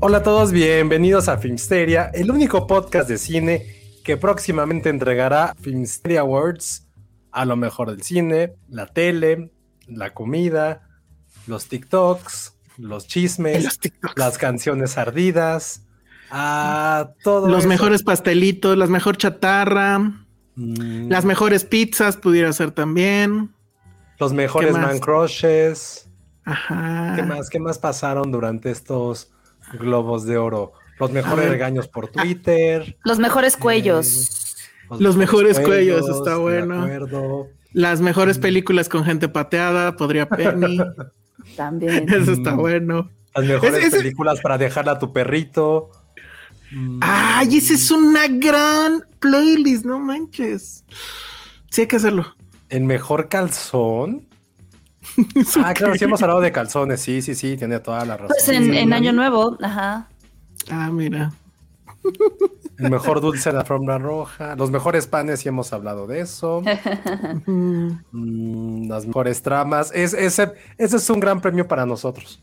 [0.00, 3.66] Hola a todos, bienvenidos a Filmsteria, el único podcast de cine
[4.04, 6.86] que próximamente entregará Filmsteria Awards
[7.32, 9.50] a lo mejor del cine, la tele,
[9.86, 10.88] la comida,
[11.46, 14.14] los TikToks, los chismes, Los TikToks.
[14.16, 15.86] las canciones ardidas,
[16.30, 17.68] a todo Los eso.
[17.68, 20.26] mejores pastelitos, las mejor chatarra,
[20.56, 23.54] Mm, las mejores pizzas pudiera ser también.
[24.18, 26.08] los mejores man crushes.
[26.44, 27.14] Ajá.
[27.16, 27.48] ¿Qué más?
[27.48, 29.30] ¿Qué más pasaron durante estos
[29.78, 30.72] globos de oro?
[30.98, 32.96] Los mejores regaños por Twitter.
[33.04, 34.56] Los mejores cuellos.
[34.98, 36.82] Los mejores cuellos, está bueno.
[36.82, 37.46] acuerdo.
[37.72, 40.78] Las mejores películas con gente pateada, podría Penny.
[41.56, 42.12] También.
[42.12, 43.10] Eso está bueno.
[43.34, 45.90] Las mejores Es- películas para dejarla a tu perrito.
[46.72, 50.84] Mm, Ay, esa es una gran playlist, no manches.
[51.70, 52.34] Sí, hay que hacerlo.
[52.68, 54.26] El mejor calzón.
[55.64, 57.00] Ah, claro, sí hemos hablado de calzones.
[57.00, 58.28] Sí, sí, sí, tiene toda la razón.
[58.28, 58.96] Pues en, Sí, en ¿no?
[58.96, 60.08] Año Nuevo, ajá.
[60.70, 61.32] Ah, mira.
[62.78, 64.56] El mejor dulce en la forma roja.
[64.56, 66.62] Los mejores panes, sí hemos hablado de eso.
[67.46, 69.90] Mm, las mejores tramas.
[69.94, 72.42] Es, ese, ese es un gran premio para nosotros.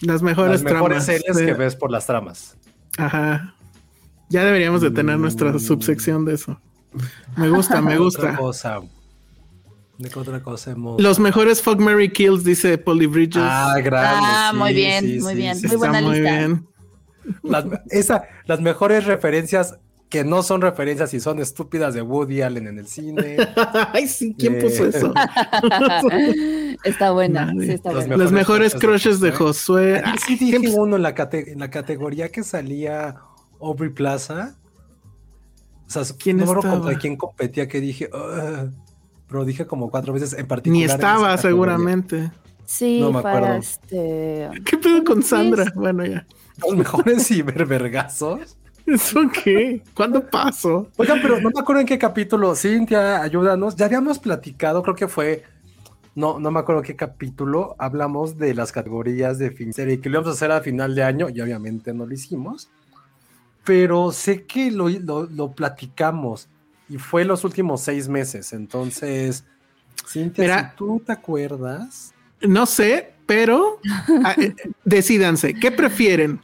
[0.00, 1.22] Las mejores las mejores tramas.
[1.24, 2.56] series que ves por las tramas.
[2.98, 3.54] Ajá.
[4.28, 5.58] Ya deberíamos de tener nuestra Mm.
[5.58, 6.60] subsección de eso.
[7.36, 8.36] Me gusta, me Otra gusta.
[8.36, 8.80] cosa.
[9.98, 11.00] ¿De qué otra cosa hemos...?
[11.00, 13.42] Los mejores Fuck Mary Kills, dice Polly Bridges.
[13.44, 14.26] Ah, grande.
[14.26, 15.56] Ah, sí, muy bien, sí, muy sí, bien.
[15.56, 15.66] sí.
[15.68, 16.36] Muy buena muy lista.
[16.38, 16.66] bien.
[17.42, 22.68] Las, esa, las mejores referencias que no son referencias y son estúpidas de Woody Allen
[22.68, 23.36] en el cine.
[23.92, 25.12] Ay, sí, ¿quién Eh, puso eso?
[26.84, 27.52] está buena.
[27.58, 28.16] Sí, está Los buena.
[28.22, 30.02] Los mejores crushes crushes de de Josué.
[30.04, 33.16] Ah, sí dije uno en la, cate- en la categoría que salía
[33.60, 34.56] Aubrey Plaza.
[35.86, 36.70] O sea, ¿Quién no estaba?
[36.80, 38.70] contra quién competía que dije, "Ugh",
[39.28, 40.78] pero dije como cuatro veces en particular.
[40.78, 42.30] Ni estaba, seguramente.
[42.64, 43.54] Sí, No me acuerdo.
[43.54, 44.48] este.
[44.64, 45.64] ¿Qué pedo con Sí, Sandra?
[45.64, 46.26] es- Bueno, ya.
[46.66, 48.56] Los mejores cibervergazos.
[48.86, 49.82] ¿Eso qué?
[49.94, 50.88] ¿Cuándo pasó?
[50.96, 52.54] Oigan, pero no me acuerdo en qué capítulo.
[52.54, 53.74] Cintia, ayúdanos.
[53.76, 55.42] Ya habíamos platicado, creo que fue.
[56.14, 57.74] No, no me acuerdo qué capítulo.
[57.78, 61.28] Hablamos de las categorías de Finserie que lo íbamos a hacer a final de año
[61.28, 62.70] y obviamente no lo hicimos.
[63.64, 66.48] Pero sé que lo, lo, lo platicamos
[66.88, 68.52] y fue los últimos seis meses.
[68.52, 69.44] Entonces,
[70.08, 70.70] Cintia, Mira.
[70.70, 72.12] si tú te acuerdas.
[72.40, 73.80] No sé, pero
[74.24, 74.54] ah, eh,
[74.84, 75.54] decídanse.
[75.54, 76.40] ¿Qué prefieren?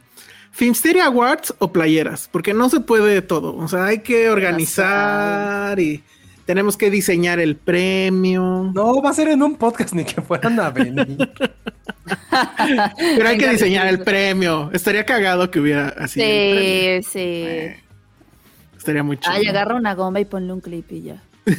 [0.51, 2.29] ¿Filmsteria Awards o playeras?
[2.31, 3.55] Porque no se puede todo.
[3.55, 6.03] O sea, hay que organizar y
[6.45, 8.71] tenemos que diseñar el premio.
[8.73, 11.17] No, va a ser en un podcast ni que fueran a venir.
[12.97, 14.69] Pero hay que diseñar el premio.
[14.73, 16.19] Estaría cagado que hubiera así.
[16.19, 17.82] Sí, sí.
[18.83, 19.31] Estaría muy chido.
[19.33, 21.23] Ay, agarra una goma y ponle un clip y ya.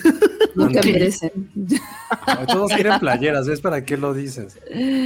[0.54, 0.84] Que Ok.
[0.84, 1.50] merecen.
[2.46, 4.56] Todos quieren playeras, ¿ves para qué lo dices?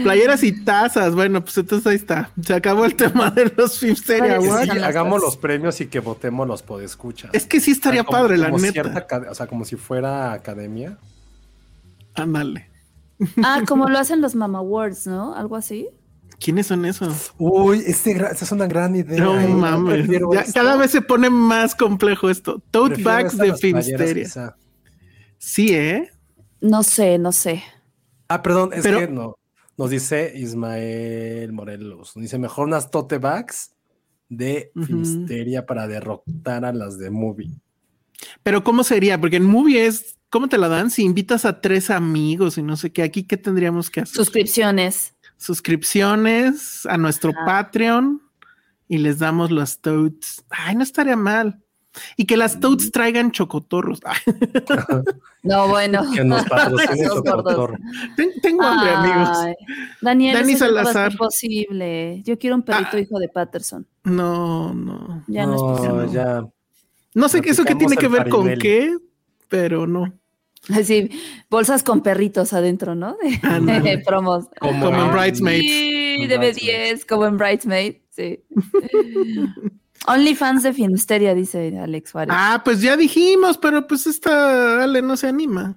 [0.03, 1.15] Playeras y tazas.
[1.15, 2.31] Bueno, pues entonces ahí está.
[2.43, 4.71] Se acabó el tema de los Filmsteria Awards.
[4.71, 7.31] sí, hagamos los premios y que votemos los podescuchas.
[7.33, 8.73] Es que sí estaría Como- padre, la como neta.
[8.73, 10.99] cierta acad- o sea, como si fuera academia.
[12.15, 12.69] Ándale.
[13.43, 15.35] Ah, como lo hacen los Mama Awards, ¿no?
[15.35, 15.89] Algo así.
[16.41, 17.35] ¿Quiénes son esos?
[17.39, 19.19] Uy, este esa es una gran idea.
[19.19, 19.47] No ¿eh?
[19.49, 20.09] Yo mames.
[20.09, 22.63] Ya cada vez se pone más complejo esto.
[22.71, 24.57] Tote Prefiero bags de quizá.
[25.39, 26.11] Sí, ¿eh?
[26.61, 27.63] No sé, no sé.
[28.29, 29.37] Ah, perdón, es Pero- que no.
[29.77, 32.17] Nos dice Ismael Morelos.
[32.17, 33.77] Nos dice mejor unas tote bags
[34.29, 34.73] de.
[34.75, 37.61] Filmsteria para derrotar a las de Movie.
[38.43, 39.21] Pero ¿cómo sería?
[39.21, 40.91] Porque en movie es, ¿cómo te la dan?
[40.91, 44.17] Si invitas a tres amigos y no sé qué, aquí qué tendríamos que hacer?
[44.17, 45.15] Suscripciones.
[45.39, 47.45] Suscripciones a nuestro Ah.
[47.47, 48.21] Patreon
[48.89, 50.45] y les damos los totes.
[50.51, 51.61] Ay, no estaría mal.
[52.17, 54.01] Y que las toads traigan chocotorros.
[55.45, 56.05] No, bueno.
[56.13, 57.55] Que nos patrocine Esos gordos.
[57.55, 57.77] Chocotorro.
[58.17, 59.39] Ten- Tengo hambre, amigos.
[60.03, 61.17] Daniel, Dani eso no Salazar.
[61.17, 62.23] posible.
[62.25, 63.01] Yo quiero un perrito Ah.
[63.01, 63.87] hijo de Patterson.
[64.05, 65.25] No, no.
[65.29, 66.13] Ya no, es No, posible.
[66.13, 66.45] ya.
[67.15, 68.95] No sé qué eso qué tiene que ver con qué,
[69.49, 70.13] pero no.
[70.75, 71.11] Así,
[71.49, 73.17] bolsas con perritos adentro, ¿no?
[73.23, 74.47] De, promos.
[74.61, 75.67] Como, Como en en Bridesmaids.
[75.67, 77.03] Sí, En de Bridesmaids.
[77.03, 78.45] B10, como en Bridesmaid, sí.
[80.07, 82.35] OnlyFans de Finsteria, dice Alex Juárez.
[82.37, 85.77] Ah, pues ya dijimos, pero pues esta Ale no se anima.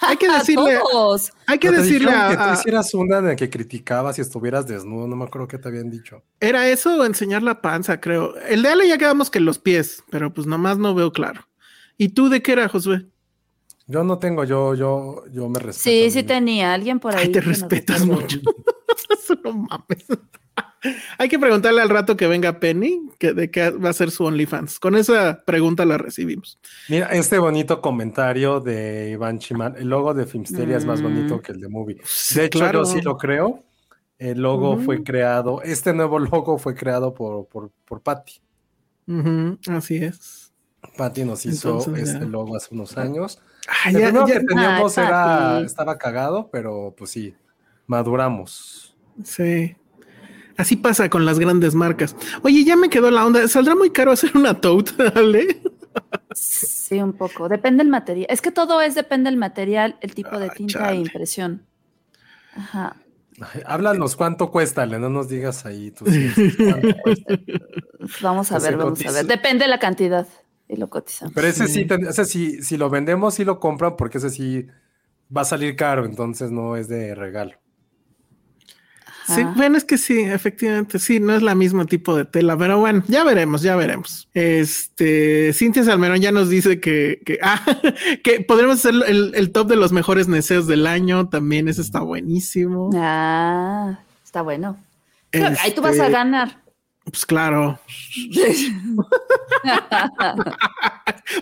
[0.00, 1.32] Hay que ¡A decirle, todos!
[1.46, 5.06] hay que te decirle a, que tú hicieras una de que criticabas si estuvieras desnudo,
[5.06, 6.22] no me acuerdo qué te habían dicho.
[6.40, 8.36] ¿Era eso o enseñar la panza, creo?
[8.48, 11.46] El de Ale ya quedamos que los pies, pero pues nomás no veo claro.
[11.98, 13.06] ¿Y tú de qué era, Josué?
[13.86, 15.84] Yo no tengo, yo, yo, yo me respeto.
[15.90, 17.26] Sí, sí tenía alguien por ahí.
[17.26, 18.22] Ay, te respetas recuerde.
[18.22, 18.40] mucho.
[19.10, 20.06] Eso no mames.
[21.18, 24.24] Hay que preguntarle al rato que venga Penny que de qué va a ser su
[24.24, 24.78] OnlyFans.
[24.78, 26.58] Con esa pregunta la recibimos.
[26.88, 29.76] Mira, este bonito comentario de Iván Chimal.
[29.76, 31.04] El logo de Filmsteria es más Mm.
[31.04, 32.00] bonito que el de Movie.
[32.34, 32.80] De hecho, claro.
[32.80, 33.64] yo sí lo creo.
[34.18, 38.40] El logo fue creado, este nuevo logo fue creado por, por, por Patty.
[39.68, 40.52] Así es.
[40.96, 42.26] Patty nos hizo Entonces, este ya.
[42.30, 43.40] logo hace unos años.
[43.68, 47.34] Ah, el ya- primero ya- que teníamos Ay, era, estaba cagado, pero pues sí,
[47.86, 48.96] maduramos.
[49.24, 49.76] Sí.
[50.56, 52.16] Así pasa con las grandes marcas.
[52.42, 53.46] Oye, ya me quedó la onda.
[53.48, 55.60] ¿Saldrá muy caro hacer una tote, Ale?
[56.32, 57.48] Sí, un poco.
[57.48, 58.26] Depende del material.
[58.30, 60.96] Es que todo es depende del material, el tipo de Ah, tinta chale.
[60.96, 61.66] e impresión.
[62.54, 62.96] Ajá.
[63.40, 67.38] Ay, Háblanos cuánto cuesta, Ale, no nos digas ahí cuánto cuesta.
[68.22, 69.26] Vamos a ver, vamos a ver.
[69.26, 70.26] Depende de la cantidad
[70.68, 71.34] y lo cotizamos.
[71.34, 74.66] Pero ese sí, ese sí, si lo vendemos, sí lo compran porque ese sí
[75.34, 77.52] va a salir caro, entonces no es de regalo.
[79.28, 82.78] Sí, bueno, es que sí, efectivamente, sí, no es la mismo tipo de tela, pero
[82.78, 84.28] bueno, ya veremos, ya veremos.
[84.34, 87.60] Este, Cintia Salmerón ya nos dice que, que, ah,
[88.22, 91.98] que podremos hacer el, el top de los mejores neceos del año, también eso está
[92.00, 92.90] buenísimo.
[92.94, 94.78] Ah, está bueno.
[95.32, 96.62] Ahí tú vas Este, a ganar.
[97.06, 97.78] Pues claro,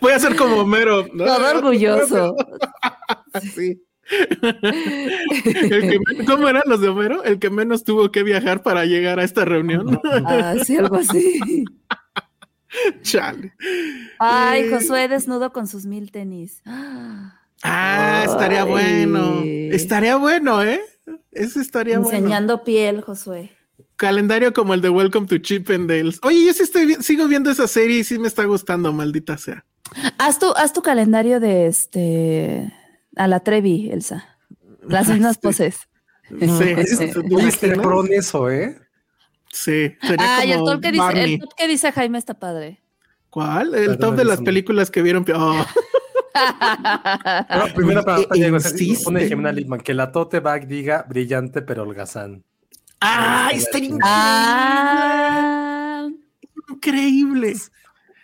[0.01, 1.07] voy a ser como Homero.
[1.13, 1.25] ¿no?
[1.25, 2.35] Todo orgulloso.
[3.55, 3.81] Sí.
[4.11, 7.23] El que ¿Cómo eran los de Homero?
[7.25, 9.99] El que menos tuvo que viajar para llegar a esta reunión.
[10.27, 11.65] Ah, sí, algo así.
[13.03, 13.55] Chale.
[14.19, 14.71] Ay, Eh.
[14.71, 16.63] Josué desnudo con sus mil tenis.
[17.67, 18.69] Ah, estaría Ay.
[18.71, 19.41] bueno.
[19.75, 20.83] Estaría bueno, ¿eh?
[21.33, 22.15] Eso estaría bueno.
[22.15, 23.53] Enseñando piel, Josué.
[23.97, 26.19] Calendario como el de Welcome to Chip and Dales.
[26.23, 29.65] Oye, yo sí estoy sigo viendo esa serie y sí me está gustando, maldita sea.
[30.19, 32.73] Haz tu, haz tu calendario de este
[33.17, 34.27] a la Trevi, Elsa.
[34.89, 35.41] Las mismas Sí.
[35.43, 35.77] poses.
[36.29, 37.79] Sí, Oye, ¿te este imaginas?
[37.87, 38.79] pro en eso, ¿eh?
[39.53, 42.35] Sí, sería Ah, y el como top que dice, el top que dice Jaime está
[42.35, 42.81] padre.
[43.31, 43.75] ¿Cuál?
[43.75, 45.25] El Perdón, top de las películas que vieron.
[45.35, 45.65] Oh,
[47.49, 49.05] Pero primera pregunta, Diego, es- insiste.
[49.05, 52.43] pone Jimena Lipman, que la tote bag diga brillante pero holgazán.
[53.07, 53.51] ¡Ah!
[53.53, 54.01] Estaría chingón.
[54.05, 56.09] ah,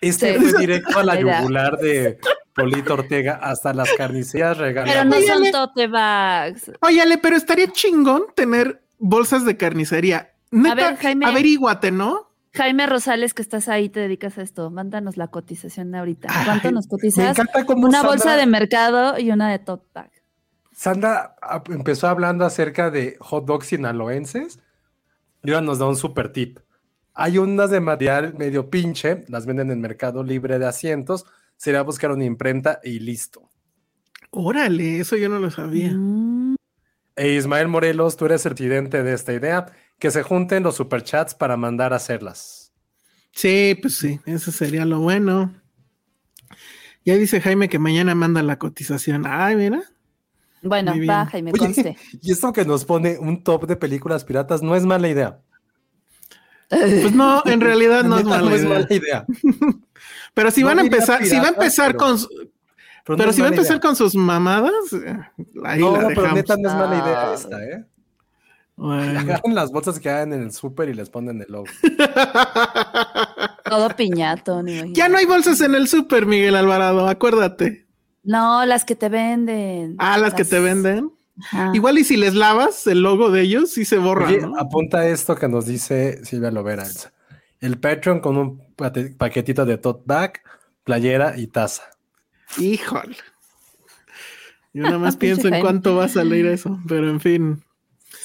[0.00, 0.44] Este Sí.
[0.50, 1.40] fue directo a la Mira.
[1.40, 2.18] yugular de
[2.54, 5.08] Polito Ortega hasta las carnicerías pero regalan.
[5.08, 6.72] no Oye, son tote bags.
[6.80, 10.32] Óyale, pero estaría chingón tener bolsas de carnicería.
[10.50, 11.26] Neta, ver, Jaime.
[11.26, 12.28] averíguate, ¿no?
[12.54, 14.70] Jaime Rosales, que estás ahí, te dedicas a esto.
[14.70, 16.28] Mándanos la cotización ahorita.
[16.30, 17.38] Ay, ¿Cuánto nos Me cotizas?
[17.38, 20.10] encanta cómo Una Sandra- bolsa de mercado y una de tote bag.
[20.72, 24.58] Sandra ah, empezó hablando acerca de hot dogs sinaloenses
[25.42, 26.58] y ahora nos da un super tip.
[27.14, 31.26] Hay unas de material medio pinche, las venden en Mercado Libre de asientos.
[31.56, 33.50] Sería buscar una imprenta y listo.
[34.30, 35.92] Órale, eso yo no lo sabía.
[35.92, 36.54] Mm,
[37.16, 39.66] E Ismael Morelos, tú eres el presidente de esta idea,
[39.98, 42.72] que se junten los superchats para mandar a hacerlas.
[43.32, 45.54] Sí, pues sí, eso sería lo bueno.
[47.04, 49.24] Ya dice Jaime que mañana manda la cotización.
[49.26, 49.82] Ay, mira.
[50.62, 51.24] Bueno, va, bien.
[51.26, 51.96] Jaime, Oye, conste.
[52.22, 55.38] y esto que nos pone un top de películas piratas no es mala idea.
[56.68, 58.86] Pues no, en realidad no es mala idea.
[58.90, 59.26] idea.
[60.34, 62.44] Pero si No van a empezar, si va a empezar pero- con, Pero,
[63.08, 63.80] no pero es si va a mala empezar idea.
[63.88, 65.18] con sus mamadas, eh,
[65.64, 67.34] ahí No, la no, pero neta no es mala idea Ah.
[67.34, 67.84] esta, ¿eh?
[68.76, 69.18] Bueno.
[69.20, 71.66] Agarran las bolsas que hagan en el súper y les ponen el logo.
[73.64, 77.86] Todo piñato, ni ya no hay bolsas en el súper, Miguel Alvarado, acuérdate.
[78.22, 79.96] No, las que te venden.
[79.98, 81.10] Ah, las que te venden.
[81.42, 81.70] Ajá.
[81.74, 84.58] Igual y si les lavas el logo de ellos, sí se borra, Oye, ¿no?
[84.58, 86.84] apunta esto que nos dice Silvia Lovera.
[87.60, 88.62] El Patreon con un
[89.16, 90.40] paquetito de tote bag,
[90.84, 91.84] playera y taza.
[92.58, 93.16] Híjole.
[94.72, 97.62] Yo nada más pienso en cuánto va a salir eso, pero en fin,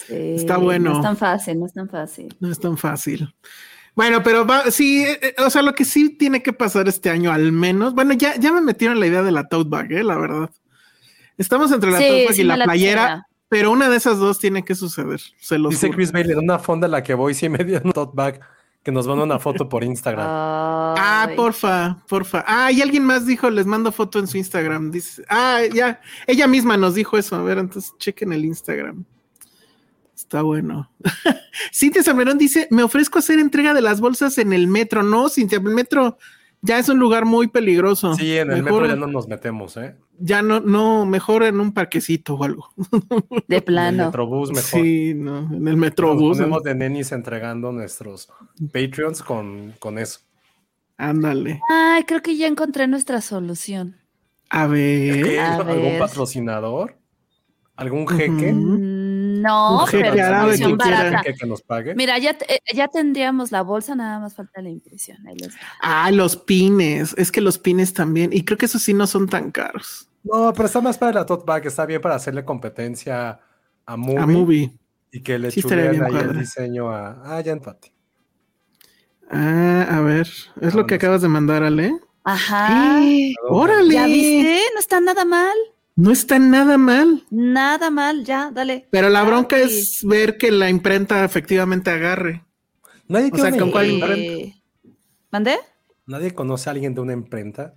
[0.07, 0.91] Sí, está bueno.
[0.91, 2.35] No es tan fácil, no es tan fácil.
[2.39, 3.33] no es tan fácil.
[3.95, 7.09] Bueno, pero va, sí, eh, eh, o sea, lo que sí tiene que pasar este
[7.09, 10.03] año al menos, bueno, ya, ya me metieron la idea de la tote bag, eh,
[10.03, 10.49] la verdad.
[11.37, 14.39] Estamos entre la Sí, tote bag sí y la playera, pero una de esas dos
[14.39, 15.97] tiene que suceder, se los Dice juro.
[15.97, 18.41] Chris Bailey, una fonda a la que voy, sí me dio un tote bag,
[18.83, 20.27] que nos manda una foto por Instagram.
[20.27, 22.43] Ah, porfa, porfa.
[22.45, 24.91] Ah, y alguien más dijo, les mando foto en su Instagram.
[24.91, 27.35] Dice, ah, ya, ella misma nos dijo eso.
[27.35, 29.03] A ver, entonces chequen el Instagram.
[30.15, 30.89] Está bueno.
[31.74, 35.03] Cintia Salmerón dice, me ofrezco hacer entrega de las bolsas en el metro.
[35.03, 36.17] No, Cintia, el metro
[36.62, 38.15] ya es un lugar muy peligroso.
[38.15, 39.95] Sí, en el Mejor- metro ya no nos metemos, ¿eh?
[40.17, 42.69] Ya no, no, mejor en un parquecito o algo.
[42.77, 42.88] De
[43.50, 44.05] En el plano.
[44.05, 44.63] Metrobús mejor.
[44.81, 46.38] Sí, no, en el Nos metrobús.
[46.38, 48.29] ponemos de nenis entregando nuestros
[48.72, 50.22] Patreons con, con eso.
[50.98, 51.60] Ándale.
[51.69, 53.98] Ay, creo que ya encontré nuestra solución.
[54.50, 55.24] A ver.
[55.25, 55.39] ¿Qué?
[55.41, 56.00] A ¿Algún ver.
[56.00, 56.98] patrocinador?
[57.75, 58.53] ¿Algún jeque?
[59.45, 61.19] No, Un pero es árabe que barata.
[61.19, 61.93] ¿Jeque que nos pague?
[61.95, 65.17] Mira, ya, eh, ya tendríamos la bolsa, nada más falta la impresión.
[65.25, 65.31] Va.
[65.81, 67.13] Ah, los pines.
[67.17, 68.31] Es que los pines también.
[68.33, 70.09] Y creo que esos sí no son tan caros.
[70.23, 73.39] No, pero está más para la tote bag, está bien para hacerle competencia
[73.85, 74.79] a Movie, A movie.
[75.11, 77.21] y que le Sí, bien ahí el diseño a...
[77.37, 77.93] Ah, ya empate.
[79.29, 80.27] Ah, a ver.
[80.27, 80.87] Es lo Vámonos.
[80.87, 81.95] que acabas de mandar, Ale.
[82.23, 82.99] Ajá.
[83.49, 83.93] ¡Órale!
[83.93, 84.59] ¿Ya viste?
[84.73, 85.53] No está nada mal.
[85.95, 87.23] No está nada mal.
[87.29, 88.87] Nada mal, ya, dale.
[88.91, 92.43] Pero la bronca es ver que la imprenta efectivamente agarre.
[93.07, 94.15] Nadie, O sea, ¿con cuál imprenta.
[94.17, 94.61] Eh,
[95.31, 95.57] ¿Mandé?
[96.05, 97.75] Nadie conoce a alguien de una imprenta.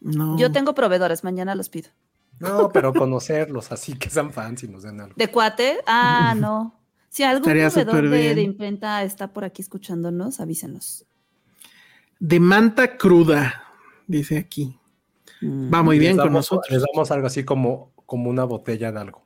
[0.00, 0.38] No.
[0.38, 1.90] Yo tengo proveedores, mañana los pido.
[2.38, 5.14] No, pero conocerlos así que sean fans y nos den algo.
[5.16, 5.78] ¿De cuate?
[5.86, 6.78] Ah, no.
[7.08, 11.06] Si algún Estaría proveedor de, de imprenta está por aquí escuchándonos, avísenos.
[12.18, 13.64] De manta cruda,
[14.06, 14.78] dice aquí.
[15.40, 15.72] Mm.
[15.72, 16.70] Va muy bien con nosotros.
[16.70, 19.24] Les damos algo así como, como una botella de algo.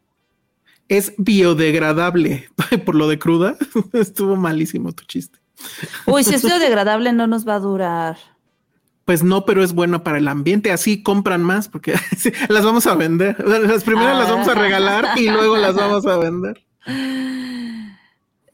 [0.88, 2.48] Es biodegradable.
[2.84, 3.56] Por lo de cruda,
[3.92, 5.38] estuvo malísimo tu chiste.
[6.06, 8.16] Uy, si es biodegradable no nos va a durar.
[9.04, 10.70] Pues no, pero es bueno para el ambiente.
[10.70, 11.94] Así compran más porque
[12.48, 13.36] las vamos a vender.
[13.44, 16.64] Las primeras las vamos a regalar y luego las vamos a vender.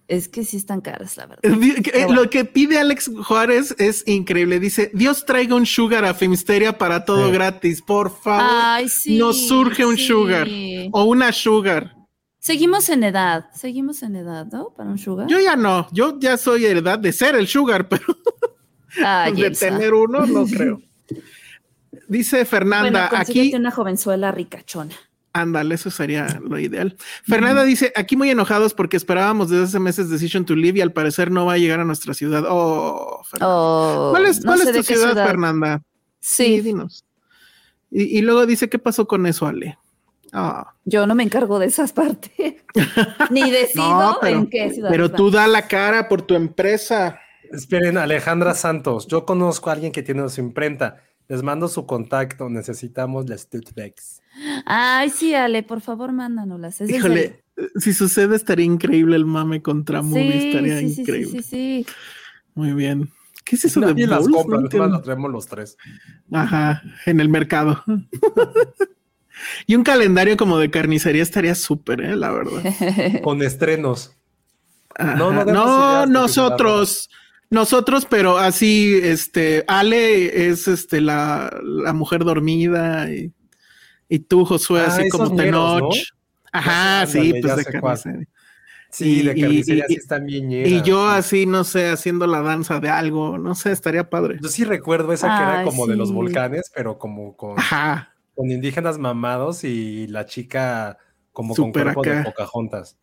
[0.08, 1.42] Es que sí están caras, la verdad.
[1.42, 2.22] Que- bueno.
[2.22, 4.60] Lo que pide Alex Juárez es increíble.
[4.60, 7.32] Dice, Dios traiga un sugar a Filmsteria para todo Sí.
[7.32, 8.46] gratis, por favor.
[8.48, 9.18] Ay, sí.
[9.18, 10.06] Nos surge un sí.
[10.06, 10.46] sugar
[10.92, 11.94] o una sugar.
[12.38, 14.68] Seguimos en edad, seguimos en edad, ¿no?
[14.76, 15.26] Para un sugar.
[15.26, 18.04] Yo ya no, yo ya soy de edad de ser el sugar, pero
[19.04, 19.66] Ay, de Elsa.
[19.70, 20.80] tener uno no creo.
[22.08, 24.94] Dice Bueno, Fernanda, consíguete aquí, una jovenzuela ricachona.
[25.40, 26.96] Ándale, eso sería lo ideal.
[27.24, 30.92] Fernanda dice, aquí muy enojados porque esperábamos desde hace meses Decision to Live y al
[30.92, 32.44] parecer no va a llegar a nuestra ciudad.
[32.48, 33.54] Oh, Fernanda.
[33.54, 35.82] Oh, ¿Cuál es, no cuál sé es tu ciudad, Fernanda?
[36.20, 37.04] Sí, dinos.
[37.90, 39.78] Y, y luego dice, ¿qué pasó con eso, Ale?
[40.32, 42.32] Ah, yo no me encargo de esas partes.
[43.30, 44.90] Ni decido no, pero, en qué ciudad.
[44.90, 47.20] pero tú da la cara por tu empresa.
[47.50, 49.06] Esperen, Alejandra Santos.
[49.06, 50.96] Yo conozco a alguien que tiene su imprenta.
[51.28, 52.48] Les mando su contacto.
[52.50, 54.20] Necesitamos las bags.
[54.64, 56.80] Ay, sí, Ale, por favor, mándanoslas.
[56.80, 57.42] Es Híjole,
[57.76, 61.42] si sucede estaría increíble el mame contra movie, Sí, estaría sí, sí, sí, increíble.
[61.42, 61.86] sí, sí.
[62.54, 63.10] Muy bien.
[63.44, 64.36] ¿Qué es eso de las Bulls?
[64.36, 65.76] compra, No las traemos los tres.
[66.32, 67.82] Ajá, en el mercado.
[69.66, 72.16] y un calendario como de carnicería estaría súper, ¿eh?
[72.16, 72.62] la verdad.
[73.22, 74.12] Con estrenos.
[74.96, 75.14] Ajá.
[75.16, 77.08] No, no No, nosotros,
[77.50, 83.32] nosotros, pero así, este, Ale es este la, la mujer dormida y,
[84.08, 85.94] y tú, Josué, Ah, así como Tenoch.
[86.52, 88.28] Ajá, Ándale, sí, pues de carnicería.
[88.90, 90.70] Sí, Y- de carnicería y- sí están bien llenas.
[90.70, 91.16] Y yo sí.
[91.18, 94.38] así, no sé, haciendo la danza de algo, no sé, estaría padre.
[94.40, 98.50] Yo sí recuerdo esa que era como de los volcanes, pero como con, Ajá, con
[98.50, 100.98] indígenas mamados y la chica
[101.32, 102.22] como con cuerpo de.
[102.22, 102.96] Pocahontas.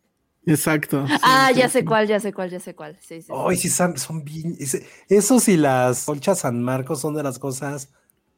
[0.46, 1.06] exacto.
[1.06, 1.72] Sí, ah, sí, ya sí.
[1.78, 2.96] sé cuál, ya sé cuál, ya sé cuál.
[3.00, 3.32] Sí, sí.
[3.32, 4.56] Ay, sí, son, son bien.
[5.08, 7.90] Esos y las conchas San Marcos son de las cosas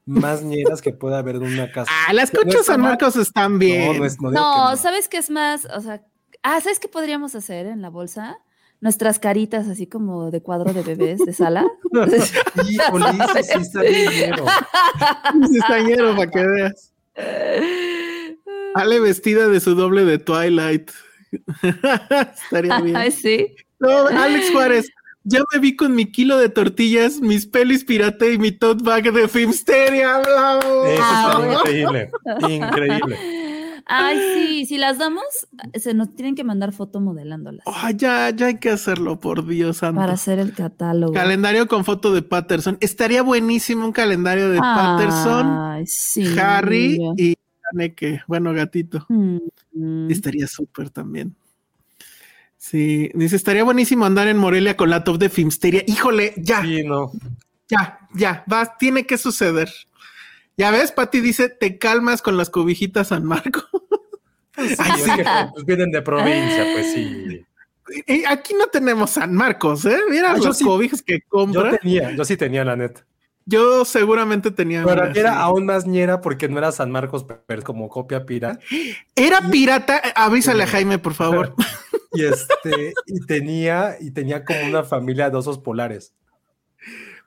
[0.06, 1.90] más ñeras que puede haber en una casa.
[2.08, 2.90] Ah, las No conchas está San mal.
[2.92, 3.98] Marcos están No, bien.
[3.98, 4.20] no es.
[4.20, 4.76] No, No, que no.
[4.76, 5.66] ¿sabes qué es más?
[5.76, 6.02] O sea,
[6.42, 8.38] ah, ¿sabes qué podríamos hacer en la bolsa?
[8.80, 11.66] Nuestras caritas así como de cuadro de bebés de sala.
[12.68, 14.44] Híjole, eso sí está bien ñero.
[16.16, 16.92] Para que veas.
[18.74, 20.90] Ale vestida de su doble de Twilight.
[22.42, 22.96] Estaría bien.
[22.96, 23.56] Ay, sí.
[23.78, 24.88] No, Alex Juárez,
[25.28, 29.12] ya me vi con mi kilo de tortillas, mis pelis pirata y mi tote bag
[29.12, 30.18] de Filmsteria.
[30.18, 30.86] ¡Bravo!
[30.86, 32.10] Eso Ah, increíble.
[32.48, 33.16] Increíble.
[33.88, 35.22] Ay, sí, si las damos,
[35.74, 39.76] se nos tienen que mandar foto modelándolas Ah, ya, ya hay que hacerlo, por Dios
[39.76, 40.00] santo.
[40.00, 41.12] para hacer el catálogo.
[41.12, 42.78] Calendario con foto de Patterson.
[42.80, 46.26] Estaría buenísimo un calendario de Patterson, Ay, sí.
[46.38, 47.36] Harry y
[47.72, 48.22] Haneke.
[48.26, 49.06] Bueno, gatito.
[49.08, 49.38] Mm,
[49.74, 50.10] mm.
[50.10, 51.36] Estaría súper también.
[52.68, 55.84] Sí, dice, estaría buenísimo andar en Morelia con la top de Filmsteria.
[55.86, 57.12] Híjole, ya, Sí, no.
[57.68, 59.70] ya, ya, va, tiene que suceder.
[60.56, 63.62] Ya ves, Pati dice, te calmas con las cobijitas San Marco.
[64.58, 67.44] Sí, es que pues, vienen de provincia, pues sí.
[68.26, 69.98] Aquí no tenemos San Marcos, ¿eh?
[70.08, 70.64] Mira Ah, yo los sí.
[70.64, 71.76] cobijas que Yo compra.
[71.76, 73.04] tenía, yo sí tenía la neta.
[73.44, 74.82] Yo seguramente tenía.
[74.82, 75.38] Pero una, era sí.
[75.40, 78.58] aún más ñera porque no era San Marcos, pero como copia pira.
[79.14, 80.00] Era pirata.
[80.16, 81.54] Avísale a Jaime, por favor.
[82.16, 86.14] Y este, y tenía, y tenía como una familia de osos polares.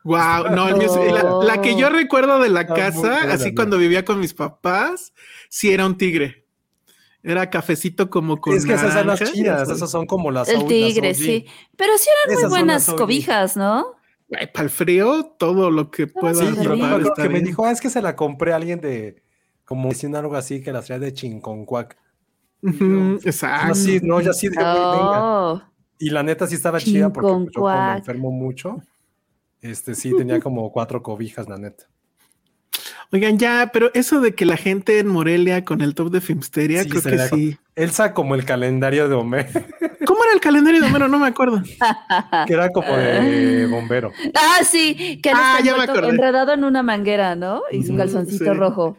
[0.04, 3.56] Wow, no, el la, la que yo recuerdo de la Está casa, buena, así ¿no?
[3.56, 5.14] cuando vivía con mis papás,
[5.50, 6.46] sí era un tigre.
[7.22, 8.56] Era cafecito como con.
[8.56, 11.46] es que esas son las chidas, esas son como las El tigre, las sí.
[11.76, 13.96] Pero sí eran Esas muy buenas cobijas, ¿no?
[14.30, 16.36] Para el frío, todo lo que pueda.
[16.36, 19.22] Sí, pero que me dijo, ah, es que se la compré a alguien de,
[19.66, 21.98] como diciendo algo así, que las traía de chinconcuac.
[22.62, 23.76] Yo exacto.
[23.76, 25.24] sí, no, ya sí, de, güey, venga.
[25.24, 25.62] Oh,
[25.98, 28.82] Y la neta sí estaba chida porque pues, yo como enfermo mucho,
[29.62, 31.86] este sí tenía como cuatro cobijas, la neta.
[33.12, 36.84] Oigan, ya, pero eso de que la gente en Morelia con el top de Filmsteria,
[36.84, 37.58] Sí, creo que sí.
[37.76, 39.48] Elsa como el calendario de Homer,
[40.06, 41.08] ¿Cómo era el calendario de Homero?
[41.08, 41.62] No me acuerdo.
[42.48, 44.12] que era como de bombero.
[44.34, 47.62] Ah, sí, que Ah, ya me enredado en una manguera, ¿no?
[47.72, 48.60] Y su calzoncito sí.
[48.60, 48.98] rojo.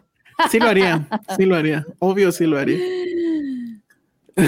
[0.51, 1.85] Sí lo haría, sí lo haría.
[1.99, 2.79] Obvio, sí lo haría.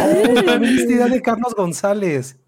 [0.00, 2.38] Oh, también vestida de Carlos González.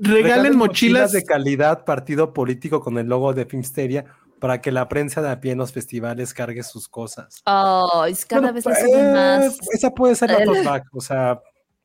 [0.00, 1.12] Regalen mochilas.
[1.12, 4.04] de calidad, partido político con el logo de Filmsteria
[4.38, 7.40] para que la prensa de a pie en los festivales cargue sus cosas.
[7.46, 9.58] Oh, es cada Bueno, vez eh, más.
[9.72, 11.40] Esa puede ser la bag, o sea,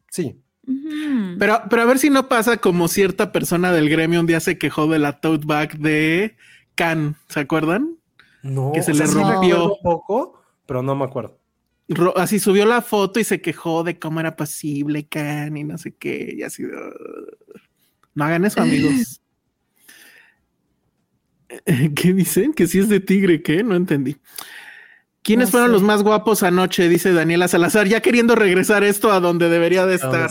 [0.09, 0.41] sí.
[1.39, 4.57] Pero, pero a ver si no pasa como cierta persona del gremio un día se
[4.57, 6.35] quejó de la tote bag de
[6.75, 7.95] Can, ¿se acuerdan?
[8.43, 9.73] No, Que se o sea, le sí rompió.
[9.73, 11.38] un poco, pero no me acuerdo.
[12.15, 15.95] Así subió la foto y se quejó de cómo era posible Can y no sé
[15.95, 16.63] qué, y así.
[18.13, 19.21] No hagan eso, amigos.
[21.95, 22.53] ¿Qué dicen?
[22.53, 23.63] Que si es de tigre, ¿qué?
[23.63, 24.17] No entendí.
[25.23, 25.73] ¿Quiénes No fueron sé.
[25.73, 26.87] los más guapos anoche?
[26.89, 30.29] Dice Daniela Salazar, ya queriendo regresar esto a donde debería de estar.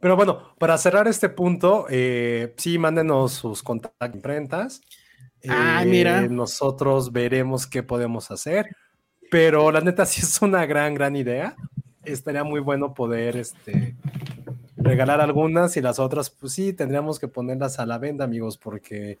[0.00, 4.80] Pero bueno, para cerrar este punto, eh, sí, mándenos sus contactos imprentas.
[5.48, 6.22] Ah, Eh, mira.
[6.28, 8.66] Nosotros veremos qué podemos hacer.
[9.30, 11.56] Pero la neta sí es una gran, gran idea.
[12.04, 13.94] Estaría muy bueno poder este,
[14.76, 19.18] regalar algunas y las otras, pues sí, tendríamos que ponerlas a la venta, amigos, porque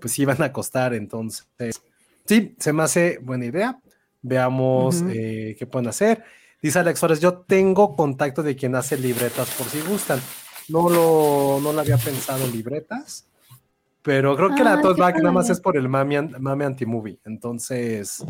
[0.00, 0.94] pues sí van a costar.
[0.94, 1.82] Entonces,
[2.24, 3.80] sí, se me hace buena idea.
[4.22, 6.24] Veamos eh, qué pueden hacer.
[6.60, 10.20] Dice Alex Flores, yo tengo contacto de quien hace libretas por si gustan.
[10.68, 13.28] No lo, no lo había pensado en libretas,
[14.02, 17.20] pero creo que la tote qué bag nada más es por el mami, mami anti-movie.
[17.24, 18.24] Entonces,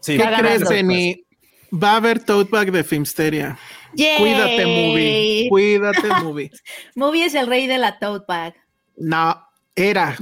[0.00, 0.16] sí.
[0.18, 1.24] ¿Qué crees, Penny?
[1.72, 3.58] Va a haber tote bag de Filmsteria.
[3.94, 5.46] Cuídate, movie.
[5.48, 6.50] Cuídate, movie.
[6.94, 8.54] Movie es el rey de la tote bag.
[8.96, 9.40] No,
[9.74, 10.16] era.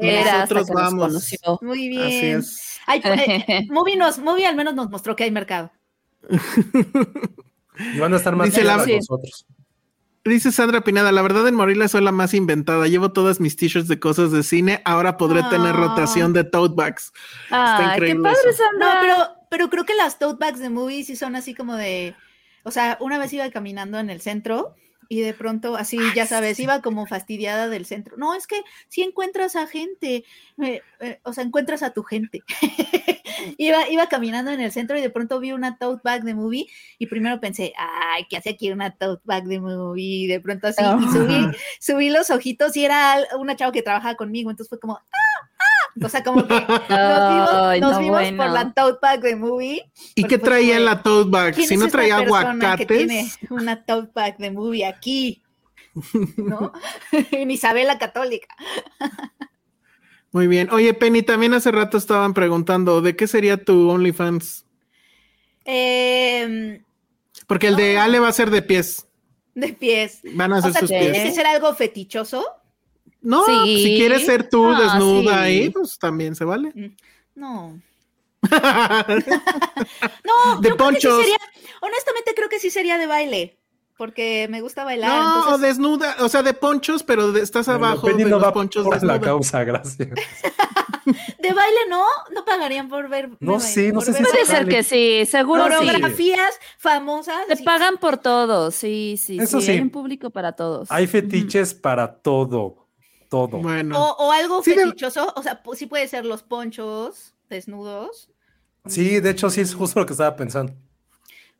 [0.00, 1.36] Era Nosotros nos vamos.
[1.60, 2.02] Muy bien.
[2.02, 2.80] Así es.
[2.86, 5.70] Ay, eh, movie, nos, movie al menos nos mostró que hay mercado.
[7.78, 9.46] Y van a estar más Dice la- nosotros.
[10.26, 12.88] Dice Sandra Pineda, la verdad en Morelia soy la más inventada.
[12.88, 14.82] Llevo todas mis t-shirts de cosas de cine.
[14.84, 15.78] Ahora podré tener Ah.
[15.78, 17.12] rotación de tote bags.
[17.48, 18.62] Qué increíble padre, eso.
[18.78, 19.16] No, pero,
[19.50, 22.14] pero creo que las tote bags de movie sí son así como de.
[22.64, 24.74] O sea, una vez iba caminando en el centro
[25.08, 28.16] y de pronto, así, ya sabes, iba como fastidiada del centro.
[28.16, 30.24] No, es que si encuentras a gente,
[30.62, 32.42] eh, eh, o sea, encuentras a tu gente.
[33.58, 36.66] iba, iba caminando en el centro y de pronto vi una tote bag de movie
[36.98, 40.04] y primero pensé, ay, ¿qué hace aquí una tote bag de movie?
[40.04, 44.14] Y de pronto así, y subí, subí los ojitos y era una chava que trabajaba
[44.16, 45.25] conmigo, entonces fue como, ¡ah!
[46.02, 48.42] O sea, como que nos vimos, Ay, nos no, vimos bueno.
[48.44, 49.90] por la tote bag de movie.
[50.14, 51.54] ¿Y qué traía en la tote bag?
[51.54, 53.38] ¿Quién Si no esta traía persona que tiene aguacates.
[53.50, 55.42] una tote bag de movie aquí,
[56.36, 56.72] ¿no?
[57.30, 58.54] en Isabela Católica.
[60.32, 60.68] Muy bien.
[60.70, 64.66] Oye, Penny, también hace rato estaban preguntando, ¿de qué sería tu OnlyFans?
[65.64, 66.82] Em,
[67.46, 69.06] Porque el de Ale va a ser de pies.
[69.54, 70.20] de pies.
[70.34, 71.22] Van a O hacer sea, sus ¿tiene pies.
[71.24, 72.44] que ser algo fetichoso?
[73.26, 73.82] No, Sí.
[73.82, 75.38] si quieres ser tú Ah, desnuda sí.
[75.40, 76.72] ahí, pues también se vale.
[77.34, 77.80] No.
[80.24, 81.20] No, De yo creo que sí ponchos.
[81.20, 81.38] sería,
[81.80, 83.58] honestamente creo que sí sería de baile,
[83.96, 85.10] porque me gusta bailar.
[85.22, 88.42] no, entonces, desnuda, o sea, de ponchos, pero de- estás Bueno, abajo de no los
[88.44, 90.08] va ponchos por la causa, gracias.
[91.06, 93.30] de baile no, no pagarían por ver.
[93.40, 95.70] No sé, no sé si Puede ser que sí, seguro sí.
[95.86, 97.46] coreografías famosas.
[97.48, 99.66] Te pagan por todo, sí, sí, Eso sí.
[99.66, 99.72] sí.
[99.72, 100.90] Hay un público para todos.
[100.90, 102.85] Hay fetiches para todo,
[103.28, 103.58] todo.
[103.58, 108.30] Bueno, O, o algo Sí, de- fetichoso, o sea, sí puede ser los ponchos desnudos,
[108.86, 110.72] Sí, de hecho, sí es justo lo que estaba pensando.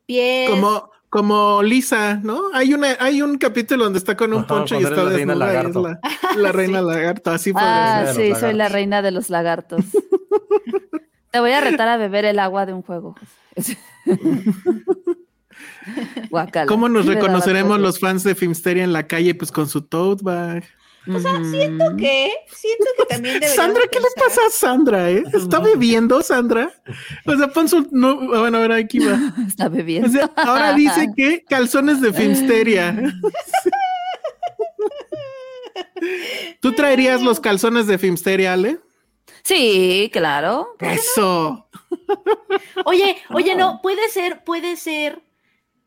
[0.07, 0.48] pies.
[0.48, 2.40] como, como Lisa, ¿no?
[2.52, 5.35] Hay una, hay un capítulo donde está con un Ajá, poncho y está la reina
[5.35, 5.83] lagarto.
[5.83, 6.00] la,
[6.37, 7.61] la reina lagarto, así fue.
[7.62, 9.85] Ah, sí, soy la reina de los lagartos.
[11.33, 13.14] Te voy a retar a beber el agua de un juego.
[16.31, 16.66] Guacala.
[16.66, 19.35] ¿Cómo nos reconoceremos los fans de Filmsteria en la calle?
[19.35, 20.64] Pues con su tote bag.
[21.14, 25.10] O sea, siento que, siento que también Sandra, ¿qué le pasa a Sandra?
[25.10, 25.22] Eh?
[25.32, 26.72] ¿Está bebiendo, Sandra?
[27.24, 27.88] O sea, pon su.
[27.92, 29.32] No, bueno, a ver, aquí va.
[29.46, 30.08] Está bebiendo.
[30.08, 32.96] O sea, ahora dice que calzones de Filmsteria.
[36.60, 38.80] ¿Tú traerías los calzones de Filmsteria, Ale?
[39.42, 40.74] Sí, claro.
[40.80, 41.68] Eso.
[42.84, 45.22] Oye, oye, no, puede ser, puede ser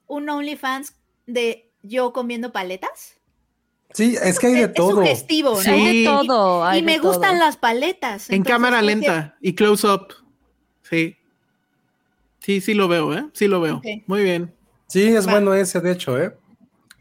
[0.07, 3.18] un OnlyFans de yo comiendo paletas.
[3.93, 4.91] Sí, es que hay de Es, es todo.
[4.91, 5.55] sugestivo, ¿no?
[5.61, 5.69] Sí.
[5.69, 6.75] Hay de todo.
[6.75, 7.39] Y me gustan todo.
[7.45, 8.29] las paletas.
[8.29, 10.07] En entonces cámara que- lenta y close up.
[10.83, 11.15] Sí.
[12.39, 13.25] Sí, sí lo veo, ¿eh?
[13.33, 13.81] Sí lo veo.
[14.07, 14.53] Muy bien.
[14.87, 15.31] Sí, es Va.
[15.33, 16.35] bueno ese, de hecho, ¿eh?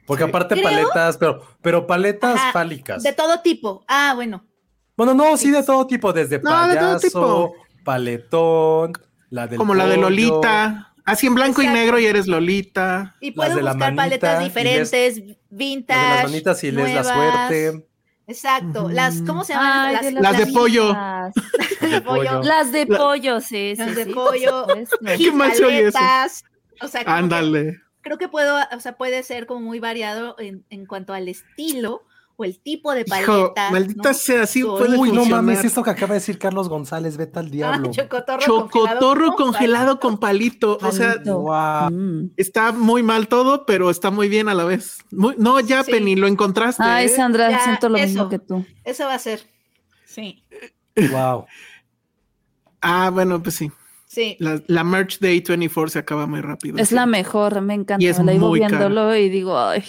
[0.07, 0.29] Porque Sí.
[0.31, 3.03] aparte Creo- paletas, pero, pero paletas Ajá, fálicas.
[3.03, 3.85] De todo tipo.
[3.89, 4.45] Ah, bueno.
[4.97, 7.55] Bueno, no, sí, de todo tipo, desde No, de todo payaso, tipo.
[7.85, 8.93] paletón,
[9.31, 10.95] la del Como la de Lolita.
[11.09, 13.17] Así en blanco y negro y eres Lolita.
[13.21, 16.15] Y la buscar manita paletas les- diferentes, de vintage.
[16.15, 17.07] las manitas y les la nuevas.
[17.49, 17.87] suerte.
[18.27, 18.89] Exacto.
[18.91, 19.87] Las, ¿cómo se llaman?
[19.87, 20.85] Ay, las, de Las de pollo.
[20.85, 21.33] mismas.
[21.81, 22.43] de pollo.
[22.43, 23.77] Las de pollo, sí, sí.
[23.79, 24.67] Las de sí, pollo.
[25.17, 25.33] Qué.
[25.33, 26.45] Paletas.
[26.81, 27.81] O sea, como que Ándale.
[28.03, 32.03] creo que puedo, o sea, puede ser como muy variado en, en cuanto al estilo
[32.41, 33.71] o el tipo de Hijo, paleta.
[33.73, 34.15] maldita ¿no?
[34.15, 35.43] sea, sí Su puede Uy, no funcionar.
[35.43, 37.91] mames, esto que acaba de decir Carlos González, vete al Ah, diablo.
[37.91, 40.01] chocotorro, Chocotorro congelado palito.
[40.01, 40.79] con palito.
[40.81, 41.41] O sea, Palito.
[41.41, 41.91] Wow.
[41.91, 42.31] Mm.
[42.37, 44.99] está muy mal todo, pero está muy bien a la vez.
[45.11, 45.91] Muy- no, ya, Sí.
[45.91, 46.83] Penny, lo encontraste.
[46.85, 47.09] Ay, ¿eh?
[47.09, 48.07] Sandra, Ya, siento lo eso.
[48.07, 48.65] mismo que tú.
[48.85, 49.43] Eso va a ser.
[50.07, 50.45] Sí,
[51.11, 51.45] Wow.
[52.81, 53.73] Ah, bueno, pues sí.
[54.07, 54.37] sí.
[54.39, 56.79] La, la merch de A24 se acaba muy rápido.
[56.79, 56.95] Es sí.
[56.95, 58.03] la mejor, me encanta.
[58.05, 58.79] Y es la iba muy cara.
[58.79, 59.83] viéndolo y digo, ay,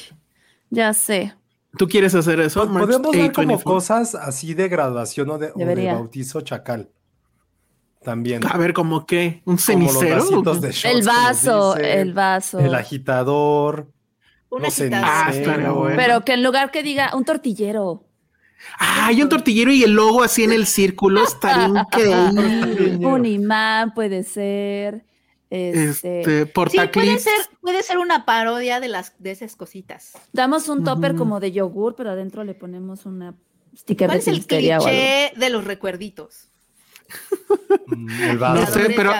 [0.72, 1.36] ya sé.
[1.78, 2.68] ¿Tú quieres hacer eso?
[2.68, 3.64] Merch Podemos ver como A24?
[3.64, 5.94] cosas así de graduación o de, o de Debería.
[5.94, 6.90] bautizo chacal.
[8.04, 8.42] También.
[8.48, 9.42] A ver, ¿como qué?
[9.46, 10.16] ¿Un Como los cenicero?
[10.24, 12.60] vasitos de shots el vaso, el vaso.
[12.60, 13.88] El agitador.
[14.50, 15.06] Un No agitador.
[15.08, 15.96] Ah, bueno.
[15.96, 18.04] Pero que en lugar que diga un tortillero.
[18.80, 23.06] Ah, hay un tortillero y el logo así en el círculo estaría increíble.
[23.06, 25.06] un imán puede ser.
[25.50, 27.24] Este, Este, Sí, puede portaclips.
[27.24, 30.14] ser, puede ser una parodia de las de esas cositas.
[30.32, 33.34] Damos un topper como de yogur, pero adentro le ponemos una
[33.76, 36.46] sticker ¿Cuál de es el cliché de los recuerditos?
[37.88, 39.12] Mm, El No sé, pero.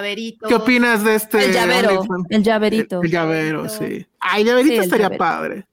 [0.48, 1.46] ¿Qué opinas de este?
[1.46, 2.26] El llavero, OnlyFans?
[2.30, 3.00] el llaverito.
[3.02, 3.86] El, el llavero, Llaverito.
[3.86, 4.08] sí.
[4.20, 5.18] Ay, llaverito Sí, el estaría llavero.
[5.18, 5.66] padre.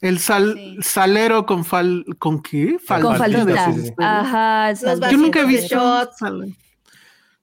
[0.00, 0.78] El sal, Sí.
[0.82, 2.78] salero con fal, ¿con qué?
[2.88, 3.72] con faldita, faldita.
[3.74, 3.92] sí, sí.
[3.98, 6.10] Ajá, Los Yo nunca he de visto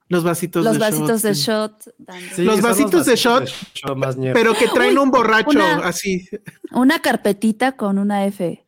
[0.10, 1.42] los vasitos los de vasitos de sí.
[1.44, 1.84] shot.
[2.36, 4.18] Sí, Los vasitos de shot, shot más.
[4.34, 6.28] Pero que traen un borracho una- así.
[6.72, 8.66] Una carpetita con una F.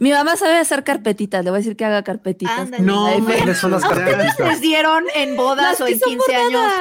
[0.00, 2.58] Mi mamá sabe hacer carpetitas, le voy a decir que haga carpetitas.
[2.58, 2.82] Ándale.
[2.82, 3.08] No.
[3.24, 4.48] ¿Cuáles son las ¿A ustedes carpetitas?
[4.48, 6.72] les dieron en bodas Las o en son 15 años?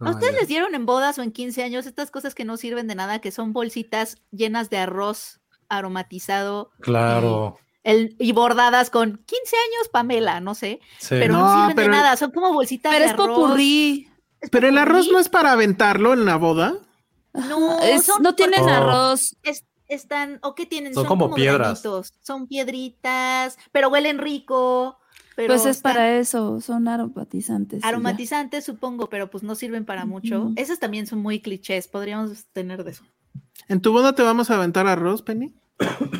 [0.00, 2.86] ¿A ustedes les dieron en bodas o en 15 años estas cosas que no sirven
[2.88, 7.58] de nada, que son bolsitas llenas de arroz aromatizado Claro.
[7.84, 11.08] El, y bordadas con 15 años, Pamela, no sé, Sí.
[11.10, 13.28] pero no, No, sirven pero- de nada, son como bolsitas Pero de es arroz.
[13.28, 14.08] popurrí.
[14.50, 16.74] Pero el arroz no es para aventarlo en la boda.
[17.32, 18.68] No, Es- son no tienen Oh.
[18.68, 19.36] arroz.
[19.42, 20.94] es- están, ¿o qué tienen?
[20.94, 21.82] Son como piedras.
[21.82, 24.96] granitos, son piedritas, pero huelen rico.
[25.36, 27.82] Pero Pues es están para eso, son aromatizantes.
[27.82, 30.40] aromatizantes, supongo, pero pues no sirven para mucho.
[30.42, 30.52] Ujú.
[30.56, 33.04] Esas también son muy clichés, podríamos tener de eso.
[33.68, 35.54] ¿En tu boda te vamos a aventar arroz, Penny?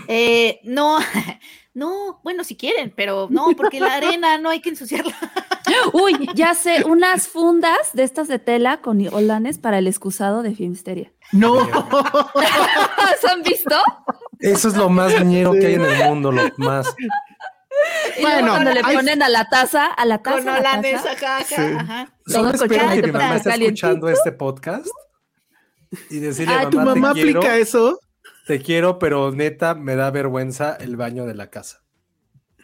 [0.09, 0.99] Eh, no,
[1.75, 5.15] no, bueno, si quieren, pero no, porque la arena no hay que ensuciarla.
[5.93, 10.55] Uy, ya sé, unas fundas de estas de tela con olanes para el excusado de
[10.55, 11.13] Filmsteria.
[11.33, 11.55] No.
[13.21, 13.77] ¿Se han visto?
[14.41, 16.93] Eso es lo más ñero que hay en el mundo, lo más.
[16.99, 20.53] Y luego Bueno, cuando le hay- ponen a la taza, a la taza, Con a
[20.55, 21.63] la olanes taza, acá, acá, Sí.
[21.79, 22.13] ajá.
[22.27, 24.87] Solo espero que mi mamá esté escuchando este podcast
[26.11, 28.01] y decirle, Ay, ¿Tu mamá, mamá te quiero, aplica eso?
[28.51, 31.83] Te quiero, pero neta me da vergüenza el baño de la casa,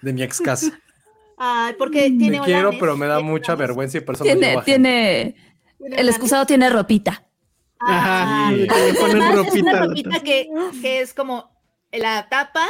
[0.03, 0.81] de mi ex casa.
[1.39, 4.47] Ay, porque tiene Te quiero, pero me da mucha olanes, vergüenza y por eso tiene,
[4.49, 4.65] gente.
[4.65, 5.37] tiene,
[5.79, 7.23] tiene el excusado tiene ropita.
[7.79, 8.49] Ajá.
[8.49, 8.67] Ay, Sí.
[8.99, 10.49] ponen es una ropita que,
[10.81, 11.51] que es como
[11.93, 12.67] la tapa,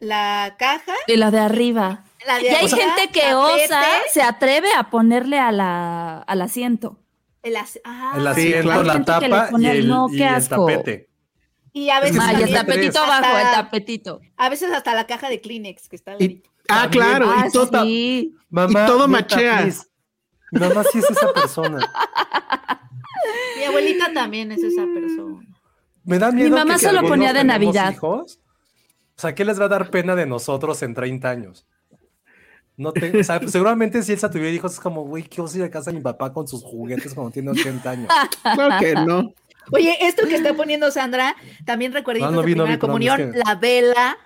[0.00, 2.04] la caja, Y la de arriba.
[2.26, 6.42] la de Y hay arriba, gente que osa, se atreve a ponerle a la, al
[6.42, 6.98] asiento.
[7.42, 8.82] el as- ah, El Sí, asiento, claro.
[8.82, 10.66] la tapa y el, no, y qué el asco.
[10.66, 11.08] tapete.
[11.84, 14.20] Y a veces, el tapetito hasta- abajo, el tapetito.
[14.36, 17.04] A veces hasta la caja de Kleenex que está al Y- ah, También.
[17.04, 17.30] claro.
[17.34, 18.34] Ah, y todo, sí.
[18.50, 19.58] Mamá, todo neta, machea.
[19.62, 19.86] please.
[20.52, 21.78] Mi mamá sí es esa persona.
[23.58, 25.40] Mi abuelita también es esa persona.
[26.04, 26.56] Me da miedo.
[26.56, 27.92] mamá que solo ponía de Navidad.
[27.92, 28.38] hijos,
[29.16, 31.66] o sea, ¿qué les va a dar pena de nosotros en 30 años?
[32.76, 35.64] No te, o sea, seguramente si Elsa tuviera hijos es como, güey, ¿qué oso ir
[35.64, 38.08] a casa de mi papá con sus juguetes cuando tiene 80 años?
[38.42, 39.34] Claro que no.
[39.72, 42.80] Oye, esto que está poniendo Sandra, también recuerditos No, no de vi, no primera vi,
[42.80, 44.18] perdón, comunión, es que- la vela,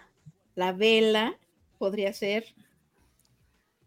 [0.55, 1.35] la vela
[1.79, 2.45] podría ser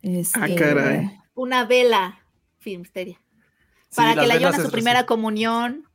[0.02, 1.12] Este, Ah, caray.
[1.34, 2.20] una vela
[2.60, 3.20] filmsteria.
[3.90, 5.88] Sí, Para que la lleven a su primera comunión.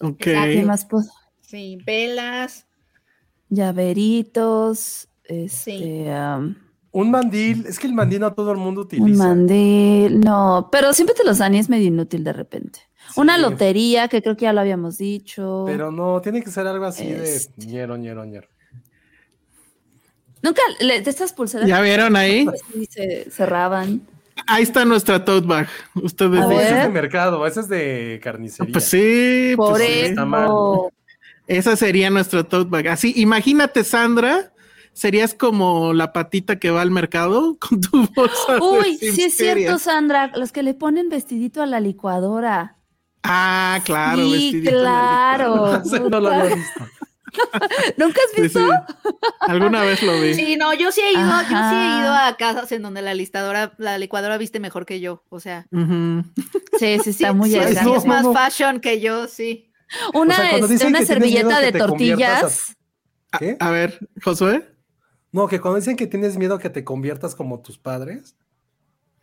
[0.00, 0.16] Ok.
[0.18, 1.04] ¿Qué más puedo?
[1.40, 2.66] Sí, velas.
[3.48, 6.56] Llaveritos, este, am,
[6.92, 9.06] Un mandil, es que el mandil no todo el mundo utiliza.
[9.06, 12.80] un mandil, no, pero siempre te los dan y es medio inútil de repente.
[13.16, 15.64] Una lotería, que creo que ya lo habíamos dicho.
[15.66, 17.52] Pero no, tiene que ser algo así Este.
[17.56, 18.48] de ñero, ñero, ñero.
[20.42, 22.46] Nunca, le- de estas pulseras ¿Ya vieron ahí?
[22.72, 24.00] sí se cerraban.
[24.46, 25.68] Ahí está nuestra tote bag.
[25.94, 26.52] Ustedes dicen.
[26.66, 28.72] ese es de mercado, ese es de carnicería.
[28.72, 29.98] Pues sí, Por pues sí.
[30.00, 30.44] está mal.
[30.44, 30.92] eso.
[31.46, 32.88] Esa sería nuestra tote bag.
[32.88, 34.52] Así, imagínate, Sandra,
[34.94, 38.54] serías como la patita que va al mercado con tu bolsa.
[38.54, 42.76] de Uy, sí es cierto, Sandra, los que le ponen vestidito a la licuadora.
[43.22, 45.82] Ah, claro, sí, claro.
[46.10, 46.80] No lo había visto.
[47.96, 48.58] ¿Nunca has visto?
[48.60, 49.14] sí.
[49.40, 50.34] Alguna vez lo vi.
[50.34, 53.14] Sí, no, yo sí he ido, yo sí he ido a casas en donde la
[53.14, 55.22] listadora, la licuadora viste mejor que yo.
[55.28, 55.66] O sea.
[55.70, 59.70] Sí, sí, sí, está muy sí, es más No, fashion que yo, sí.
[60.14, 62.76] Una, O sea, este, una servilleta de tortillas.
[63.38, 63.56] ¿Qué?
[63.60, 64.68] A ver, Josué.
[65.32, 68.34] No, que cuando dicen que tienes miedo que te conviertas como tus padres.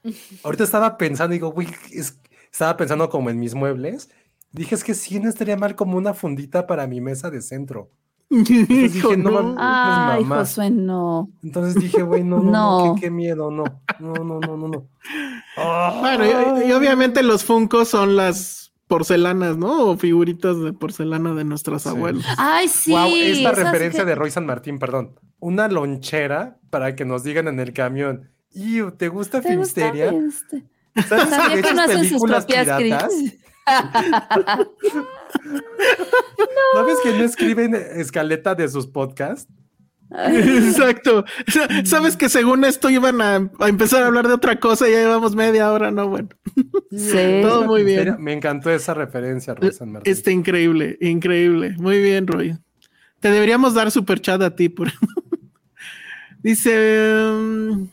[0.43, 2.17] Ahorita estaba pensando, digo, güey, es-
[2.57, 4.09] estaba pensando como en mis muebles.
[4.51, 7.91] Dije, es que sí, no estaría mal como una fundita para mi mesa de centro.
[8.31, 9.55] dije, Hijo, no no.
[9.59, 10.39] Ay, mamá.
[10.39, 11.29] Josué, no.
[11.43, 12.95] Entonces dije, güey, no, no, no, No.
[12.95, 13.63] qué, qué miedo, no.
[13.99, 14.89] No, no, no, no, no.
[16.01, 16.25] Bueno,
[16.63, 19.89] y, y obviamente los Funkos son las porcelanas, ¿no?
[19.91, 21.89] O figuritas de porcelana de nuestros Sí.
[21.89, 22.25] abuelos.
[22.39, 22.91] Ay, sí.
[22.91, 25.19] wow, esta referencia que- de Roy San Martín, perdón.
[25.39, 28.31] Una lonchera para que nos digan en el camión.
[28.51, 30.11] Iu, ¿te gusta ¿Te gusta Filmsteria?
[31.09, 32.67] ¿Sabes Sabía que no hacen sus propias.
[36.73, 39.51] ¿Sabes que no escriben escaleta de sus podcasts?
[40.09, 41.25] Exacto.
[41.47, 44.93] Sa- Sabes que según esto iban a, a empezar a hablar de otra cosa y
[44.93, 46.07] ya llevamos media hora, ¿no?
[46.07, 46.29] Bueno,
[46.91, 47.41] Sí.
[47.41, 48.15] Todo muy bien.
[48.19, 50.11] Me encantó esa referencia, Roy San Martín.
[50.11, 51.75] está increíble, increíble.
[51.77, 52.57] Muy bien, Roy.
[53.19, 54.69] Te deberíamos dar super chat a ti.
[54.69, 54.89] Por...
[56.41, 57.29] dice.
[57.33, 57.83] mm,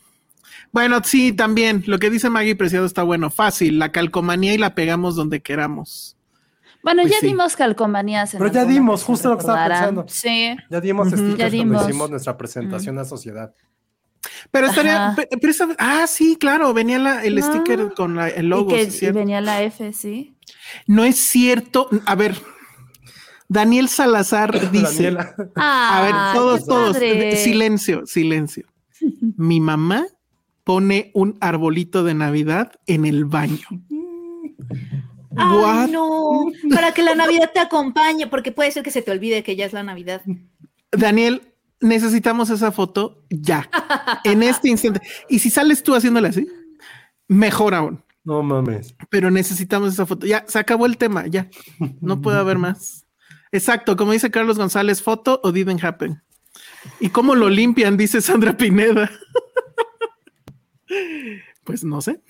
[0.75, 1.85] Bueno, sí, también.
[1.87, 3.29] Lo que dice Maggie Preciado está bueno.
[3.29, 3.79] Fácil.
[3.79, 6.17] La calcomanía y la pegamos donde queramos.
[6.83, 7.27] Bueno, Pues ya sí.
[7.27, 8.33] dimos calcomanías.
[8.33, 10.05] en Pero ya dimos, justo lo que estaba pensando.
[10.09, 10.53] Sí.
[10.69, 11.15] Ya dimos Ujú.
[11.17, 13.53] stickers Ya cuando hicimos nuestra presentación a sociedad.
[14.51, 15.07] Pero estaría.
[15.07, 15.15] Ajá.
[15.15, 16.73] pe- pero esa- ah, sí, claro.
[16.73, 17.41] Venía la- el Ah.
[17.41, 18.71] sticker con la- el logo.
[18.71, 20.35] y que sí, y venía la F, sí.
[20.87, 21.87] No es cierto.
[22.05, 22.35] A ver.
[23.47, 25.03] Daniel Salazar dice.
[25.11, 25.35] Daniela.
[25.55, 26.97] A ver, todos, todos.
[26.97, 28.65] Silencio, silencio.
[29.37, 30.05] Mi mamá
[30.65, 33.67] pone un arbolito de Navidad en el baño.
[35.29, 35.85] What?
[35.85, 39.43] Ay, no, para que la Navidad te acompañe, porque puede ser que se te olvide
[39.43, 40.21] que ya es la Navidad.
[40.91, 43.69] Daniel, necesitamos esa foto ya,
[44.23, 45.01] en este instante.
[45.29, 46.47] Y si sales tú haciéndole así,
[47.27, 48.03] mejor aún.
[48.23, 48.95] No mames.
[49.09, 50.25] Pero necesitamos esa foto.
[50.25, 51.47] Ya, se acabó el tema, ya.
[52.01, 53.05] No puede haber más.
[53.51, 56.23] Exacto, como dice Carlos González, foto o didn't happen.
[56.99, 57.97] ¿Y cómo lo limpian?
[57.97, 59.11] Dice Sandra Pineda.
[61.63, 62.21] Pues no sé.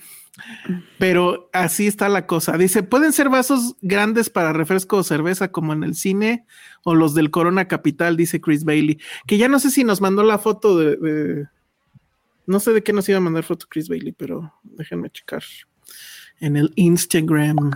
[0.97, 2.57] Pero así está la cosa.
[2.57, 6.45] Dice, pueden ser vasos grandes para refresco o cerveza como en el cine
[6.83, 8.99] o los del Corona Capital, dice Chris Bailey.
[9.27, 10.97] Que ya no sé si nos mandó la foto de...
[10.97, 11.47] de-
[12.47, 15.43] No sé de qué nos iba a mandar foto Chris Bailey, pero déjenme checar.
[16.41, 17.71] En el Instagram.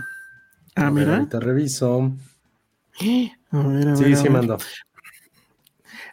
[0.76, 1.16] Ah, A ver, mira.
[1.16, 2.12] ahorita reviso.
[3.52, 4.32] A ver, a Sí, ver, a sí ver.
[4.32, 4.58] mandó.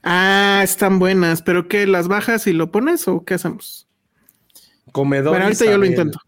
[0.03, 1.85] Ah, están buenas, pero ¿qué?
[1.85, 3.86] ¿Las bajas y lo pones o qué hacemos?
[4.97, 5.29] Comedor.
[5.31, 6.19] Bueno, ahorita yo lo intento.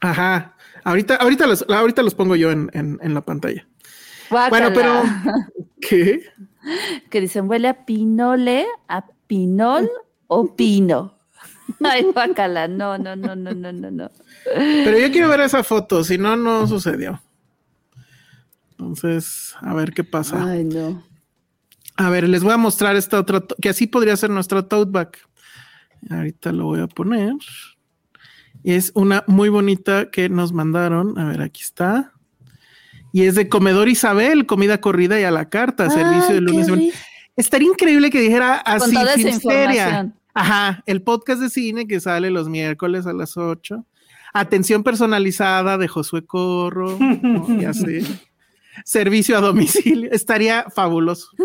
[0.00, 0.54] Ajá.
[0.84, 3.66] Ahorita, ahorita los, ahorita los pongo yo en, en- en la pantalla.
[4.30, 5.02] Bueno, pero.
[5.80, 6.22] ¿Qué?
[7.10, 9.88] Que dicen, huele a pinole, a pinol
[10.28, 11.14] o pino.
[11.84, 12.68] Ay, guácala.
[12.68, 14.10] No, no, no, no, no, no, no.
[14.54, 17.20] Pero yo quiero ver esa foto, si no, no sucedió.
[18.72, 20.44] Entonces, a ver qué pasa.
[20.50, 21.02] Ay, no.
[21.96, 25.12] A ver, les voy a mostrar esta otra, que así podría ser nuestra tote bag.
[26.10, 27.34] Ahorita lo voy a poner.
[28.62, 31.18] Y es una muy bonita que nos mandaron.
[31.18, 32.12] A ver, aquí está.
[33.12, 36.68] Y es de Comedor Isabel, comida corrida y a la carta, servicio de lunes.
[36.68, 36.96] rico.
[37.36, 40.14] Estaría increíble que dijera Con así, toda esa información.
[40.34, 43.86] Ajá, el podcast de cine que sale los miércoles a las 8.
[44.34, 46.98] Atención personalizada de Josué Corro.
[47.22, 47.60] ¿no?
[47.60, 48.00] Y así.
[48.84, 50.10] Servicio a domicilio.
[50.12, 51.28] Estaría fabuloso.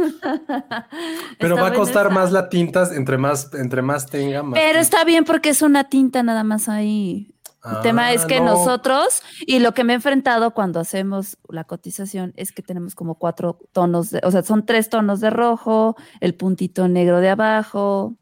[1.39, 2.15] Pero Está va a costar esa.
[2.15, 4.59] más la tinta, entre más, entre más tenga, más.
[4.59, 7.27] Pero está bien porque es una tinta nada más ahí.
[7.63, 8.45] El Ah, tema es que no.
[8.55, 13.15] nosotros, y lo que me he enfrentado cuando hacemos la cotización es que tenemos como
[13.19, 18.15] cuatro tonos, de, o sea, son tres tonos de rojo, el puntito negro de abajo,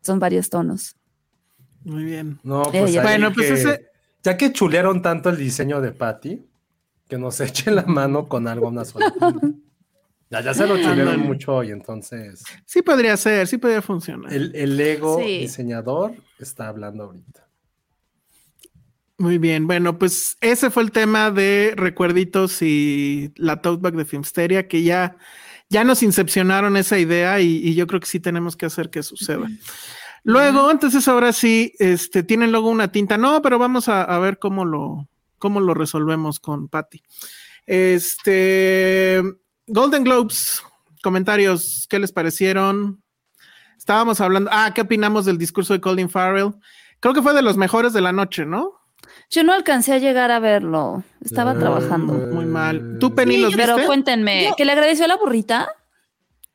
[0.00, 0.94] son varios tonos.
[1.82, 2.38] Muy bien.
[2.44, 3.86] No, Eh, pues Bueno, pues que- ese-
[4.22, 6.46] Ya que chulearon tanto el diseño de Patty,
[7.08, 9.12] que nos echen la mano con algo, una sola.
[10.30, 14.32] ya, ya se lo chulearon mucho y entonces Sí podría ser, sí podría funcionar.
[14.32, 15.38] el, el ego Sí.
[15.40, 17.46] diseñador está hablando ahorita.
[19.16, 24.04] Muy bien, bueno, pues ese fue el tema de recuerditos y la tote bag de
[24.04, 25.16] Filmsteria, que ya,
[25.70, 29.04] ya nos incepcionaron esa idea y, y yo creo que sí tenemos que hacer que
[29.04, 29.46] suceda.
[30.24, 34.38] Luego, entonces ahora sí, este, tienen luego una tinta, no, pero vamos a, a ver
[34.40, 35.08] cómo lo,
[35.44, 37.02] cómo lo resolvemos con Patty.
[37.66, 39.22] Este,
[39.66, 40.62] Golden Globes,
[41.02, 43.02] comentarios, ¿qué les parecieron?
[43.76, 46.54] Estábamos hablando, ah, ¿qué opinamos del discurso de Colin Farrell?
[46.98, 48.72] Creo que fue de los mejores de la noche, ¿no?
[49.28, 52.14] Yo no alcancé a llegar a verlo, estaba Eh, trabajando.
[52.14, 52.96] Muy mal.
[52.98, 53.72] ¿Tú, Penny, Sí, los yo- viste?
[53.74, 55.68] Pero cuéntenme, ¿que le agradeció a la burrita?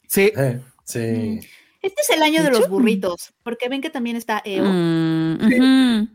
[0.07, 0.31] Sí.
[0.35, 1.39] Eh, sí.
[1.83, 4.65] Este es el año de ¿De los burritos, porque ven que también está EO.
[4.65, 6.07] Mm,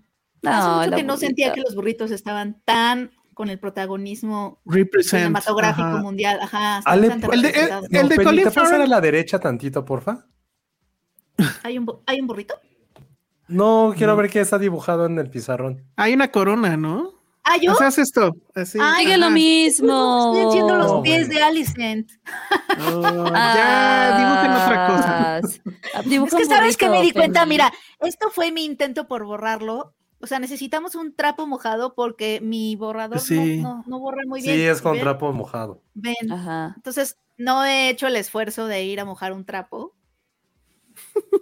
[0.50, 5.22] No, mucho la que no sentía que los burritos estaban tan con el protagonismo Represent.
[5.22, 5.96] cinematográfico ajá.
[6.02, 6.38] mundial.
[6.40, 7.86] Ajá, Ale, el de- el- representados.
[7.90, 8.82] el de Colin ¿Te puedes hacer Farrell?
[8.82, 10.26] a la derecha tantito, porfa?
[11.64, 12.54] ¿Hay, un, ¿Hay un burrito?
[13.48, 15.84] No, quiero ver qué está dibujado en el pizarrón.
[15.96, 17.10] Hay una corona, ¿no?
[17.42, 17.72] ¿Ah, yo?
[17.72, 18.36] O sea, haz esto.
[18.54, 18.78] Así.
[18.80, 19.34] Ay, Sigue lo Ajá.
[19.34, 20.32] mismo.
[20.34, 22.10] Estoy haciendo los Oh, pies de Alicent.
[22.90, 25.36] Oh, ya, dibujen otra cosa.
[25.36, 25.40] Ah,
[26.04, 29.92] Es que sabes que me di cuenta, mira, esto fue mi intento por borrarlo.
[30.24, 33.58] O sea, necesitamos un trapo mojado porque mi borrador no- Sí.
[33.58, 34.56] no, no borra muy bien.
[34.56, 35.02] Sí, es con ¿Ven?
[35.02, 35.82] trapo mojado.
[35.92, 36.32] Ven.
[36.32, 36.72] Ajá.
[36.76, 39.94] Entonces, no he hecho el esfuerzo de ir a mojar un trapo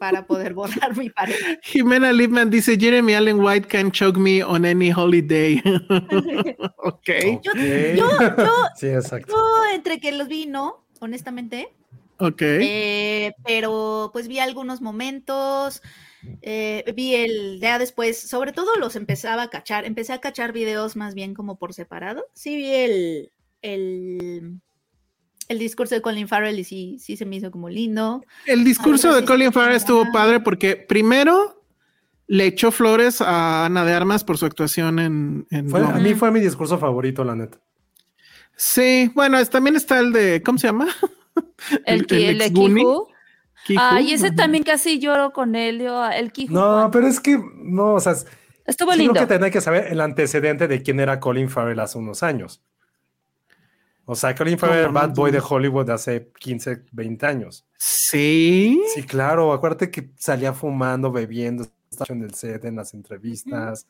[0.01, 1.35] para poder borrar mi pared.
[1.63, 5.63] Jimena Lipman dice: Jeremy Allen White can choke me on any holiday.
[6.79, 7.09] ok.
[7.43, 7.59] Yo- Ok.
[7.97, 9.33] yo- sí, exacto.
[9.33, 11.73] Yo entre que los vi, no, honestamente.
[12.19, 12.41] Ok.
[12.43, 15.83] Eh, pero pues vi algunos momentos,
[16.43, 20.97] eh, vi el ya después, sobre todo los empezaba a cachar, empecé a cachar videos
[20.97, 22.25] más bien como por separado.
[22.35, 23.33] Sí vi el,
[23.63, 24.59] el,
[25.49, 28.25] el discurso de Colin Farrell y sí, sí se me hizo como lindo.
[28.47, 31.63] El discurso Ahora de sí Colin Farrell estuvo padre porque primero
[32.29, 35.47] le echó flores a Ana de Armas por su actuación en.
[35.51, 37.59] en Fue- a mí fue mi discurso favorito, la neta.
[38.57, 40.43] Sí, bueno, es- también está el de.
[40.43, 40.89] ¿Cómo se llama?
[41.85, 42.51] El, El- el el de
[43.79, 44.37] Ay, ese Ajá.
[44.37, 45.81] también casi lloro con él.
[45.81, 46.53] yo, El Kiju.
[46.53, 48.27] No, pero es que, no, o sea, es-
[48.65, 49.15] Estuvo sí lindo.
[49.15, 52.63] lo que tenía que saber el antecedente de quién era Colin Farrell hace unos años.
[54.05, 54.99] O sea, Colin Farrell, ¿Cómo?
[55.01, 57.65] Bad Boy de Hollywood de hace 15, 20 años.
[57.79, 58.83] Sí.
[58.95, 63.87] Sí, claro, acuérdate que salía fumando, bebiendo, estaba en el set, en las entrevistas,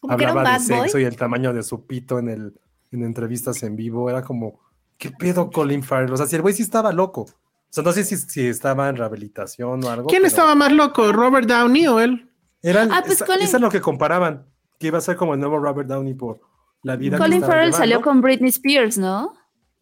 [0.00, 0.60] un hablaba de boy.
[0.82, 2.60] sexo y el tamaño de su pito en, el,
[2.92, 4.08] en entrevistas en vivo.
[4.08, 4.60] Era como,
[4.96, 6.12] ¿qué pedo Colin Farrell?
[6.12, 7.26] O sea, si el güey sí estaba loco.
[7.70, 10.06] O sea, no sé si, si estaba en rehabilitación o algo.
[10.08, 12.30] ¿Quién pero estaba más loco, Robert Downey o él?
[12.62, 14.46] Era, Ah, pues esa- Colin- eso es lo que comparaban,
[14.78, 16.40] que iba a ser como el nuevo Robert Downey por
[16.82, 19.34] la vida Colin Farrell salió con Britney Spears, ¿no?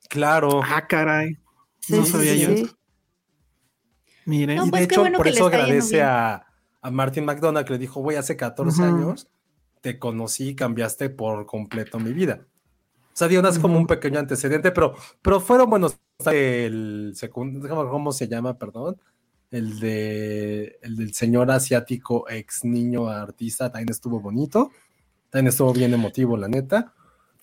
[0.09, 0.61] Claro.
[0.65, 1.37] Ah, caray.
[1.81, 2.57] Sí, No sí, sabía sí, yo.
[2.57, 2.71] sí.
[4.25, 4.57] Miren.
[4.57, 6.47] No, y pues de hecho, bueno por eso agradece a,
[6.83, 8.91] a Martin McDonald que le dijo, güey, hace 14 Ujú.
[8.95, 9.29] años
[9.81, 12.41] te conocí y cambiaste por completo mi vida.
[13.17, 15.97] O sea, dio unas como un pequeño antecedente, pero, pero fueron buenos.
[16.31, 18.59] El segundo, ¿cómo se llama?
[18.59, 18.99] Perdón.
[19.51, 24.71] El de el del señor asiático ex niño artista también estuvo bonito.
[25.31, 26.93] También estuvo bien emotivo, la neta.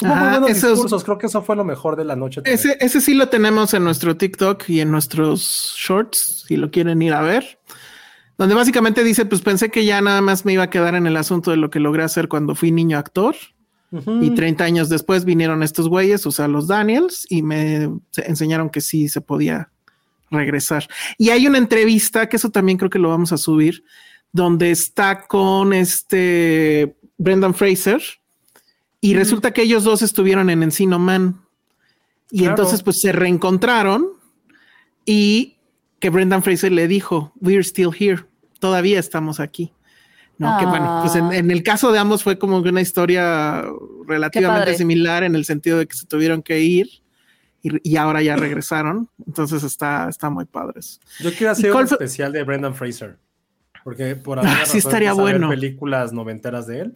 [0.03, 2.41] Ajá, buenos esos- discursos, creo que eso fue lo mejor de la noche.
[2.45, 7.01] Ese, ese sí lo tenemos en nuestro TikTok y en nuestros shorts, si lo quieren
[7.01, 7.59] ir a ver.
[8.37, 11.17] Donde básicamente dice, pues pensé que ya nada más me iba a quedar en el
[11.17, 13.35] asunto de lo que logré hacer cuando fui niño actor.
[14.21, 18.69] Y 30 años después vinieron estos güeyes, o sea, los Daniels, y me se- enseñaron
[18.71, 19.69] que sí se podía
[20.31, 20.87] regresar.
[21.19, 23.83] Y hay una entrevista, que eso también creo que lo vamos a subir,
[24.31, 28.01] donde está con este Brendan Fraser,
[28.99, 31.41] y resulta que ellos dos estuvieron en Encino Man.
[32.31, 32.53] Y Claro.
[32.53, 34.07] entonces pues se reencontraron
[35.05, 35.57] y
[35.99, 38.23] que Brendan Fraser le dijo, we're still here,
[38.59, 39.71] todavía estamos aquí.
[40.43, 41.35] No, que bueno, pues en, Ah.
[41.37, 43.63] en el caso de ambos fue como que una historia
[44.07, 46.87] relativamente similar en el sentido de que se tuvieron que ir
[47.61, 49.09] y, y ahora ya regresaron.
[49.25, 50.99] Entonces está, está muy padres.
[51.19, 53.17] Yo quiero hacer un especial de Brendan Fraser.
[53.83, 55.49] Porque por Ah, alguna sí razón estaría empecé a ver bueno.
[55.49, 56.95] películas noventeras de él.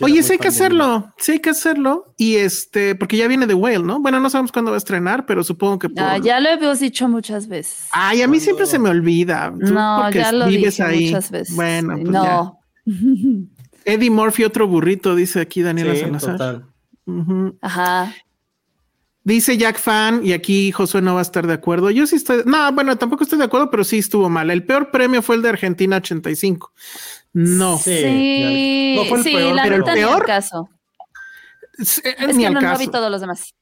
[0.00, 2.14] Oye, sí hay que hacerlo, sí hay que hacerlo.
[2.16, 4.00] Y este, porque ya viene The Whale, ¿no?
[4.00, 6.02] Bueno, no sabemos cuándo va a estrenar, pero supongo que por...
[6.02, 7.86] Ah, ya lo hemos dicho muchas veces.
[7.92, 9.52] Ay, a mí siempre se me olvida.
[9.60, 11.04] Tú no, porque ya lo vives dije ahí.
[11.06, 11.54] muchas veces.
[11.56, 12.10] Bueno, pues ya.
[12.12, 12.58] no.
[13.84, 16.32] Eddie Murphy, otro burrito, dice aquí Daniela Sí, Salazar.
[16.32, 16.66] total.
[17.60, 18.12] Ajá.
[19.26, 21.90] Dice Jack Fan, y aquí Josué no va a estar de acuerdo.
[21.90, 24.48] Yo sí estoy, no, bueno, tampoco estoy de acuerdo, pero sí estuvo mal.
[24.52, 26.72] El peor premio fue el de Argentina 85.
[27.32, 30.68] No, Sí, no fue el sí, peor, la pero el ni peor, al caso.
[31.76, 32.78] es, eh, Es ni que al no, no caso.
[32.78, 33.52] vi todos los demás.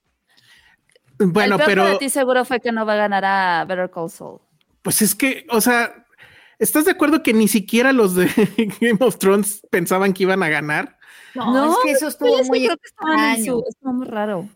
[1.19, 3.91] Bueno, el peor pero para ti seguro fue que no va a ganar a Better
[3.91, 4.41] Call Saul.
[4.83, 6.05] pues es que, o sea,
[6.59, 8.27] ¿estás de acuerdo que ni siquiera los de
[8.83, 10.99] Game of Thrones pensaban que iban a ganar?
[11.35, 13.45] No, es que eso estuvo muy extraño.
[13.55, 14.47] su- estuvo muy raro.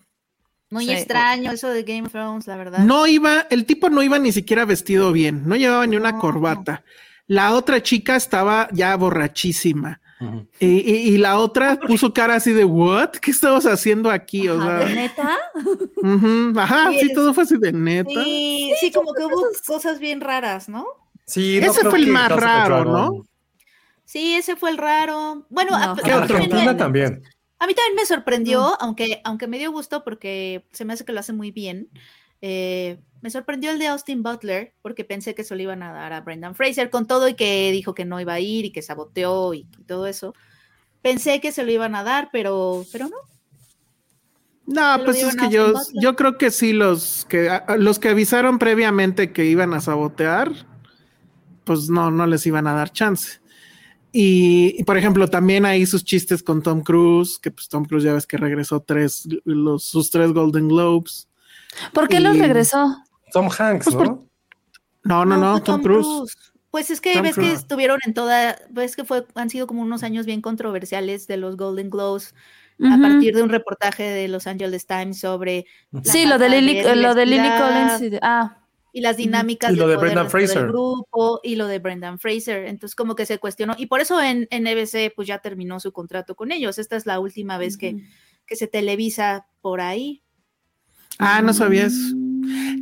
[0.71, 0.93] Muy Sí.
[0.93, 2.81] extraño eso de Game of Thrones, la verdad.
[2.81, 6.19] No iba, el tipo no iba ni siquiera vestido bien, no llevaba ni una No.
[6.19, 6.85] corbata.
[7.27, 10.01] La otra chica estaba ya borrachísima.
[10.59, 13.11] Y, y- y la otra puso cara así de, ¿what?
[13.11, 14.49] ¿Qué estabas haciendo aquí?
[14.49, 15.39] O Ajá, ¿de sea, neta?
[16.57, 18.25] ajá, Sí, todo fue así de neta.
[18.25, 20.87] Sí, sí, como que hubo cosas bien raras, ¿no?
[21.25, 23.25] Sí, Ese creo fue el más raro, ¿no?
[24.05, 25.47] Sí, ese fue el raro.
[25.51, 27.23] Bueno, No, a, ¿qué a mí Argentina también me- también.
[27.59, 31.13] A mí también me sorprendió, aunque, aunque me dio gusto porque se me hace que
[31.13, 31.89] lo hace muy bien.
[32.41, 36.13] eh, me sorprendió el de Austin Butler porque pensé que se lo iban a dar
[36.13, 38.81] a Brendan Fraser con todo y que dijo que no iba a ir y que
[38.83, 40.35] saboteó y, y todo eso.
[41.03, 43.17] Pensé que se lo iban a dar, pero, pero no.
[44.67, 46.03] No, pues es que yo, Butler.
[46.03, 50.53] yo creo que sí, los que, a- los que avisaron previamente que iban a sabotear,
[51.65, 53.41] pues no, no les iban a dar chance.
[54.13, 58.05] Y, y, por ejemplo, también ahí sus chistes con Tom Cruise, que pues Tom Cruise
[58.05, 61.29] ya ves que regresó tres, los, sus tres Golden Globes.
[61.93, 62.97] ¿Por qué los Y- regresó?
[63.33, 64.03] Tom Hanks, Pues ¿no?
[64.05, 64.23] por-
[65.05, 66.35] No, no, no, Tom, Cruise.
[66.71, 69.83] Pues es que Tom ves que estuvieron en toda, ves que fue, han sido como
[69.83, 72.35] unos años bien controversiales de los Golden Globes
[72.81, 75.67] a partir de un reportaje de Los Angeles Times sobre
[76.05, 78.01] Sí, lo de Lily, lo de Lily Collins.
[78.03, 78.59] y de- ah,
[78.99, 80.69] y las dinámicas Y lo de Brendan dentro del Fraser.
[80.69, 82.67] grupo y lo de Brendan Fraser.
[82.67, 85.93] Entonces como que se cuestionó y por eso en, en NBC pues ya terminó su
[85.93, 86.79] contrato con ellos.
[86.79, 87.97] Esta es la última vez que,
[88.45, 90.25] que se televisa por ahí.
[91.21, 91.95] Ah, no sabías.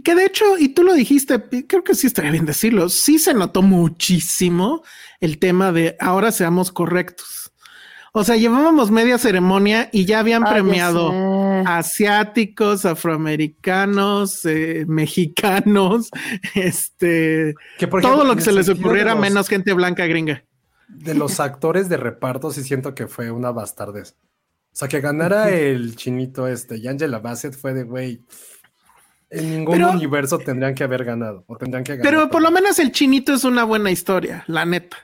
[0.03, 3.35] Que de hecho, y tú lo dijiste, creo que sí estaría bien decirlo, sí se
[3.35, 4.83] notó muchísimo
[5.21, 7.53] el tema de ahora seamos correctos.
[8.13, 11.13] O sea, llevábamos media ceremonia y ya habían premiado.
[11.67, 16.11] Asiáticos, afroamericanos, eh, mexicanos,
[16.55, 20.45] este, Que, por todo lo que se les ocurriera los- menos gente blanca gringa.
[20.89, 24.15] De los actores de reparto, sí siento que fue una bastardez.
[24.73, 28.21] O sea, que ganara el chinito este y Angela Bassett fue de, güey,
[29.31, 31.45] en ningún Pero- universo tendrían que haber ganado.
[31.49, 32.05] O tendrían que ganar.
[32.13, 34.97] Pero por lo menos el chinito es una buena historia, la neta.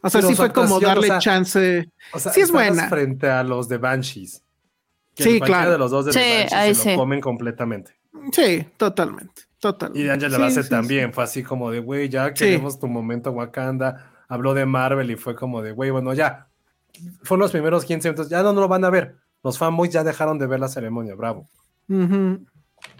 [0.00, 1.90] O sea, Pero sí fue como darle o sea, chance.
[2.12, 2.88] O sea, sí es buena.
[2.88, 4.42] frente a los de Banshees.
[5.18, 5.72] Que Sí, cualquiera claro.
[5.72, 6.90] de los dos de Sí, ahí se sí.
[6.92, 7.92] lo comen completamente.
[8.30, 10.00] Sí, totalmente, totalmente.
[10.00, 12.34] Y de Angela Sí, Bassett sí, también fue así como de, güey, ya Sí.
[12.44, 14.12] queremos tu momento Wakanda.
[14.28, 16.46] Habló de Marvel y fue como de, güey, bueno, ya.
[17.24, 19.16] Fueron los primeros 15 minutos, ya no, no lo van a ver.
[19.42, 21.48] Los fanboys ya dejaron de ver la ceremonia, bravo.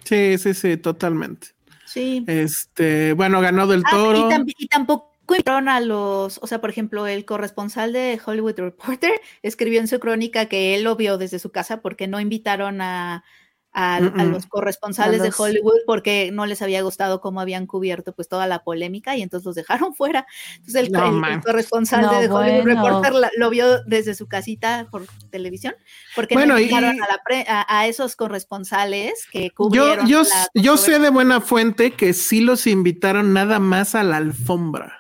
[0.05, 1.49] Sí, sí, sí, totalmente.
[1.87, 2.25] Sí.
[2.27, 4.29] Este, bueno, ganó del Ah, toro.
[4.47, 9.13] y, y tampoco invitaron a los, o sea, por ejemplo, el corresponsal de Hollywood Reporter
[9.43, 13.25] escribió en su crónica que él lo vio desde su casa porque no invitaron a,
[13.73, 18.27] a- los corresponsales A de Hollywood porque no les había gustado cómo habían cubierto pues
[18.29, 20.27] toda la polémica y entonces los dejaron fuera.
[20.57, 21.43] Entonces el, No, el- el man.
[21.43, 22.83] corresponsal No, de Hollywood bueno.
[22.85, 25.75] Reporter la- lo vio desde su casita por televisión
[26.17, 30.23] porque Bueno, no invitaron a, la pre- a- a esos corresponsales que Yo, cubrieron yo,
[30.23, 34.98] la yo sé de buena fuente que sí los invitaron nada más a la alfombra.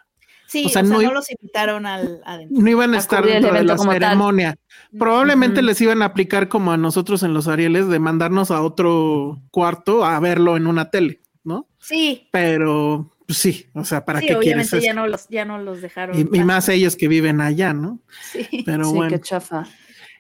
[0.49, 2.62] Sí, o o sea, no los invitaron al adentro.
[2.62, 3.90] No iban a, A estar dentro de la tal.
[3.92, 4.57] ceremonia.
[4.99, 9.42] Probablemente les iban a aplicar como a nosotros en los Arieles de mandarnos a otro
[9.51, 11.68] cuarto a verlo en una tele, ¿no?
[11.78, 14.86] Sí, Pero pues sí, o sea, ¿para sí, qué quieres obviamente eso?
[14.86, 16.18] ya no los, ya no los dejaron.
[16.18, 18.01] Y, más ellos que viven allá, ¿no?
[18.32, 18.62] Sí.
[18.64, 19.11] Pero sí, bueno.
[19.11, 19.66] qué chafa.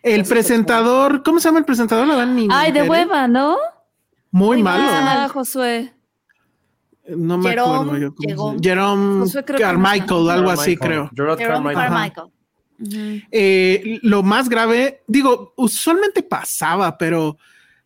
[0.02, 2.06] El Eso presentador, ¿cómo se llama el presentador?
[2.06, 2.88] La Ay, de enteré.
[2.88, 3.56] hueva, ¿no?
[4.30, 4.84] Muy, Muy malo.
[4.84, 5.18] mal.
[5.24, 5.94] Ah, Josué.
[7.16, 8.56] No me Jerome, acuerdo yo.
[8.62, 9.30] Jerome.
[9.58, 11.36] Carmichael, algo así Carmichael, creo.
[11.38, 12.28] Jerome Carmichael.
[13.32, 17.36] Eh, lo más grave, digo, usualmente pasaba, pero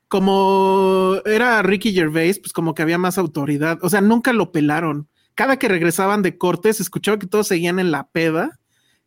[0.08, 3.78] como era Ricky Gervais, pues como que había más autoridad.
[3.82, 5.08] O sea, nunca lo pelaron.
[5.34, 8.58] Cada que regresaban de cortes, escuchaba que todos seguían en la peda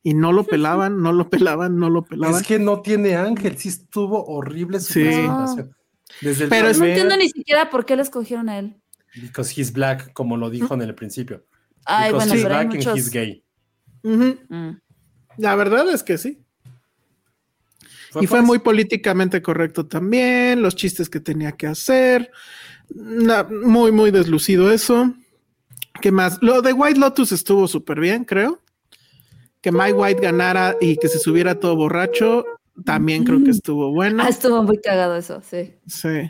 [0.02, 2.42] y no lo pelaban, no lo pelaban, no lo pelaban.
[2.42, 5.04] Es que no tiene ángel, sí estuvo horrible su Sí.
[5.04, 5.76] presentación.
[6.22, 8.76] Desde el Pero es- No primer- entiendo ni siquiera por qué le escogieron a él.
[9.22, 11.46] Because he's black, como lo dijo en el principio.
[11.86, 13.44] Ay, Because bueno, he's pero hay black and he's gay.
[14.04, 14.78] Mm.
[15.38, 16.42] La verdad es que sí.
[18.22, 18.44] y fue pues.
[18.44, 22.32] muy políticamente correcto también, los chistes que tenía que hacer.
[22.94, 25.14] Muy, muy deslucido eso.
[26.02, 26.38] ¿Qué más?
[26.42, 28.62] Lo de White Lotus estuvo súper bien, creo.
[29.62, 32.46] Que Mike White ganara y que se subiera todo borracho,
[32.84, 34.22] también creo que estuvo bueno.
[34.24, 35.74] Ah, estuvo muy cagado eso, sí.
[35.88, 36.30] Sí.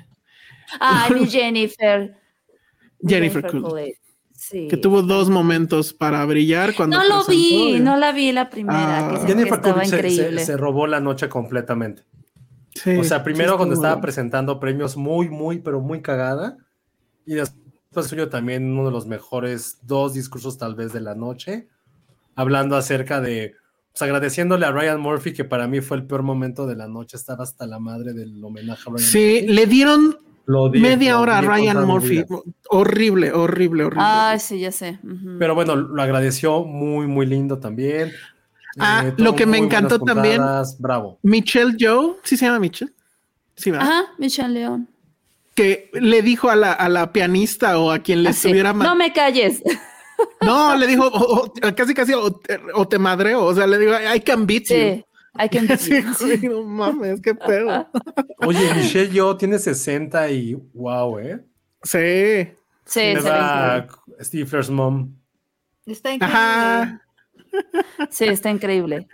[0.79, 2.15] Ah, mi Jennifer.
[3.05, 3.61] Mi Jennifer Coolidge.
[3.69, 3.99] Coolidge.
[4.33, 4.67] Sí.
[4.67, 8.49] Que tuvo dos momentos para brillar cuando No lo presentó, vi, no la vi la
[8.49, 9.07] primera.
[9.07, 9.13] Ah.
[9.13, 12.03] que, que Jennifer estaba Coolidge se- se, se robó la noche completamente.
[12.73, 16.57] Sí, O sea, primero sí cuando estuvo- estaba presentando premios muy, muy, pero muy cagada.
[17.25, 21.69] Y después suyo también uno de los mejores dos discursos tal vez de la noche.
[22.35, 23.53] Hablando acerca de,
[23.93, 27.15] pues agradeciéndole a Ryan Murphy, que para mí fue el peor momento de la noche.
[27.15, 29.53] Estaba hasta la madre del homenaje a Ryan Sí, Murphy.
[29.53, 30.17] le dieron
[30.47, 32.25] Lo odié, media lo hora odié con Ryan Murphy.
[32.69, 34.03] Horrible, horrible, horrible.
[34.05, 34.99] Ay, sí, ya sé.
[35.39, 38.11] Pero bueno, lo agradeció muy, muy lindo también.
[38.77, 40.41] Ah, Eh, lo que me encantó también-
[40.79, 41.17] Bravo.
[41.23, 42.91] Michelle Joe, ¿sí se llama Michelle?
[43.55, 43.87] Sí, ¿verdad?
[43.87, 44.89] Ajá, Michelle León.
[45.55, 48.83] Que le dijo a la, a la pianista o a quien le Así, estuviera ma-
[48.83, 49.63] No me calles.
[50.41, 53.43] No, le dijo o- o- casi casi o te, o te madreo.
[53.45, 55.03] O sea, le digo, I can beat you.
[55.35, 57.89] Hay que Sí, güey, no mames, qué pedo.
[58.45, 61.45] Oye, Michelle Yo tiene 60 y wow, ¿eh?
[61.83, 62.51] Sí.
[62.85, 63.87] Sí, ve da.
[64.21, 65.15] Stifler's mom.
[65.85, 66.37] Está increíble.
[66.37, 67.01] Ajá.
[68.09, 69.07] Sí, está increíble.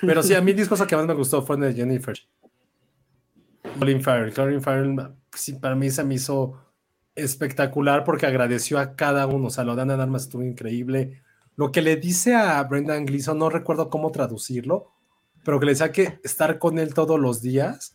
[0.00, 2.18] Pero sí, a mí el discurso que más me gustó fue el de Jennifer.
[3.78, 4.32] Colin Farrell.
[4.32, 4.96] Colin Farrell,
[5.34, 6.58] sí, para mí se me hizo
[7.14, 9.48] espectacular porque agradeció a cada uno.
[9.48, 11.22] O sea, lo de Ana de Armas estuvo increíble.
[11.56, 14.92] Lo que le dice a Brendan Gleeson, no recuerdo cómo traducirlo,
[15.44, 17.94] pero que le decía que estar con él todos los días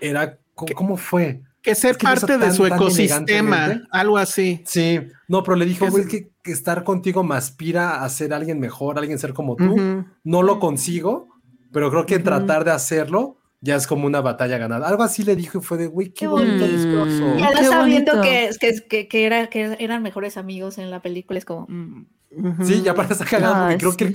[0.00, 0.38] era.
[0.54, 1.42] ¿Cómo, cómo fue?
[1.62, 4.62] Que ser Es que parte de tan, su tan ecosistema, algo así.
[4.66, 8.08] Sí, no, pero le dijo, Que güey, es- que, que estar contigo me aspira a
[8.08, 9.72] ser alguien mejor, alguien ser como tú.
[9.74, 10.04] Ujú.
[10.24, 11.28] No lo consigo,
[11.72, 12.24] pero creo que Ujú.
[12.24, 14.86] tratar de hacerlo ya es como una batalla ganada.
[14.88, 16.66] Algo así le dijo y fue de, güey, qué, bonito bonito.
[16.68, 17.36] discurso.
[17.38, 18.50] Y ahora sabiendo que,
[18.88, 21.66] que, que, era, que eran mejores amigos en la película, es como.
[21.68, 22.06] mm.
[22.30, 22.64] Ujú.
[22.64, 24.12] Sí, ya para estar cagado, porque Ay, creo que él, sí.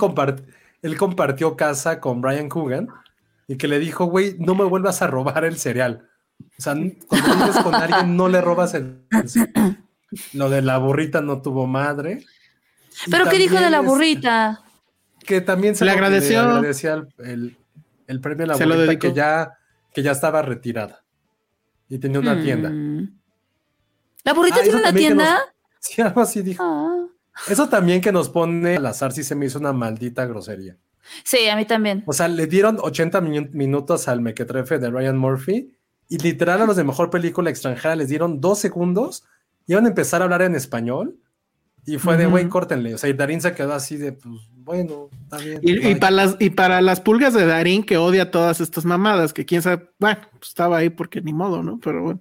[0.84, 2.88] Él compartió casa con Brian Coogan
[3.48, 6.08] y que le dijo, güey, no me vuelvas a robar el cereal.
[6.58, 6.74] O sea,
[7.08, 9.84] cuando vives con alguien, no le robas el, el cereal.
[10.32, 12.24] Lo de la burrita no tuvo madre.
[13.06, 14.60] Y ¿Pero qué dijo de la burrita?
[15.20, 16.40] que también se Le agradeció.
[16.40, 17.56] agradecía el, el-
[18.06, 19.58] el premio a la Se burrita que ya,
[19.94, 21.02] que ya estaba retirada
[21.88, 22.68] y tenía una tienda.
[22.68, 23.18] Mm.
[24.24, 25.40] ¿La burrita Ah, tiene una nos- tienda?
[25.80, 26.62] Sí, algo así dijo.
[26.62, 27.06] Ah.
[27.48, 30.76] Eso también que nos pone al azar sí se me hizo una maldita grosería.
[31.24, 32.02] Sí, a mí también.
[32.06, 35.74] O sea, le dieron 80 minu- minutos al mequetrefe de Ryan Murphy
[36.08, 39.24] y literal a los de mejor película extranjera les dieron dos segundos
[39.66, 41.18] y iban a empezar a hablar en español
[41.86, 42.94] y fue de, güey, córtenle.
[42.94, 45.60] O sea, y Darín se quedó así de, pues, bueno, está bien.
[45.62, 45.96] Y, y bye".
[45.96, 49.62] para las, y para las pulgas de Darín que odia todas estas mamadas, que quién
[49.62, 51.78] sabe, bueno, pues estaba ahí porque ni modo, ¿no?
[51.80, 52.20] Pero bueno.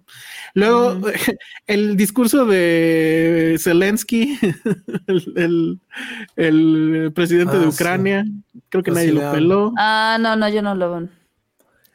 [0.53, 0.99] Luego,
[1.67, 4.37] el discurso de Zelensky,
[5.07, 5.79] el, el-
[6.35, 7.75] el presidente de Ah, sí.
[7.75, 8.25] Ucrania,
[8.69, 9.73] creo que Pues nadie sí, lo peló.
[9.77, 11.07] Ah, no, no, yo no lo.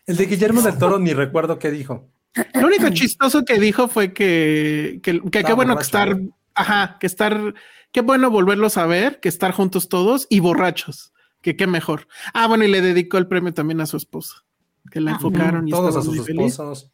[0.06, 2.08] El de Guillermo del Toro ni recuerdo qué dijo.
[2.54, 6.16] Lo único chistoso que dijo fue que, que, que qué bueno que estar,
[6.54, 7.54] ajá, que estar,
[7.98, 12.06] qué bueno volverlos a ver, que estar juntos todos y borrachos, que qué mejor.
[12.32, 14.44] Ah, bueno, y le dedicó el premio también a su esposa,
[14.92, 16.92] que la enfocaron y Todos a sus esposos.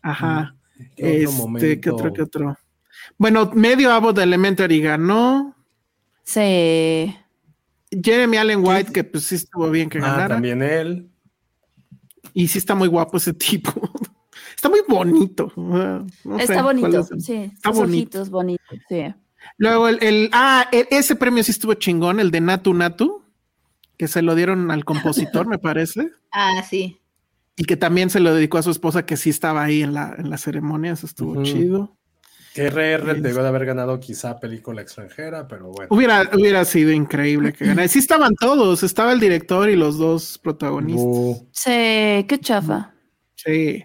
[0.00, 0.56] Ajá.
[0.96, 2.14] ¿Qué otro Este, ¿qué otro, momento?
[2.14, 2.56] qué otro?
[3.18, 5.54] Bueno, medio Abbott de Elementary ganó.
[6.22, 7.14] Sí.
[7.90, 10.28] Jeremy Allen White, que pues sí estuvo bien que Ah, ganara.
[10.28, 11.10] también él.
[12.32, 13.70] Y sí está muy guapo ese tipo.
[14.56, 15.52] está muy bonito.
[15.58, 17.00] Ah, no Está bonito.
[17.00, 17.34] es el- Sí.
[17.34, 17.98] Está sus bonito.
[18.20, 18.78] ojitos bonitos.
[18.88, 19.14] Sí.
[19.58, 23.22] Luego el, el- ah, e- ese premio sí estuvo chingón, el de Natu Natu,
[23.96, 27.00] que se lo dieron al compositor, me parece, Ah, sí.
[27.56, 30.14] y que también se lo dedicó a su esposa, que sí estaba ahí en la,
[30.16, 31.96] en la ceremonia, eso estuvo chido.
[32.54, 33.20] Que RR Sí.
[33.20, 35.88] debió de haber ganado quizá película extranjera, pero bueno.
[35.90, 37.86] Hubiera, hubiera sido increíble que ganara.
[37.88, 41.04] Sí estaban todos, estaba el director y los dos protagonistas.
[41.04, 41.48] Bu.
[41.52, 41.70] Sí,
[42.28, 42.94] qué chafa.
[43.34, 43.84] Sí.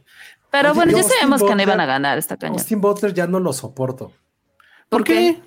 [0.50, 2.54] Pero Oye, bueno, ya sabemos que no Butler- iban a ganar esta caña.
[2.54, 4.12] Austin Butler ya no lo soporto.
[4.90, 5.42] ¿Por qué?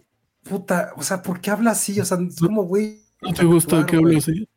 [0.48, 1.98] Puta, o sea, ¿por qué habla así?
[2.00, 3.00] O sea, es como, güey.
[3.22, 4.48] ¿No te gusta que hable así?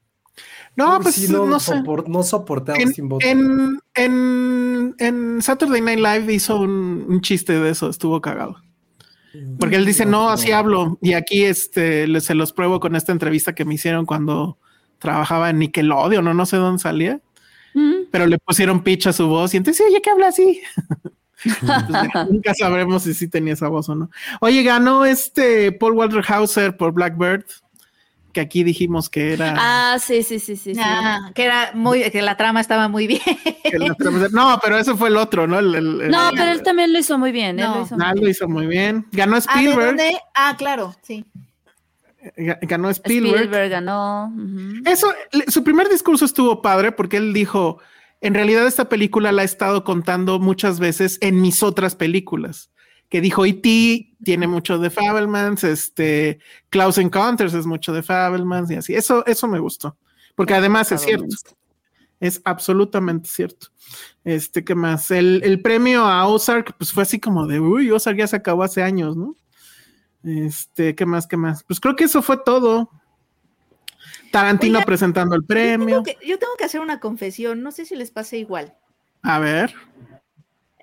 [0.75, 3.31] No, Uy, pues sí, no, sopor- no soporté a En, Austin Butler.
[3.31, 8.57] en, en, en Saturday Night Live hizo un, un chiste de eso, estuvo cagado.
[9.59, 10.97] Porque él dice, no, así hablo.
[11.01, 14.57] Y aquí este, le- se los pruebo con esta entrevista que me hicieron cuando
[14.99, 17.21] trabajaba en Nickelodeon, no, no sé dónde salía,
[17.75, 18.07] Mm.
[18.11, 20.59] pero le pusieron pitch a su voz y entonces, oye, que habla así.
[22.29, 24.09] Nunca sabremos si sí tenía esa voz o no.
[24.41, 27.45] Oye, ganó este Paul Walter Hauser por Blackbird,
[28.33, 29.55] que aquí dijimos que era.
[29.57, 30.75] Ah, sí, sí, sí, sí.
[30.75, 30.81] sí.
[30.83, 33.21] Ah, que era muy, que la trama estaba muy bien.
[33.97, 35.59] trama- no, pero eso fue el otro, ¿no?
[35.59, 37.59] El- el- el- No, pero él también lo hizo muy bien.
[37.59, 37.75] él No.
[37.77, 38.31] lo hizo muy Ah, lo bien.
[38.31, 39.05] hizo muy bien.
[39.11, 39.85] Ganó Ah, ¿de Spielberg.
[39.87, 40.19] dónde?
[40.35, 41.25] Ah, claro, sí.
[42.37, 43.35] ga- Ganó Spielberg.
[43.35, 44.31] Spielberg ganó.
[44.85, 45.11] Eso,
[45.47, 47.79] su primer discurso estuvo padre porque él dijo,
[48.21, 52.71] en realidad esta película la he estado contando muchas veces en mis otras películas.
[53.09, 54.13] Que dijo E.T.
[54.23, 56.39] tiene mucho de Fabelmans, este,
[56.69, 58.93] Klaus Encounters es mucho de Fabelmans y así.
[58.93, 59.97] Eso, eso me gustó.
[60.35, 61.35] Porque además es cierto.
[62.19, 63.67] Es absolutamente cierto.
[64.23, 65.09] Este, ¿qué más?
[65.09, 68.63] El, el premio a Ozark, pues fue así como de, uy, Ozark ya se acabó
[68.63, 69.35] hace años, ¿no?
[70.23, 71.27] Este, ¿qué más?
[71.27, 71.63] ¿Qué más?
[71.63, 72.91] Pues creo que eso fue todo.
[74.31, 76.03] Tarantino presentando el Yo premio.
[76.03, 78.75] tengo, que, yo tengo que hacer una confesión, no sé si les pase igual.
[79.21, 79.73] A ver.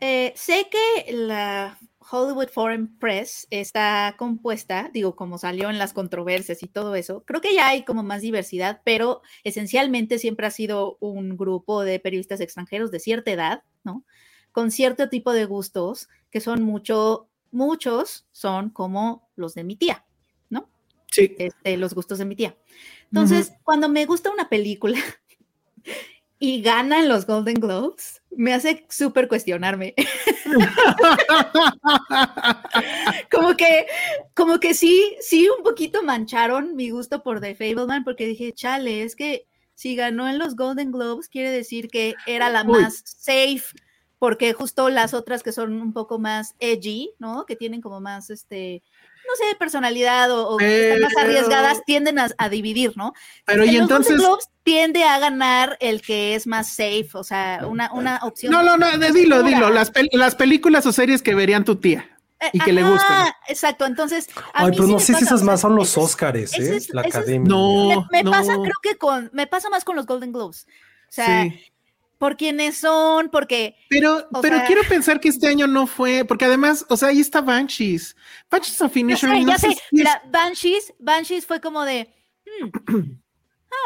[0.00, 1.78] Eh, sé que la
[2.10, 7.40] Hollywood Foreign Press está compuesta, digo, como salió en las controversias y todo eso, creo
[7.40, 12.40] que ya hay como más diversidad, pero esencialmente siempre ha sido un grupo de periodistas
[12.40, 14.04] extranjeros de cierta edad, ¿no?
[14.52, 20.05] Con cierto tipo de gustos, que son mucho, muchos son como los de mi tía.
[21.10, 21.34] Sí.
[21.38, 22.56] este, los gustos de mi tía.
[23.04, 24.98] Entonces, cuando me gusta una película
[26.38, 29.94] y ganan los Golden Globes, me hace súper cuestionarme.
[33.32, 33.86] como que,
[34.34, 39.02] como que sí, sí, un poquito mancharon mi gusto por The Fableman, porque dije, chale,
[39.02, 42.82] es que si ganó en los Golden Globes, quiere decir que era la Uy.
[42.82, 43.64] más safe,
[44.18, 47.46] porque justo las otras que son un poco más edgy, ¿no?
[47.46, 48.82] Que tienen como más, este,
[49.26, 53.12] no sé, personalidad o, están más arriesgadas, tienden a, a dividir, ¿no?
[53.44, 54.12] Pero En y los entonces.
[54.12, 58.52] Golden Globes tiende a ganar el que es más safe, o sea, una, una opción.
[58.52, 59.70] No, no, no, de- dilo, dilo.
[59.70, 62.10] Las, pel- las películas o series que verían tu tía.
[62.38, 63.12] Eh, y que le gustan.
[63.12, 64.28] ajá, Exacto, entonces.
[64.52, 66.76] a Ay, mí pero sí no sé si esas más son los Óscares, ¿eh?
[66.76, 67.48] es- La ese es- academia.
[67.48, 69.30] No, Me, me pasa, creo que con.
[69.32, 70.66] Me pasa más con los Golden Globes.
[71.08, 71.60] O sea, sí.
[72.18, 73.76] Por quiénes son, porque.
[73.90, 77.20] Pero, pero sea- quiero pensar que este año no fue, porque además, o sea, ahí
[77.20, 78.16] está Banshees.
[78.50, 79.72] Banshees of Ya sé, no ya sé sé.
[79.72, 82.14] si es- Mira, Banshees, Banshees fue como de.
[82.46, 83.00] hmm,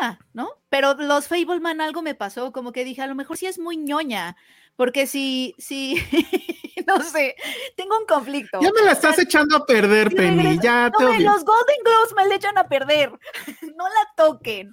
[0.03, 0.51] ah, ¿no?
[0.69, 3.77] Pero los Fableman algo me pasó, como que dije, a lo mejor sí es muy
[3.77, 4.37] ñoña.
[4.77, 5.95] Porque si, si,
[6.87, 7.35] no sé,
[7.77, 8.61] tengo un conflicto.
[8.63, 10.43] Ya me la estás O sea, echando a perder, si Penny.
[10.43, 13.11] regresa- Ya te no, me- los Golden Globes me le echan a perder.
[13.77, 14.73] no la toquen.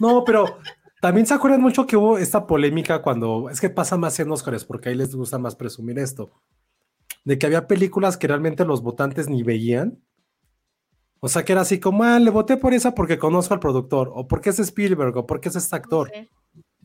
[0.00, 0.58] No, pero
[1.02, 4.64] también se acuerdan mucho que hubo esta polémica cuando es que pasa más en Óscares,
[4.64, 6.30] porque ahí les gusta más presumir esto,
[7.24, 9.98] de que había películas que realmente los votantes ni veían.
[11.18, 14.12] O sea, que era así como, ah, le voté por esa porque conozco al productor,
[14.14, 16.08] o porque es Spielberg, o porque es este actor.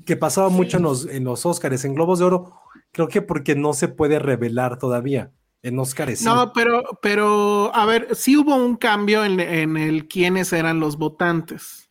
[0.03, 2.53] Que pasaba mucho en los, en los Óscares, en Globos de Oro,
[2.91, 5.32] creo que porque no se puede revelar todavía.
[5.61, 6.26] En Óscares sí.
[6.26, 10.97] No, pero, pero, a ver, sí hubo un cambio en, en el quiénes eran los
[10.97, 11.87] votantes.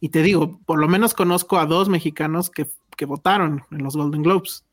[0.00, 3.96] Y te digo, por lo menos conozco a dos mexicanos que, que votaron en los
[3.96, 4.64] Golden Globes,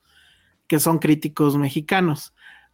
[0.67, 2.33] que son críticos mexicanos.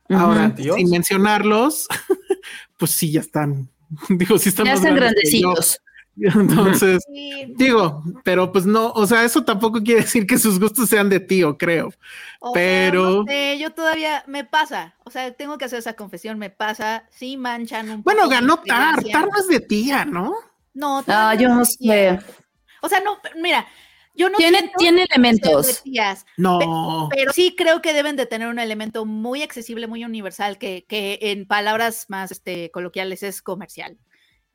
[0.10, 0.76] Ahora, Dios.
[0.76, 1.88] sin mencionarlos,
[2.78, 3.70] pues sí, ya están.
[4.10, 5.80] Digo, sí están Ya están grandecitos.
[6.16, 10.88] Entonces, Sí, digo, pero pues no, o sea, eso tampoco quiere decir que sus gustos
[10.88, 11.88] sean de tío, creo.
[12.40, 14.94] o sea, Pero- no sé, yo todavía me pasa.
[15.06, 17.06] O sea, tengo que hacer esa confesión, me pasa.
[17.10, 19.04] Sí manchan un Bueno, ganó Tar.
[19.04, 20.36] Tar no es de tía, ¿no?
[20.76, 22.20] No, Ah, yo no sé.
[22.86, 23.66] O sea, no, mira,
[24.14, 25.82] yo no Tiene, tiene elementos.
[26.38, 27.10] No.
[27.10, 31.18] pero sí creo que deben de tener un elemento muy accesible, muy universal, que, que
[31.22, 33.98] en palabras más este, coloquiales es comercial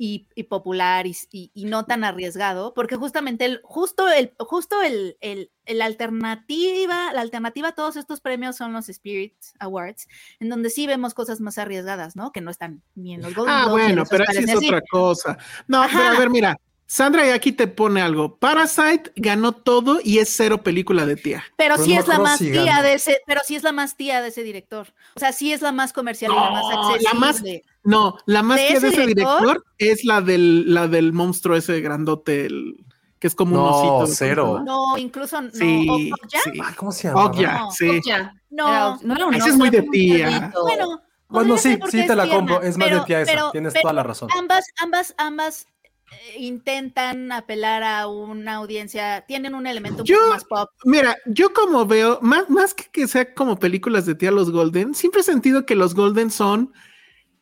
[0.01, 4.81] y, y popular y, y- y no tan arriesgado, porque justamente el, justo el, justo
[4.83, 10.07] el, el- el alternativa, la alternativa a todos estos premios son los Spirit Awards,
[10.39, 12.31] en donde sí vemos cosas más arriesgadas, ¿no?
[12.31, 14.67] Que no están ni en los Golden Ah, en bueno, pero ni es así.
[14.69, 15.39] otra cosa.
[15.67, 16.19] No, pero a Ajá.
[16.21, 16.61] ver, mira,
[16.91, 18.37] Sandra y aquí te pone algo.
[18.39, 21.45] Parasite ganó todo y es cero película de tía.
[21.59, 23.73] Pero Pero sí no es la más si tía de ese, pero sí es la
[23.73, 24.89] más tía de ese director.
[25.15, 27.03] O sea, sí es la más comercial y la más No, accesible.
[27.13, 27.43] la más-
[27.85, 29.41] No, la más ¿De tía de ese director?
[29.41, 32.83] director es la del, la del monstruo ese grandote, el,
[33.19, 33.93] que es como un No, osito.
[33.93, 34.63] ¿cómo se cero.
[34.65, 35.51] No, incluso no.
[35.51, 36.11] Sí,
[36.43, 36.51] sí.
[36.65, 37.27] Ah, ¿Cómo se llama?
[37.27, 38.01] Okja, No, sí.
[38.49, 38.69] No.
[38.69, 40.51] Era- no un Ese es muy de tía.
[41.29, 42.63] Bueno, sí, sí te la compro.
[42.63, 43.31] Es más pero- de tía esa.
[43.33, 44.31] pero- Tienes pero toda la razón.
[44.35, 45.67] Ambas, ambas, ambas
[46.39, 50.71] intentan apelar a una audiencia, tienen un elemento un Yo- poco más pop.
[50.85, 54.95] Mira, yo como veo, más, más que que sea como películas de tía los Golden,
[54.95, 56.73] siempre he sentido que los Golden son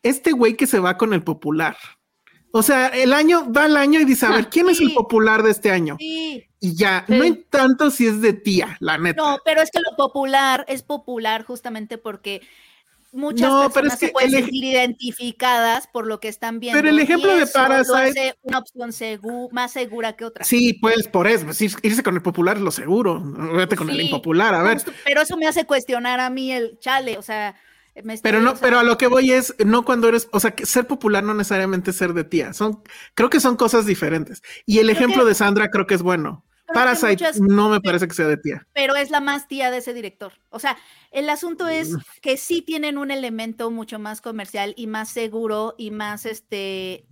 [0.03, 1.77] este güey que se va con el popular.
[2.51, 5.43] O sea, el año va al año y dice, a ver, ¿quién es el popular
[5.43, 5.97] de este año?
[5.99, 7.13] Sí, Y ya, Sí.
[7.15, 9.21] no hay tanto si es de tía, la neta.
[9.21, 12.41] no, pero es que lo popular es popular justamente porque
[13.11, 16.77] muchas No, pero personas se pueden sentir identificadas por lo que están viendo.
[16.77, 20.43] Pero el ejemplo de Parasite- una opción segu- más segura que otra.
[20.45, 23.21] Sí, pues por eso, pues, ir- irse con el popular es lo seguro.
[23.53, 24.81] Vete con el impopular, a ver.
[25.05, 27.55] pero eso me hace cuestionar a mí el chale, o sea,
[28.03, 30.65] me Pero no, pero a lo que voy es, no cuando eres, o sea, que
[30.67, 32.53] ser popular no necesariamente ser de tía.
[32.53, 32.83] Son,
[33.15, 34.43] creo que son cosas diferentes.
[34.67, 36.43] Y el Creo ejemplo que- de Sandra creo que es bueno.
[36.73, 38.67] Parasite muchas- no me parece que sea de tía.
[38.73, 40.33] pero es la más tía de ese director.
[40.49, 40.77] O sea,
[41.11, 45.91] el asunto es que sí tienen un elemento mucho más comercial y más seguro y
[45.91, 47.06] más este.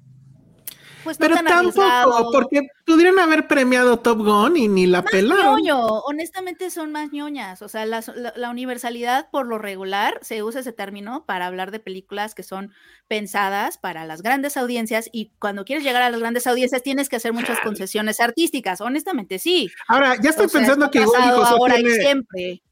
[1.06, 2.32] Pues no Pero tan tampoco, arriesgado.
[2.34, 5.56] porque pudieran haber premiado Top Gun y ni la Más pelaron.
[5.62, 7.62] ñoño, honestamente son más ñoñas.
[7.62, 8.03] O sea, la,
[8.36, 12.74] la universalidad por lo regular se usa ese término para hablar de películas que son
[13.08, 17.18] pensadas para las grandes audiencias y cuando quieres llegar a las grandes audiencias tienes que
[17.18, 18.82] hacer muchas concesiones artísticas.
[18.82, 19.70] Honestamente, sí.
[19.88, 22.64] Ahora, ya estoy O sea, pensando esto que igual ahora y siempre.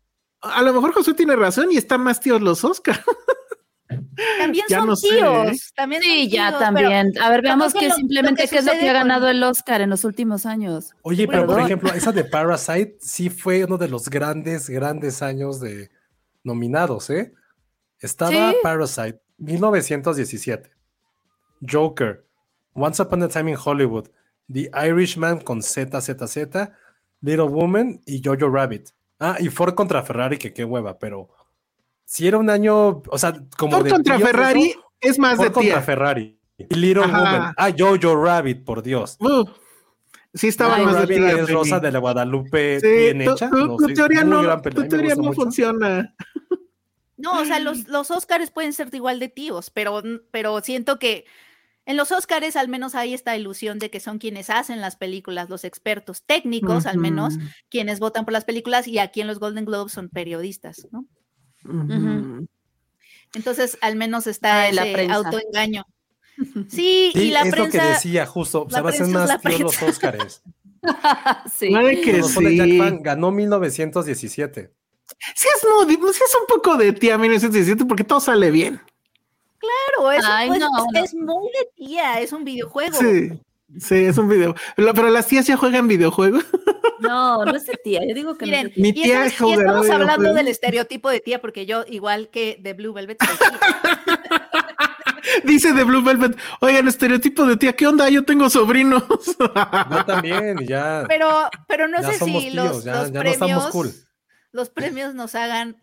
[0.42, 3.00] a lo mejor Josué tiene razón y están más tíos los Oscar.
[4.40, 5.48] También Ya son no sé, tíos.
[5.48, 5.58] ¿eh?
[5.76, 7.12] También Sí, son ya tíos, también.
[7.22, 9.42] A ver, veamos que lo- simplemente que qué es lo que ha con- ganado el
[9.44, 10.92] Oscar en los últimos años.
[11.02, 15.60] Oye, pero por ejemplo, esa de Parasite sí fue uno de los grandes, grandes años
[15.60, 15.90] de
[16.44, 17.34] nominados, ¿eh?
[18.00, 18.58] Estaba Sí.
[18.62, 20.70] Parasite, 1917,
[21.68, 22.26] Joker,
[22.74, 24.08] Once Upon a Time in Hollywood,
[24.52, 26.70] The Irishman con ZZZ,
[27.22, 28.90] Little Woman y Jojo Rabbit.
[29.20, 31.30] Ah, y Ford contra Ferrari, que qué hueva, pero
[32.06, 35.48] si era un año, o sea, como Ford de contra Ferrari eso, es más Ford
[35.48, 35.82] de contra tía.
[35.82, 36.40] Ferrari.
[36.58, 37.18] Y Little Ajá.
[37.18, 37.54] Woman.
[37.58, 39.18] Ah, Jojo Rabbit, por Dios.
[39.20, 39.44] Uh,
[40.34, 41.32] sí estaba más de tía.
[41.32, 41.50] es.
[41.50, 43.50] Rosa de la Guadalupe Sí, bien tu- hecha.
[43.50, 45.34] tu, No tu sé, teoría, no, tu teoría mucho.
[45.34, 46.14] funciona.
[47.18, 50.02] No, o sea, los, los Oscars pueden ser igual de tíos, pero,
[50.32, 51.26] pero siento que
[51.86, 55.50] en los Oscars al menos hay esta ilusión de que son quienes hacen las películas,
[55.50, 57.36] los expertos técnicos, al menos,
[57.70, 61.06] quienes votan por las películas, y aquí en los Golden Globes son periodistas, ¿no?
[63.34, 65.16] Entonces, al menos está ese prensa.
[65.16, 65.86] autoengaño.
[66.68, 67.90] Sí, Sí, y la es lo que prensa.
[67.90, 69.86] decía justo, la se prensa es la más tíos los prensa.
[69.92, 70.42] Óscares.
[71.58, 71.74] sí.
[72.04, 72.78] Que sí.
[72.78, 74.72] Fan, ganó 1917.
[75.36, 78.82] Sí es, no, sí es un poco de tía 1917 porque todo sale bien.
[79.60, 81.04] Claro, es, Ay, pues, no, es, no.
[81.04, 82.98] es muy de tía, es un videojuego.
[82.98, 83.40] Sí,
[83.80, 84.56] sí, es un video.
[84.76, 86.46] Pero, pero las tías ya juegan videojuegos.
[87.00, 88.02] No, no es de tía.
[88.08, 90.34] Yo digo que Miren, no es de Mi y, tía eso es- y estamos hablando
[90.34, 93.18] del estereotipo de tía, porque yo, igual que de Blue Velvet.
[95.46, 98.10] Dice de Blue Velvet, oigan, estereotipo de tía, ¿qué onda?
[98.10, 99.04] Yo tengo sobrinos.
[99.40, 103.20] Yo también, y ya, pero, pero no ya sé si tíos, los, ya, los ya
[103.22, 103.92] premios, estamos cool.
[104.52, 105.78] los premios nos hagan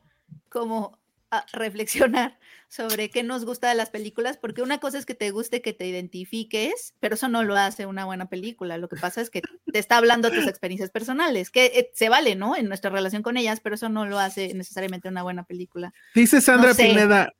[0.51, 0.99] como
[1.31, 2.39] a reflexionar
[2.71, 5.73] sobre qué nos gusta de las películas, porque una cosa es que te guste, que
[5.73, 8.79] te identifiques, pero eso no lo hace una buena película.
[8.79, 9.43] Lo que pasa es que
[9.73, 12.55] te está hablando de tus experiencias personales, que eh, se vale, ¿no?
[12.57, 15.93] En nuestra relación con ellas, pero eso no lo hace necesariamente una buena película.
[16.15, 16.87] Dice Sandra No sé.
[16.87, 17.33] Pineda,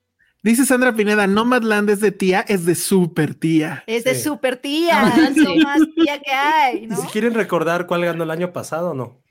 [0.43, 3.85] dice Sandra Pineda, Nomadland es de tía, es de super tía.
[3.87, 4.23] Es de Sí.
[4.25, 5.65] super tía, No es lo manches.
[5.65, 6.97] más tía que hay, ¿Y ¿no?
[6.97, 9.23] si quieren recordar cuál ganó el año pasado o no?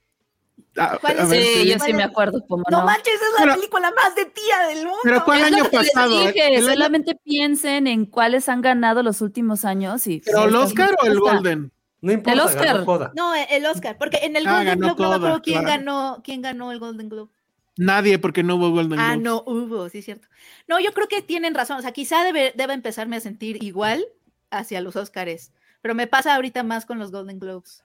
[0.79, 2.85] Ah, ¿Cuál a es ver, Sí, yo ¿cuál sí me acuerdo, como No no.
[2.85, 4.99] manches, es la Pero- película más de tía del mundo.
[5.03, 6.19] Pero ¿cuál Es lo año les pasado?
[6.27, 10.51] dije, El año- solamente piensen en cuáles han ganado los últimos años y ¿Pero el
[10.51, 11.19] Sí, Oscar o el.
[11.19, 11.71] Golden?
[12.01, 12.65] No importa, El Oscar.
[12.65, 13.11] ganó Coda.
[13.15, 15.77] No, eh, el Oscar, porque en el Ah, Golden Globe no me acuerdo quién claro.
[15.79, 17.31] ganó, quién ganó el Golden Globe.
[17.75, 19.23] Nadie, porque no hubo Golden Ah, Globes.
[19.23, 20.27] no hubo, sí, cierto.
[20.67, 21.77] No, yo creo que tienen razón.
[21.77, 24.05] O sea, quizá debe, debe empezarme a sentir igual
[24.49, 25.51] hacia los Oscars,
[25.81, 27.83] pero me pasa ahorita más con los Golden Globes.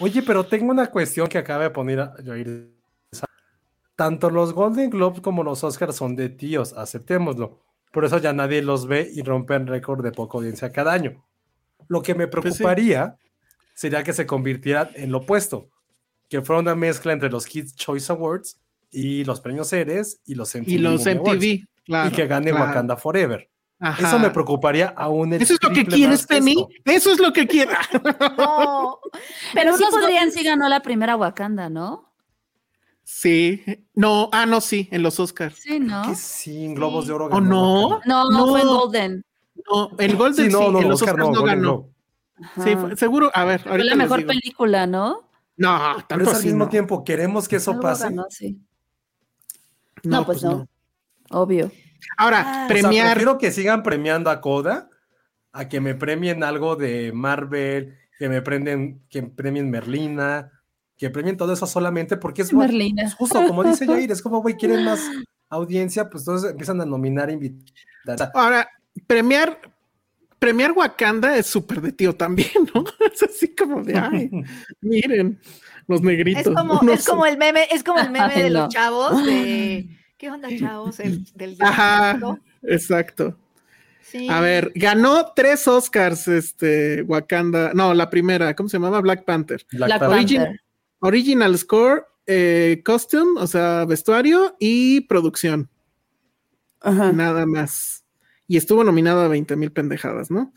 [0.00, 2.72] Oye, pero tengo una cuestión que acaba de poner a Jair.
[3.94, 7.62] Tanto los Golden Globes como los Oscars son de tíos, aceptémoslo.
[7.92, 11.24] Por eso ya nadie los ve y rompen récord de poca audiencia cada año.
[11.88, 12.58] Lo que me Pues sí.
[12.62, 13.16] preocuparía
[13.74, 15.70] sería que se convirtiera en lo opuesto,
[16.28, 18.60] que fuera una mezcla entre los Kids Choice Awards
[18.90, 20.68] y los premios Ceres y los MTV.
[20.68, 22.08] Y los Movie Awards, MTV, claro.
[22.10, 22.66] y que gane claro.
[22.66, 23.48] Wakanda Forever.
[23.78, 24.08] Ajá.
[24.08, 26.66] Eso me preocuparía aún el ¿Eso es lo que quieres, Penny?
[26.84, 27.76] Eso es lo que quieres.
[28.38, 28.98] No,
[29.54, 32.10] Pero sí los podrían, sí ganó la primera Wakanda, ¿no?
[33.04, 33.62] Sí.
[33.94, 35.56] No, ah, no, sí, en los Oscars.
[35.56, 36.02] Sí, ¿no?
[36.08, 37.08] Que sí, en Globos Sí.
[37.08, 37.26] de Oro.
[37.26, 38.00] ¿O ganó no?
[38.04, 38.78] No, no, fue en No.
[38.80, 39.24] Golden.
[39.70, 41.88] No, el Golden Sí, no, sí, no, en no, los Oscar Oscars no, no, ganó.
[42.64, 44.28] Sí, fue- seguro, a ver, Fue la mejor digo.
[44.28, 45.28] película, ¿no?
[45.56, 46.70] No, Pero tanto es al mismo no.
[46.70, 48.04] tiempo, queremos que eso Algo pase.
[48.04, 48.58] ganó, sí.
[50.02, 50.66] No, No, pues no.
[51.30, 51.70] Obvio.
[52.16, 52.50] Ahora, Ah.
[52.50, 53.06] O sea, premiar.
[53.14, 54.88] prefiero que sigan premiando a Coda
[55.52, 60.52] a que me premien algo de Marvel, que me prenden, que premien Merlina,
[60.96, 64.40] que premien todo eso solamente porque es bueno, es justo como dice Jair, es como,
[64.42, 65.00] güey, quieren más
[65.48, 68.30] audiencia, pues entonces empiezan a nominar invitados.
[68.34, 68.68] Ahora,
[69.06, 69.60] premiar.
[70.38, 72.84] Premiar Wakanda es súper de tío también, ¿no?
[73.12, 74.30] Es así como de, ay,
[74.82, 75.40] miren,
[75.88, 76.48] los negritos.
[76.48, 77.10] Es como, no es sé.
[77.10, 78.60] como el meme, es como el meme Ay, de no.
[78.60, 79.88] los chavos de
[80.18, 80.98] ¿Qué onda, chavos?
[81.00, 82.38] El, del Ajá, desierto.
[82.62, 83.38] exacto.
[84.02, 84.28] Sí.
[84.30, 87.72] A ver, ganó tres Oscars, este, Wakanda.
[87.74, 89.00] No, la primera, ¿cómo se llamaba?
[89.00, 89.66] Black Panther.
[89.72, 90.16] Black Black Panther.
[90.18, 90.60] Origin- Panther.
[91.00, 95.68] Original score, eh, costume, o sea, vestuario y producción.
[96.80, 97.12] Ajá.
[97.12, 98.04] Nada más.
[98.48, 100.52] Y estuvo nominado a 20 mil pendejadas, ¿no?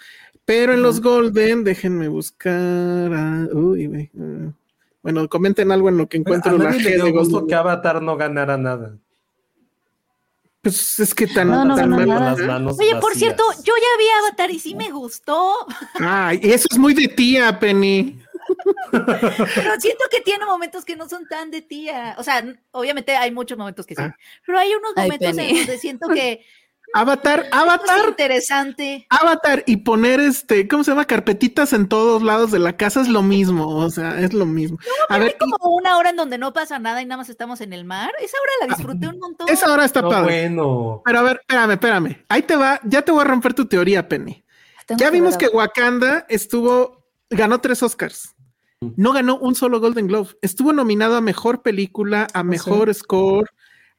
[0.46, 2.54] Pero en los Golden, déjenme buscar.
[3.14, 4.52] a- uy, eh,
[5.02, 7.32] bueno, comenten algo en lo que encuentro a la nadie G le de dio gusto
[7.42, 7.48] Golden.
[7.48, 8.96] que Avatar no ganara nada.
[10.62, 12.06] Pues es que tan, No, no tan mal-.
[12.06, 15.54] Con las manos Oye, por cierto, yo ya vi Avatar y sí me gustó,
[16.00, 18.20] Ay, eso es muy de tía, Penny.
[18.92, 22.16] pero siento que tiene momentos que no son tan de tía.
[22.18, 24.16] O sea, obviamente hay muchos momentos que sí, Ah.
[24.46, 25.58] pero hay unos Ay, momentos en Penny.
[25.60, 26.46] donde siento que
[26.94, 29.06] Avatar, es Avatar, interesante.
[29.10, 31.06] Avatar y poner este, ¿cómo se llama?
[31.06, 34.78] Carpetitas en todos lados de la casa es lo mismo, o sea, es lo mismo.
[35.08, 37.62] A ver, Hay como una hora en donde no pasa nada y nada más estamos
[37.62, 38.12] en el mar.
[38.20, 39.48] Esa hora la disfruté un montón.
[39.50, 40.48] esa hora está No, padre.
[40.48, 41.02] bueno.
[41.06, 42.26] Pero a ver, espérame, espérame.
[42.30, 44.44] Ahí te va, ya te voy a romper tu teoría, Penny.
[44.88, 48.36] Tengo Ya vimos que Wakanda estuvo, ganó tres Oscars.
[48.96, 50.30] No ganó un solo Golden Globe.
[50.42, 53.50] Estuvo nominado a mejor película, a mejor score,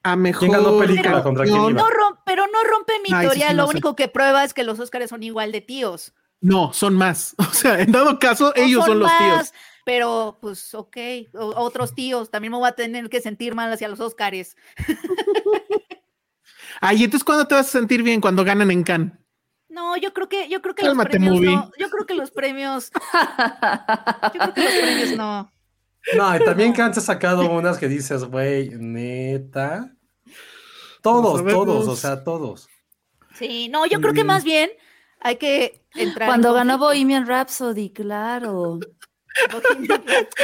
[0.03, 0.49] a mejor.
[0.49, 1.11] ¿Quién ganó película?
[1.11, 1.71] Pero- ¿Contra quién guion.
[1.73, 1.81] iba?
[1.83, 3.73] No rom- pero no rompe mi Ay, teoría, sí, lo no sé.
[3.73, 6.15] único que prueba es que los Óscares son igual de tíos.
[6.41, 7.35] No, son más.
[7.39, 9.53] O sea, en dado caso, No ellos son, los tíos.
[9.85, 10.97] Pero, pues, ok,
[11.35, 14.57] o- otros tíos, también me voy a tener que sentir mal hacia los Óscares.
[16.81, 18.21] Ay, entonces, ¿cuándo te vas a sentir bien?
[18.21, 19.13] Cuando ganan en Cannes.
[19.69, 21.55] No, yo creo que, yo creo que Cálmate, los premios movie.
[21.55, 22.91] no, yo creo que los premios,
[24.35, 25.53] yo creo que los premios no.
[26.17, 29.95] No, y también que han sacado unas que dices, güey, neta.
[31.03, 32.69] Todos, todos, o sea, todos.
[33.35, 34.71] Sí, no, yo creo que más bien
[35.21, 36.23] hay que entrar.
[36.23, 36.79] en Cuando ganó.
[36.79, 38.79] Bohemian Rhapsody, claro.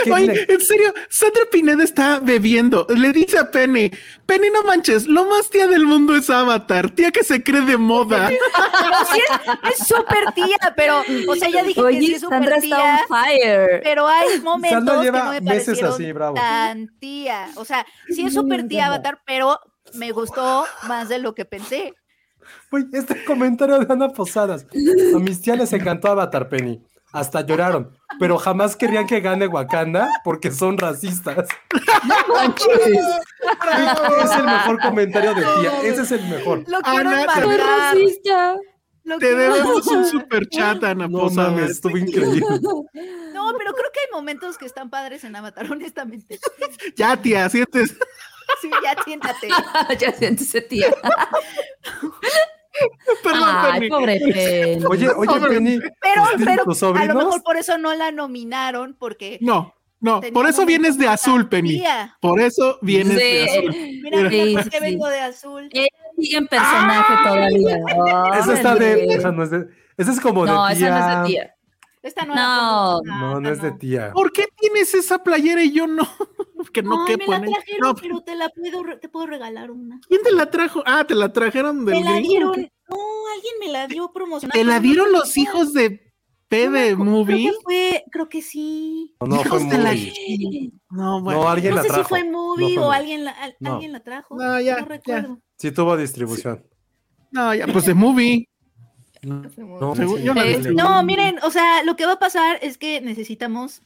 [0.04, 2.86] ¿Qué Oye, en serio, Sandra Pineda está bebiendo.
[2.88, 3.90] Le dice a Penny,
[4.26, 7.76] Penny, no manches, lo más tía del mundo es Avatar, tía que se cree de
[7.76, 8.28] moda.
[8.30, 9.20] Pero sí
[9.72, 12.76] es- súper tía, pero, o sea, ya dije que sí es súper Sandra tía.
[12.76, 13.80] está on fire.
[13.82, 16.34] Pero hay momentos que lleva no me meses parecieron así, bravo.
[16.34, 17.48] tan tía.
[17.56, 19.58] O sea, sí es súper tía Avatar, pero
[19.94, 21.94] me gustó más de lo que pensé.
[22.70, 24.66] Güey, este comentario de Ana Posadas.
[25.14, 26.80] A mis tías les encantó Avatar Penny.
[27.12, 27.96] Hasta lloraron.
[28.18, 31.48] Pero jamás querían que gane Wakanda porque son racistas.
[34.24, 35.80] es el mejor comentario de tía.
[35.82, 36.64] Ese es el mejor.
[36.66, 37.92] Lo quiero Ana, ¡Qué enmarcar.
[37.92, 38.56] racista!
[39.04, 42.40] Lo Te debemos un super chat, Ana No mames, estuvo increíble.
[42.40, 46.40] No, pero creo que hay momentos que están padres en Avatar, honestamente.
[46.96, 47.96] Ya, tía, sientes.
[48.60, 49.48] Sí, ya siéntate.
[49.98, 50.92] ya siéntese, tía.
[53.22, 53.88] Perdón, Ay, Penny.
[53.90, 54.84] pobre Penny.
[54.88, 55.78] Oye, oye, Penny.
[56.00, 56.22] Pero,
[56.64, 60.64] ¿tus- pero a lo mejor por eso no la nominaron, porque No, no, por eso
[60.66, 61.78] vienes de azul, Penny.
[61.78, 62.16] tía.
[62.20, 63.72] Por eso vienes de azul.
[63.72, 64.00] Sí.
[64.02, 64.82] Mira, mira Sí, por sí, qué sí.
[64.84, 65.68] vengo de azul.
[65.72, 68.38] Ella sigue en personaje todavía.
[68.38, 69.04] Esa está de.
[69.14, 69.66] Esa no es de.
[69.96, 70.72] Esa es como de No, tía.
[70.76, 71.55] esa no es de tía.
[72.06, 73.00] Esta no, No.
[73.04, 74.12] era No, no es de tía.
[74.12, 76.02] ¿Por qué tienes esa playera y yo no?
[76.72, 79.26] que no Ay, quepo me la trajeron, No, pero te la puedo, re- te puedo
[79.26, 80.00] regalar una.
[80.08, 80.82] ¿Quién te la trajo?
[80.86, 82.28] Ah, te la trajeron del Me la gringo?
[82.28, 82.52] dieron,
[82.88, 82.96] no,
[83.34, 84.58] alguien me la dio promocionada.
[84.58, 86.12] ¿Te la no dieron los hijos de
[86.48, 87.34] P No de Movie?
[87.34, 89.16] Creo que fue, creo que sí.
[89.20, 89.94] No, no fue Hijos de la.
[90.90, 91.40] No, bueno.
[91.40, 92.08] No, alguien No la sé si trajo.
[92.08, 93.72] fue No movie fue o alguien la, al- No.
[93.74, 94.36] alguien la trajo.
[94.36, 94.84] No, ya, ya.
[94.84, 95.40] recuerdo.
[95.58, 96.64] Sí tuvo distribución.
[97.32, 98.48] No, ya, pues de Movie.
[99.22, 99.94] No.
[100.74, 103.82] No, miren, o sea, lo que va a pasar es que necesitamos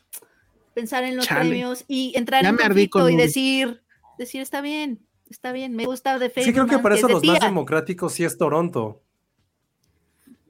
[0.74, 1.40] pensar en los Chale.
[1.50, 3.82] premios y entrar Ya en conflicto con y decir,
[4.18, 7.40] decir, está bien, está bien, me gusta de Sí, creo que para eso los más
[7.40, 9.02] democráticos sí es Toronto.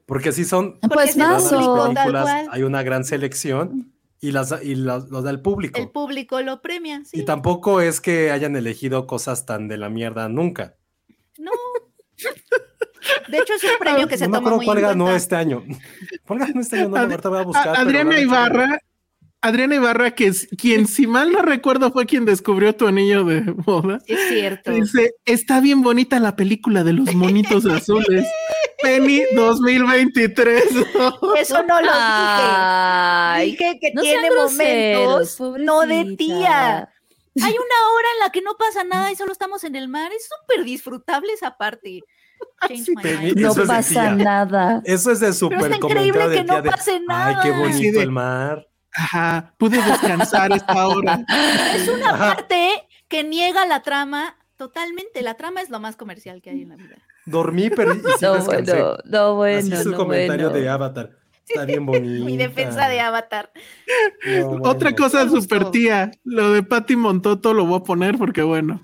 [0.05, 0.77] Porque sí son.
[0.79, 5.31] Pues es el más películas, hay una gran selección y las y las- los da
[5.31, 5.79] el público.
[5.79, 7.21] El público lo premia, sí.
[7.21, 10.75] Y tampoco es que hayan elegido cosas tan de la mierda nunca.
[11.37, 11.51] No.
[13.27, 15.17] De hecho, es un premio que se no toma muy cuál ganó cuenta.
[15.17, 15.63] este año.
[16.25, 16.89] ¿Cuál ganó este año?
[16.89, 17.67] No, Ad- ahorita voy a buscar.
[17.69, 18.79] A- Adriana Ibarra,
[19.43, 23.41] Adriana Ibarra, que es quien, si mal no recuerdo, fue quien descubrió tu anillo de
[23.41, 23.99] boda.
[24.05, 24.71] Sí, Es cierto.
[24.71, 28.27] Dice, está bien bonita la película de los monitos azules.
[28.83, 30.63] Penny 2023.
[31.37, 32.41] Eso no lo dije.
[32.43, 36.89] Ay, Dije que no tiene groseros, momentos no de tía.
[37.43, 40.11] Hay una hora en la que no pasa nada y solo estamos en el mar.
[40.11, 42.01] Es súper disfrutable esa parte.
[42.67, 43.39] Change my Penny, mind.
[43.39, 44.81] No pasa nada.
[44.85, 47.59] Eso es de súper comentario increíble de que no de, pase Ay, qué nada".
[47.59, 48.67] Bonito de- el mar.
[48.93, 51.23] Ajá, pude descansar esta hora.
[51.75, 52.35] Es una Ajá.
[52.35, 52.69] parte
[53.07, 55.21] que niega la trama totalmente.
[55.21, 56.97] La trama es lo más comercial que hay en la vida.
[57.25, 58.73] Dormí, pero y sí No, descansé.
[58.73, 59.59] bueno, no, bueno.
[59.59, 60.63] Así es su no, comentario bueno.
[60.63, 61.11] de Avatar.
[61.47, 62.25] Está bien bonito.
[62.25, 63.51] Mi defensa de Avatar.
[64.25, 68.81] No, Otra cosa super tía, lo de Patty Montoto lo voy a poner porque bueno.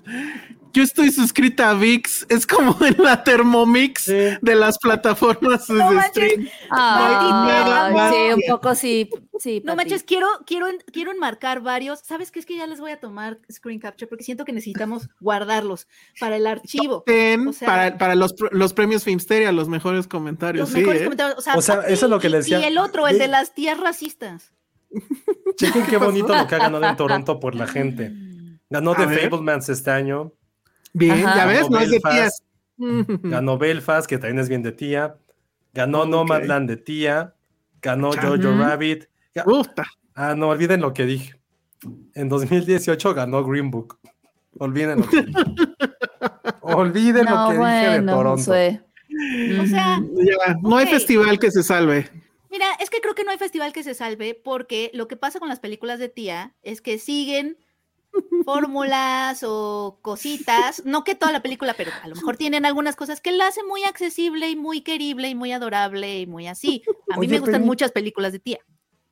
[0.72, 4.12] Yo estoy suscrita a VIX, es como en la Thermomix Sí.
[4.40, 6.48] de las plataformas de No stream.
[6.70, 9.10] Ah, sí, un poco sí.
[9.38, 12.00] sí No manches, quiero, quiero, quiero enmarcar varios.
[12.00, 12.38] ¿Sabes qué?
[12.40, 15.88] Es que ya les voy a tomar screen capture porque siento que necesitamos guardarlos
[16.20, 17.02] para el archivo.
[17.06, 20.68] Ten O sea- para, para los, los premios Filmsteria, los mejores comentarios.
[20.68, 21.04] Los sí, mejores ¿eh?
[21.04, 21.38] comentarios.
[21.38, 22.60] O sea, O sea, Pati eso es lo que y- le decía.
[22.60, 24.52] Y el otro, el de las tías racistas.
[25.56, 28.12] Chequen qué bonito lo que ha ganado en Toronto por la gente.
[28.70, 29.30] Ganó The ver.
[29.30, 30.32] Fablemans este año,
[30.92, 31.36] Bien, Ajá.
[31.36, 32.42] ya ves, no es de Belfast.
[32.76, 33.06] tías.
[33.22, 35.16] ganó Belfast, que también es bien de tía,
[35.74, 37.34] ganó Nomadland de tía,
[37.82, 38.12] ganó.
[38.12, 39.04] Jojo Rabbit.
[39.44, 39.84] Puta.
[40.14, 41.34] Ah, no, olviden lo que dije.
[42.14, 43.98] En 2018 ganó Green Book.
[44.58, 45.38] Olviden lo que dije.
[46.62, 48.36] Olviden lo No, que dije de Toronto.
[48.42, 48.82] Josué.
[49.62, 52.08] O sea, Ya, no hay festival que se salve.
[52.50, 55.38] Mira, es que creo que no hay festival que se salve porque lo que pasa
[55.38, 57.56] con las películas de tía es que siguen
[58.44, 63.20] fórmulas o cositas, no que toda la película, pero a lo mejor tienen algunas cosas
[63.20, 66.82] que la hacen muy accesible y muy querible y muy adorable y muy así.
[67.10, 68.58] A mí Oye, me gustan muchas películas de tía.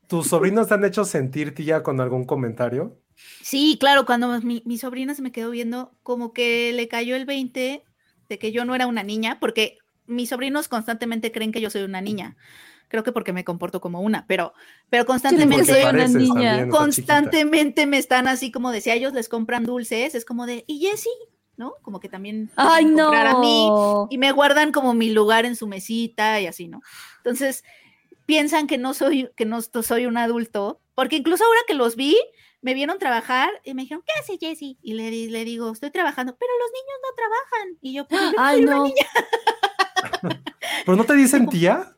[0.08, 3.00] ¿Tus sobrinos te han hecho sentir tía con algún comentario?
[3.42, 7.26] Sí, claro, cuando mi, mi sobrina se me quedó viendo, como que le cayó el
[7.26, 7.82] 20
[8.28, 11.82] de que yo no era una niña, porque mis sobrinos constantemente creen que yo soy
[11.82, 12.36] una niña.
[12.88, 14.52] Creo que porque me comporto como una, pero,
[14.90, 16.32] pero constantemente porque soy una pareces niña.
[16.34, 16.78] también, está chiquita.
[16.78, 20.64] constantemente me están así como de si a ellos les compran dulces, es como de,
[20.68, 21.10] ¿y Jessie?
[21.56, 21.74] ¿No?
[21.82, 24.08] Como que también Ay, comprar a mí no.
[24.10, 26.80] y me guardan como mi lugar en su mesita y así, ¿no?
[27.18, 27.64] Entonces,
[28.26, 32.16] piensan que no soy, que no soy un adulto, porque incluso ahora que los vi,
[32.60, 34.78] me vieron trabajar y me dijeron, ¿qué hace Jessie?
[34.82, 37.78] Y le, di- le digo, estoy trabajando, pero los niños no trabajan.
[37.80, 38.82] Y yo, "Pues, yo no Ay, soy una no.
[38.84, 39.06] niña".
[40.84, 41.95] ¿Pero no te dicen tía?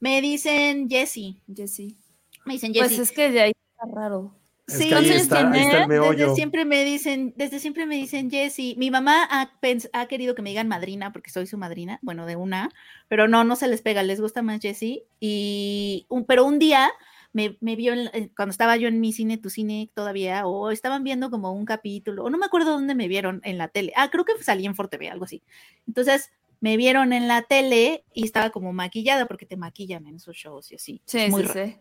[0.00, 1.96] Me dicen Jessie, Jessy.
[2.44, 3.02] me dicen Pues Jessie.
[3.02, 4.34] es que de ahí está raro.
[4.66, 6.10] Es Sí, que ahí entonces está, ahí está el tener meollo.
[6.26, 8.76] Desde siempre me dicen, desde siempre me dicen Jessie.
[8.76, 12.24] Mi mamá ha, pens- ha querido que me digan madrina porque soy su madrina, bueno,
[12.24, 12.70] de una,
[13.08, 15.02] pero no, no se les pega, les gusta más Jessie.
[15.18, 16.90] Y un, pero un día
[17.32, 20.70] me, me vio en eh, cuando estaba yo en mi cine, tu cine todavía, o
[20.70, 23.92] estaban viendo como un capítulo, o no me acuerdo dónde me vieron en la tele.
[23.96, 25.42] Ah, creo que salí en ForTV, algo así.
[25.88, 26.30] Entonces
[26.60, 30.70] me vieron en la tele y estaba como maquillada porque te maquillan en esos shows
[30.72, 31.00] y así.
[31.06, 31.66] Sí, muy sí, raro.
[31.66, 31.76] sí.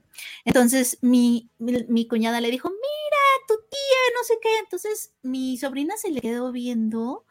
[0.46, 4.50] Entonces mi, mi, mi cuñada le dijo, mira, tu tía, no sé qué.
[4.60, 7.26] Entonces mi sobrina se le quedó viendo,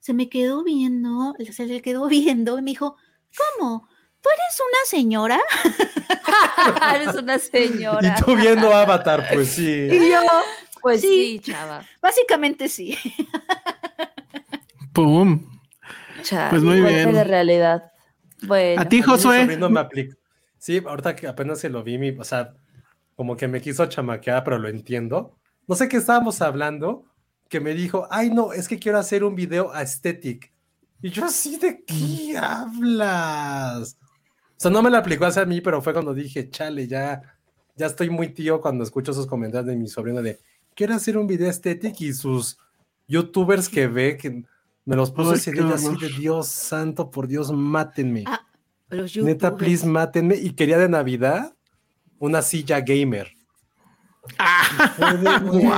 [0.00, 2.96] se me quedó viendo, se le quedó viendo y me dijo,
[3.58, 3.88] ¿cómo?
[4.22, 5.40] ¿Tú eres una señora?
[6.94, 8.16] Eres una señora.
[8.18, 9.88] Y tú viendo Avatar, pues sí.
[9.92, 10.20] Y yo,
[10.80, 11.40] Pues Sí.
[11.44, 11.84] sí, chava.
[12.00, 12.96] básicamente sí.
[14.92, 15.55] ¡Pum!
[16.50, 17.12] Pues muy bien.
[17.12, 17.92] de realidad.
[18.42, 18.82] Bueno.
[18.82, 19.42] A ti, Josué.
[19.42, 19.88] sobrino me.
[20.58, 22.54] Sí, ahorita que apenas se lo vi, mi, o sea,
[23.14, 25.36] como que me quiso chamaquear, pero lo entiendo.
[25.66, 27.04] No sé qué estábamos hablando,
[27.48, 30.52] que me dijo, ay, no, es que quiero hacer un video aesthetic.
[31.02, 33.96] Y yo así, ¿de qué hablas?
[34.00, 37.20] O sea, no me lo aplicó hacia mí, pero fue cuando dije, chale, ya,
[37.74, 40.40] ya estoy muy tío cuando escucho esos comentarios de mi sobrino de,
[40.74, 42.58] quiero hacer un video aesthetic y sus
[43.06, 44.44] youtubers que ve, que
[44.86, 48.24] me los puso ese día así de Dios santo, por Dios, mátenme.
[48.26, 48.46] Ah,
[49.16, 50.36] Neta, please, mátenme.
[50.36, 51.54] Y quería de Navidad
[52.18, 53.32] una silla gamer.
[54.98, 55.68] De, güey.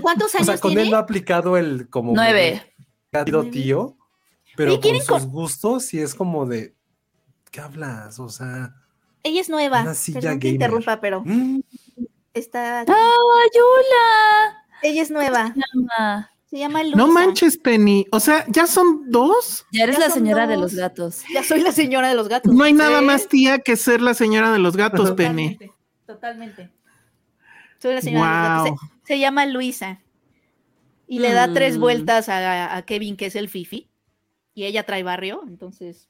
[0.00, 0.82] ¿Cuántos O años sea, con tiene?
[0.84, 2.74] él no ha aplicado el como Nueve.
[3.12, 3.50] ha sido Nueve.
[3.52, 3.96] tío,
[4.56, 6.74] pero con ¿quieren sus con- gustos sí es como de
[7.50, 8.18] ¿qué hablas?
[8.18, 8.74] O sea,
[9.22, 9.82] Ella es nueva.
[9.82, 10.54] Una silla Perdón que gamer.
[10.62, 11.60] interrumpa, pero mm,
[12.34, 12.80] está.
[12.80, 14.64] ¡Ay, hola!
[14.82, 15.54] Ella es nueva.
[15.54, 15.54] Mamá.
[15.54, 16.96] Se llama Luisa.
[16.96, 18.06] No manches, Penny.
[18.12, 19.66] O sea, ¿ya son dos?
[19.72, 21.22] Ya eres Ya la señora de los gatos.
[21.32, 22.52] Ya soy la señora de los gatos.
[22.54, 25.58] No hay nada más tía que ser la señora de los gatos, Penny.
[26.06, 26.70] Totalmente.
[27.82, 28.70] Soy la señora de los gatos.
[28.70, 28.90] Wow.
[29.02, 30.00] Se, se llama Luisa.
[31.08, 31.80] Y le da tres Mm.
[31.80, 33.88] vueltas a, a Kevin, que es el Fifi.
[34.54, 36.08] Y ella trae barrio, entonces.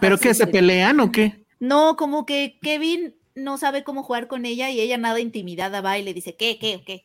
[0.00, 0.34] ¿Pero qué?
[0.34, 1.44] ¿Se pelean o qué?
[1.58, 5.98] No, como que Kevin no sabe cómo jugar con ella y ella nada intimidada va
[5.98, 7.04] y le dice, ¿qué, qué, o qué?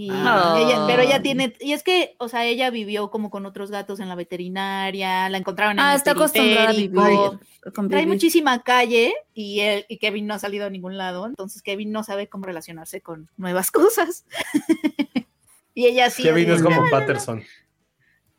[0.00, 0.56] Y Ah.
[0.60, 3.98] ella, pero ella tiene, y es que, o sea, ella vivió como con otros gatos
[3.98, 6.92] en la veterinaria, la encontraron en Ah, el está acostumbrada a vivir.
[7.74, 8.06] Convivir.
[8.06, 12.04] muchísima calle y, él, y Kevin no ha salido a ningún lado, entonces Kevin no
[12.04, 14.24] sabe cómo relacionarse con nuevas cosas.
[15.74, 16.22] y ella sí.
[16.22, 17.42] Kevin es como "No, Patterson.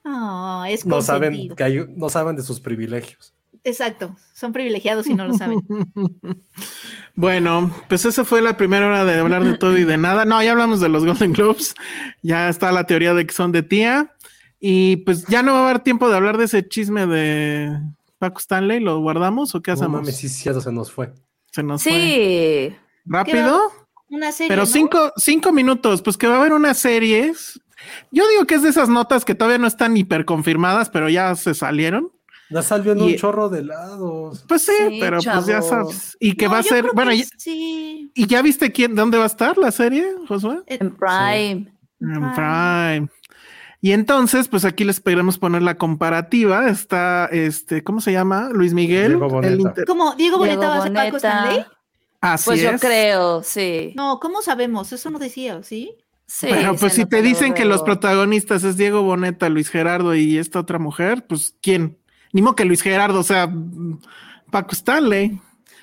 [0.06, 1.56] no, es No saben consentido".
[1.58, 3.34] que hay, no saben de sus privilegios.
[3.64, 5.62] Exacto, son privilegiados y no lo saben.
[7.16, 10.24] Bueno, pues esa fue la primera hora de hablar de todo y de nada.
[10.24, 11.76] No, ya hablamos de los Golden Globes.
[12.22, 14.16] Ya está la teoría de que son de tía.
[14.58, 17.78] Y pues ya no va a haber tiempo de hablar de ese chisme de
[18.20, 18.80] Paco Stanley.
[18.80, 20.02] ¿Lo guardamos o qué No hacemos?
[20.02, 21.12] mames, sí, se nos fue.
[21.52, 21.92] Se nos fue.
[21.92, 22.76] Sí.
[23.04, 23.70] ¿Rápido?
[24.10, 24.48] Una serie.
[24.50, 24.66] Pero ¿no?
[24.66, 26.02] cinco, cinco minutos.
[26.02, 27.60] Pues que va a haber unas series
[28.12, 31.36] Yo digo que es de esas notas que todavía no están hiper confirmadas, pero ya
[31.36, 32.14] se salieron.
[32.50, 34.44] Ya salió en Y- un chorro de lados.
[34.48, 36.18] Pues sí, Sí, pero pues ya sabes.
[36.20, 38.12] Y que No, va a yo ser, bueno, sí.
[38.14, 40.62] y ya viste quién, dónde va a estar la serie, Josué?
[40.68, 41.72] En Prime.
[42.02, 43.10] En Prime.
[43.82, 46.68] Y entonces, pues aquí les queremos poner la comparativa.
[46.70, 48.50] Está este, ¿cómo se llama?
[48.52, 49.10] Luis Miguel.
[49.12, 49.54] Diego Boneta.
[49.54, 50.16] el inter- ¿Cómo?
[50.16, 51.18] ¿Diego Diego Boneta va a ser Paco.
[51.18, 51.66] Stanley?
[52.22, 52.82] Así Pues yo es.
[52.82, 53.94] creo, sí.
[53.96, 54.92] No, ¿cómo sabemos?
[54.92, 55.96] Eso no decía, ¿sí?
[56.26, 60.14] Sí, Pero pues si te dicen luego, que los protagonistas es Diego Boneta, Luis Gerardo
[60.14, 61.98] y esta otra mujer, pues ¿quién?
[62.32, 63.52] Ni modo que Luis Gerardo, o sea,
[64.52, 65.40] Paco Stanley.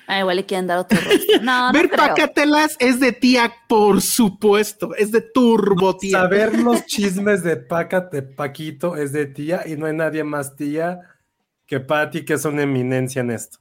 [0.07, 1.41] Ah, igual le quieren dar otro rostro.
[1.41, 1.89] No, Ver.
[1.89, 6.19] Pacatelas es de tía, por supuesto, es de turbo tía.
[6.21, 10.55] Saber los chismes de Paca, de Paquito es de tía y no hay nadie más
[10.55, 11.01] tía
[11.65, 13.59] que Patty, que es una eminencia en esto.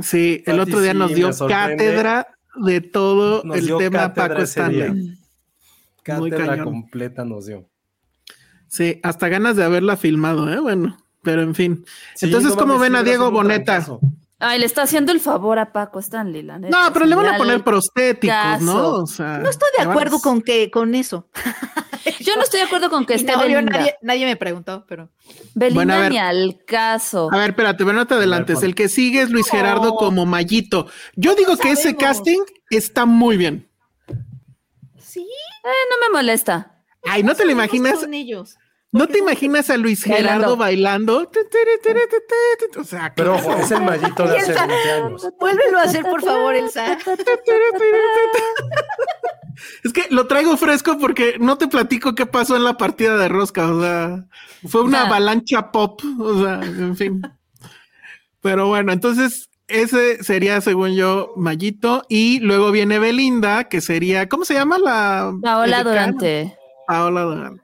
[0.00, 4.42] Sí, el otro día sí nos dio cátedra de todo Nos el tema Paco.
[4.42, 5.18] Stanley.
[6.04, 7.68] Cátedra completa nos dio.
[8.68, 10.60] Sí, hasta ganas de haberla filmado, ¿eh?
[10.60, 11.84] Bueno, pero en fin.
[12.14, 13.84] Sí, Entonces, ¿cómo ven a Diego Boneta?
[14.42, 16.84] Ay, le está haciendo el favor a Paco Stanley, la neta.
[16.84, 18.64] No, pero le van a poner prostéticos, Caso.
[18.64, 18.88] ¿no?
[19.02, 21.28] O sea, No estoy de acuerdo con que con eso.
[22.20, 25.10] Yo no estoy de acuerdo con que esté no, yo nadie, nadie me preguntó, pero.
[25.54, 26.10] Belinda Bueno, ver.
[26.12, 27.28] ni al caso.
[27.30, 28.56] A ver, espérate, pero no te adelantes.
[28.56, 28.64] pon.
[28.64, 30.86] El que sigue es Luis Gerardo como Mallito.
[31.14, 32.40] Yo digo que ese casting
[32.70, 33.68] está muy bien.
[34.98, 35.20] Sí.
[35.20, 36.82] Eh, no me molesta.
[37.04, 37.98] Ay, ¿no te lo imaginas?
[38.00, 38.56] Con ellos.
[38.92, 41.30] ¿No te imaginas a Luis Gerardo bailando?
[42.78, 45.28] O sea, Pero ojo, es el mallito de hace 20 años.
[45.38, 46.98] Vuélvelo a hacer, por favor, Elsa.
[49.84, 53.28] Es que lo traigo fresco porque no te platico qué pasó en la partida de
[53.28, 53.70] rosca.
[53.70, 54.24] O sea,
[54.66, 55.06] fue una Ah.
[55.06, 56.00] avalancha pop.
[56.18, 57.22] O sea, en fin.
[58.40, 62.04] Pero bueno, entonces ese sería, según yo, Mallito.
[62.08, 65.32] Y luego viene Belinda, que sería, ¿cómo se llama la?
[65.42, 65.84] Paola?
[65.84, 66.56] Durante.
[66.86, 67.62] Paola Durante.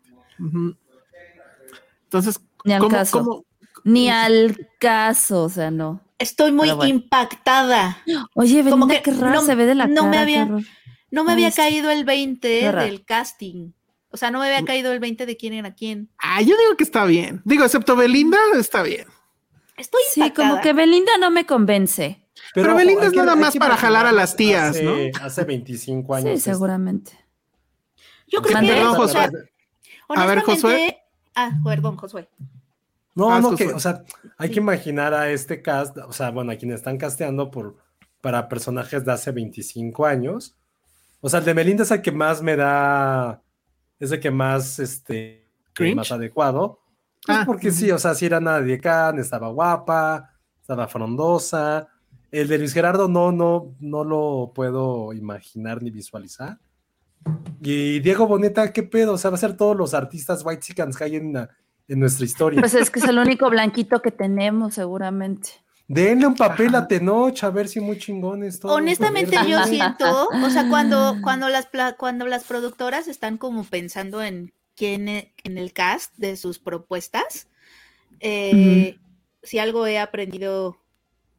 [2.06, 3.18] Entonces, Ni al ¿cómo, caso.
[3.18, 3.44] cómo-
[3.84, 6.00] Ni al caso, o sea, no.
[6.18, 6.86] Estoy muy bueno.
[6.86, 7.98] impactada.
[8.34, 10.22] Oye, Belinda, Como que qué raro no- se ve de la no me cara.
[10.22, 10.62] había- qué horror.
[11.10, 12.84] No me Ay, había caído el 20 Qué raro.
[12.86, 13.72] del casting.
[14.10, 16.08] O sea, no me había caído el 20 de quién era quién.
[16.18, 17.42] Ah, yo digo que está bien.
[17.44, 19.06] Digo, excepto Belinda, está bien.
[19.76, 20.48] Estoy Sí, impactada.
[20.50, 22.22] como que Belinda no me convence.
[22.54, 26.30] Pero Belinda es que- nada más para jalar a las tías, hace, Hace 25 años.
[26.42, 27.12] Sí, seguramente.
[28.26, 29.50] Yo creo Mande, que, perdón, o sea, Josué.
[30.08, 30.98] A ver, Josué.
[31.36, 32.28] Ah, perdón, Josué.
[33.14, 33.66] No, Vas, no, Josué.
[33.68, 34.02] que, o sea,
[34.36, 37.76] hay que imaginar a este cast, o sea, bueno, a quienes están casteando por,
[38.20, 40.56] para personajes de hace 25 años.
[41.20, 43.42] O sea, el de Melinda es el que más me da,
[44.00, 45.94] es el que más, este, Cringe.
[45.96, 46.80] más adecuado.
[47.24, 50.30] Pues Ah, porque sí, o sea, sí era Nadia Khan, estaba guapa,
[50.60, 51.88] estaba frondosa.
[52.30, 56.58] El de Luis Gerardo no, no, no lo puedo imaginar ni visualizar.
[57.62, 59.14] Y Diego Boneta, ¿qué pedo?
[59.14, 61.50] O sea, va a ser todos los artistas white chickens que hay en, la-
[61.88, 62.60] en nuestra historia.
[62.60, 65.50] Pues es que es el único blanquito que tenemos, seguramente.
[65.88, 68.74] Denle un papel a Tenoch, a ver si muy chingones todos.
[68.76, 74.52] Honestamente, yo siento, o sea, cuando, cuando, las, cuando las productoras están como pensando en
[74.74, 77.46] quién e- en el cast de sus propuestas,
[78.20, 78.98] eh,
[79.44, 80.76] si algo he aprendido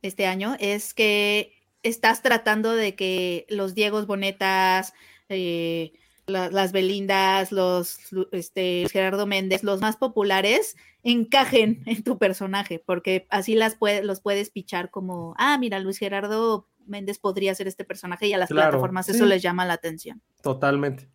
[0.02, 4.94] este año es que estás tratando de que los Diegos Bonetas,
[5.30, 5.94] eh,
[6.26, 8.00] la- las Belindas, los
[8.32, 14.20] este, Gerardo Méndez, los más populares, encajen en tu personaje, porque así las puede- los
[14.22, 18.50] puedes pichar como, ah, mira, Luis Gerardo Méndez podría ser este personaje y a las
[18.50, 19.14] Claro, plataformas sí.
[19.14, 20.22] eso les llama la atención.
[20.42, 21.10] Totalmente.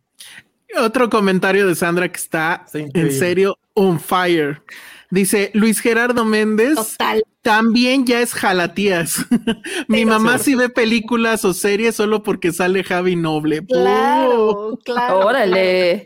[0.77, 4.61] Otro comentario de Sandra que está en serio on fire.
[5.09, 7.23] Dice Luis Gerardo Méndez Total.
[7.43, 9.17] también ya es jalatías.
[9.87, 10.55] Mi Pero mamá sí.
[10.55, 13.63] ve películas o series solo porque sale Javi Noble.
[13.65, 15.19] Claro, claro.
[15.19, 16.03] Órale.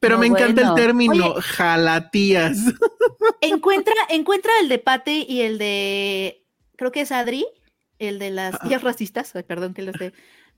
[0.00, 0.70] Pero No, me encanta bueno.
[0.70, 1.42] el término Oye.
[1.42, 2.56] jalatías.
[3.40, 6.42] Encuentra, encuentra el de Pate y el de,
[6.76, 7.46] creo que es Adri,
[7.98, 8.60] el de las Ah.
[8.66, 10.12] tías racistas, ay, perdón que los de,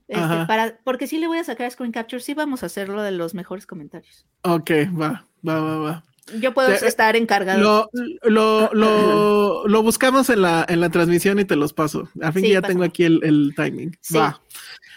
[0.07, 3.11] este, para, porque sí le voy a sacar screen capture, sí vamos a hacerlo de
[3.11, 4.25] los mejores comentarios.
[4.43, 6.03] ok, va, va, va, va.
[6.39, 7.59] Yo puedo Te- estar encargado.
[7.59, 7.89] Lo,
[8.29, 12.07] lo, lo, lo buscamos en la, en la transmisión y te los paso.
[12.21, 12.73] Al fin Sí, que ya pásame.
[12.75, 13.97] tengo aquí el, el timing.
[14.01, 14.15] Sí.
[14.17, 14.41] Va.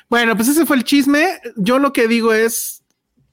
[0.08, 1.40] Bueno, pues ese fue el chisme.
[1.56, 2.84] Yo lo que digo es,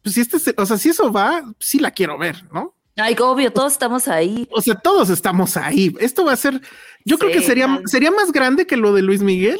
[0.02, 2.76] pues si este, o sea, si eso va, sí la quiero ver, ¿no?
[2.95, 4.48] Ay, obvio, todos estamos ahí.
[4.52, 5.95] O sea, todos estamos ahí.
[6.00, 6.62] Esto va a ser,
[7.06, 9.60] yo creo que sería, sería más grande que lo de Luis Miguel.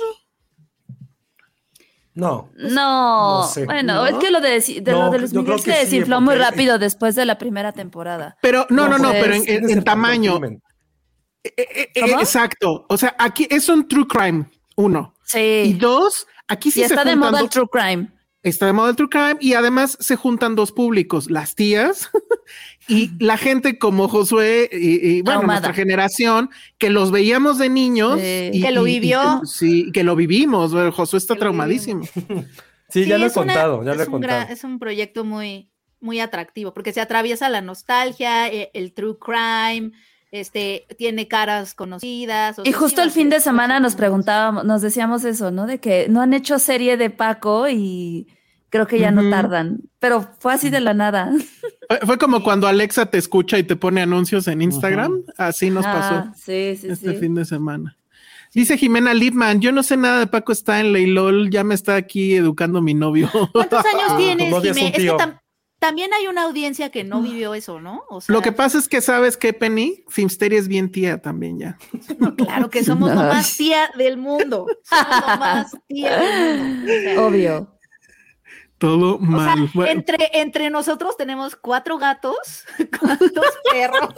[2.16, 2.52] No.
[2.56, 3.66] No, no sé.
[3.66, 4.06] bueno, ¿No?
[4.06, 7.16] es que lo de, de No, lo de Luis Miguel se desinfló muy rápido después
[7.16, 8.38] de la primera temporada.
[8.42, 10.40] Pero no, no, no, pues, pero en, tamaño.
[10.44, 12.86] Eh, eh, eh, exacto.
[12.88, 14.46] O sea, aquí es un true crime,
[14.76, 15.14] uno.
[15.26, 15.78] Y Sí.
[15.80, 18.10] dos, aquí sí y se está de moda el true crime.
[18.44, 22.10] Está de moda el true crime y además se juntan dos públicos, las tías
[22.88, 28.20] y la gente como Josué y, y, bueno, nuestra generación que los veíamos de niños
[28.20, 29.42] y Que lo y- y- vivió.
[29.46, 30.74] sí, que lo vivimos.
[30.74, 32.04] Bueno, Josué está Que traumadísimo.
[32.90, 34.54] Sí, ya lo he una- contado, ya lo he es un gran- contado.
[34.54, 39.94] es un proyecto muy, muy atractivo porque se atraviesa la nostalgia, e- el, true crime,
[40.34, 42.58] este, tiene caras conocidas.
[42.58, 45.68] o Y justo el fin de semana nos preguntábamos, nos decíamos eso, ¿no?
[45.68, 48.28] De que no han hecho serie de Paco y
[48.70, 49.82] creo que ya no tardan.
[50.00, 51.32] Pero fue así de la nada.
[51.88, 55.22] Fue- Fue como cuando Alexa te escucha y te pone anuncios en Instagram.
[55.38, 57.16] Así nos pasó Ah, sí, sí, este sí.
[57.20, 57.96] fin de semana.
[58.56, 62.36] Dice Jimena Lipman, yo no sé nada de Paco Stanley, LOL, ya me está aquí
[62.36, 63.30] educando mi novio.
[63.52, 65.12] ¿Cuántos años tienes, novia es que
[65.84, 68.06] también hay una audiencia que no vivió eso, ¿no?
[68.08, 71.60] O sea, Lo que pasa es que sabes que Penny, Filmsteria es bien tía también
[71.60, 71.78] ya.
[72.20, 73.28] no, claro que somos lo Ay.
[73.28, 74.66] más tía del mundo.
[74.84, 76.94] Somos lo más tía del mundo.
[76.94, 77.78] O sea, Obvio.
[78.78, 79.70] Todo O sea, mal.
[79.74, 82.64] Bueno, entre, entre nosotros tenemos cuatro gatos,
[83.02, 84.16] cuántos perros.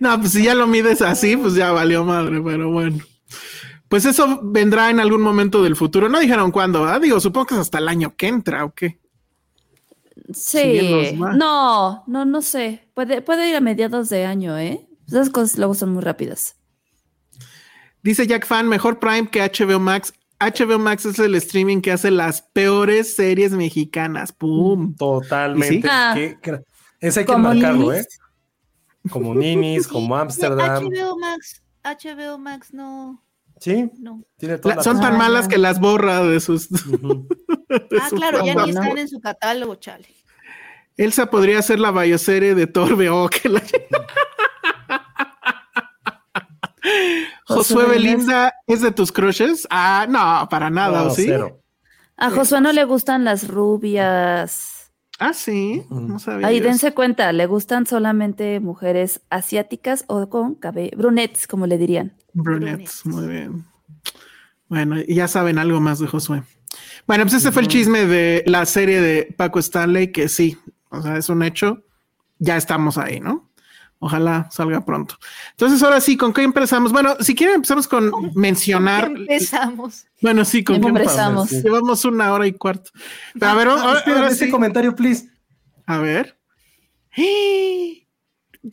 [0.00, 2.98] no, pues si ya lo mides así, pues ya valió madre, pero bueno.
[3.88, 6.08] Pues eso vendrá en algún momento del futuro.
[6.08, 7.00] No dijeron cuándo, ¿verdad?
[7.00, 8.98] Digo, supongo que es hasta el año que entra, ¿o qué?
[10.32, 11.16] Sí.
[11.16, 12.88] No, no, no sé.
[12.94, 14.88] Puede, puede ir a mediados de año, ¿eh?
[15.06, 16.56] Esas cosas luego son muy rápidas.
[18.02, 20.12] Dice Jack Fan, mejor Prime que HBO Max.
[20.40, 24.32] HBO Max es el streaming que hace las peores series mexicanas.
[24.32, 24.94] ¡Pum!
[24.94, 25.74] Totalmente.
[25.74, 25.86] ¿Y sí?
[25.88, 26.12] Ah.
[26.14, 26.62] Qué
[27.00, 27.96] Ese hay que marcarlo, ¿eh?
[27.96, 28.18] Ninis.
[29.10, 30.84] Como Ninis, como Ámsterdam.
[30.84, 33.22] HBO Max, HBO Max no,
[33.60, 34.22] Sí, no.
[34.36, 36.68] tiene toda La- la son tan Ah, malas que las borra de sus.
[36.70, 40.06] De Ah, su claro, ya ni están en su catálogo, chale.
[40.96, 43.08] Elsa podría ser la bioserie de Torbe.
[43.10, 43.62] Oh, que la-
[47.46, 49.66] Josué Josué Belinda es de tus crushes.
[49.70, 51.24] Ah, no, para nada, No, ¿o sí?
[51.26, 51.60] cero.
[52.16, 54.77] A Josué no le gustan las rubias.
[55.18, 56.46] Ah, sí, no sabía.
[56.46, 62.14] Ahí dense cuenta, le gustan solamente mujeres asiáticas o con cabello, brunettes, como le dirían.
[62.34, 63.64] Brunettes, muy bien.
[64.68, 66.44] Bueno, y ya saben algo más de Josué.
[67.06, 70.56] Bueno, pues ese fue el chisme de la serie de Paco Stanley, que sí,
[70.90, 71.82] o sea, es un hecho.
[72.38, 73.47] Ya estamos ahí, ¿no?
[74.00, 75.16] Ojalá salga pronto.
[75.50, 76.92] Entonces, ahora sí, ¿con qué empezamos?
[76.92, 79.06] Bueno, si quieren empezamos con mencionar.
[79.06, 80.06] Empezamos.
[80.22, 81.48] Bueno, sí, ¿con qué Empezamos.
[81.48, 81.62] Sí.
[81.62, 82.90] Llevamos una hora y cuarto.
[83.34, 85.28] Pero a ver, ahora, Espera, ahora ese comentario, please.
[85.86, 86.38] A ver.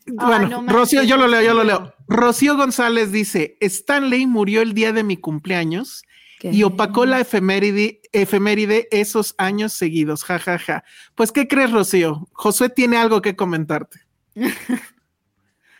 [0.06, 0.72] Bueno, no.
[0.72, 1.93] Rocío, yo lo leo, yo lo leo.
[2.07, 6.03] Rocío González dice: Stanley murió el día de mi cumpleaños
[6.39, 6.52] ¿Qué?
[6.52, 10.23] y opacó la efeméride, efeméride esos años seguidos.
[10.23, 10.84] Ja, ja, ja.
[11.15, 12.27] Pues, ¿qué crees, Rocío?
[12.34, 14.02] Josué tiene algo que comentarte.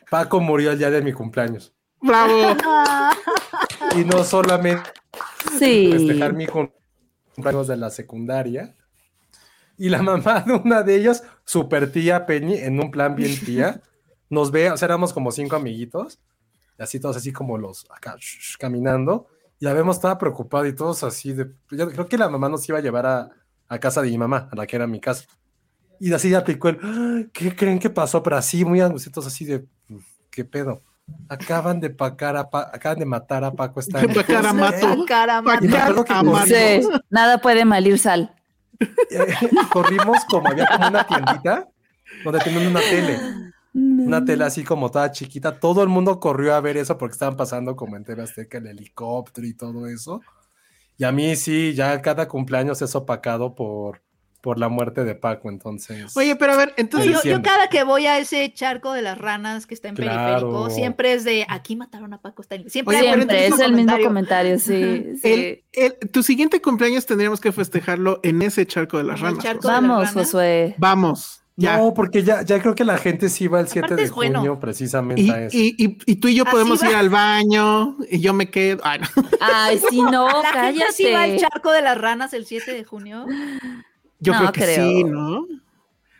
[0.10, 1.74] Paco murió el día de mi cumpleaños.
[2.02, 2.56] Bravo.
[3.96, 4.84] Y no solamente
[5.60, 5.90] Sí.
[5.92, 8.76] festejar mi cumpleaños de la secundaria.
[9.78, 13.82] Y la mamá de una de ellas, super tía Penny, en un plan bien tía,
[14.30, 16.20] nos ve, o sea, éramos como cinco amiguitos,
[16.80, 19.28] y así todos así como los acá sh- sh, caminando,
[19.60, 21.52] y la vemos toda preocupada y todos así de.
[21.72, 23.30] Yo creo que la mamá nos iba a llevar a,
[23.68, 25.26] a casa de mi mamá, a la que era mi casa.
[26.00, 28.22] Y así ya aplicó el, "Ay, ¿qué creen que pasó?
[28.24, 29.66] Pero así, muy angustiados, así de,
[30.36, 30.82] ¿qué pedo?
[31.30, 34.14] Acaban de pacar a Pa- acaban de matar a Paco Stanley.
[34.16, 35.06] Pacar a Mato.
[36.48, 38.34] Sí, nada puede malir sal.
[39.72, 41.68] corrimos como había como una tiendita
[42.24, 43.20] donde tenían una tele,
[43.74, 45.60] una tele así como toda chiquita.
[45.60, 48.68] Todo el mundo corrió a ver eso porque estaban pasando como en TV Azteca el
[48.68, 50.22] helicóptero y todo eso.
[50.98, 54.02] Y a mí sí, ya cada cumpleaños es opacado por,
[54.46, 56.16] por la muerte de Paco, entonces.
[56.16, 57.24] Oye, pero a ver, entonces.
[57.24, 60.22] Yo, cada que voy a ese charco de las ranas que está en Claro.
[60.52, 62.70] periférico, siempre es de aquí mataron a Paco Stanley.
[62.70, 64.60] Siempre, Oye, Siempre, es el mismo comentario.
[64.60, 65.18] sí.
[65.20, 65.28] sí.
[65.34, 69.44] el- el- tu siguiente cumpleaños tendríamos que festejarlo en ese charco de las ranas.
[69.44, 69.64] charco.
[69.64, 69.72] Josué.
[69.74, 70.14] de las Vamos, ranas.
[70.14, 70.76] Josué.
[70.78, 71.42] Vamos.
[71.58, 71.78] Ya.
[71.78, 74.40] No, porque ya, ya creo que la gente sí va el 7 Aparte de bueno.
[74.40, 75.58] junio precisamente Y, a eso.
[75.58, 76.90] y, y, y tú y yo Así podemos va.
[76.90, 78.82] ir al baño y yo me quedo.
[78.84, 79.08] Ay, no.
[79.40, 81.42] Ay, sí, no, La gente sí va al cállate.
[81.50, 83.26] charco de las ranas el 7 de junio.
[84.20, 84.90] Yo No creo que creo.
[84.90, 85.48] sí, ¿no?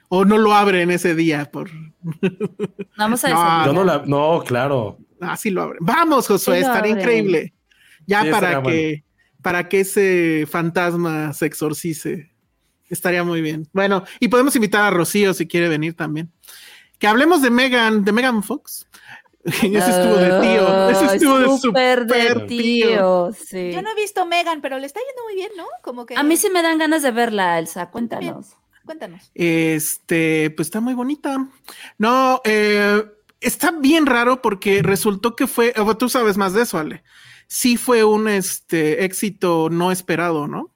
[0.10, 1.70] O no lo abren ese día por.
[2.98, 3.66] Vamos a No.
[3.66, 4.98] Yo no la, no, claro.
[5.22, 5.80] Ah, sí lo abren.
[5.82, 6.98] Vamos, Josué, Sí abren.
[7.00, 7.54] increíble.
[8.06, 9.04] Ya Sí, para que,
[9.42, 12.32] para que ese fantasma se exorcice.
[12.88, 13.68] Estaría muy bien.
[13.74, 16.32] Bueno, y podemos invitar a Rocío si quiere venir también.
[17.00, 18.88] Que hablemos de Megan, de Megan Fox.
[19.62, 20.90] ese estuvo de tío.
[20.90, 23.72] Ese estuvo de súper de tío, sí.
[23.72, 25.66] Yo no he visto Megan, pero le está yendo muy bien, ¿no?
[25.84, 26.16] Como que.
[26.16, 28.56] A mí sí me dan ganas de verla, Elsa, cuéntanos.
[28.86, 29.32] Cuéntanos.
[29.36, 31.48] Este, pues está muy bonita.
[32.00, 33.04] No, eh,
[33.40, 37.04] está bien raro porque resultó que fue, o tú sabes más de eso, Ale.
[37.48, 40.72] Sí fue un este éxito no esperado, ¿no?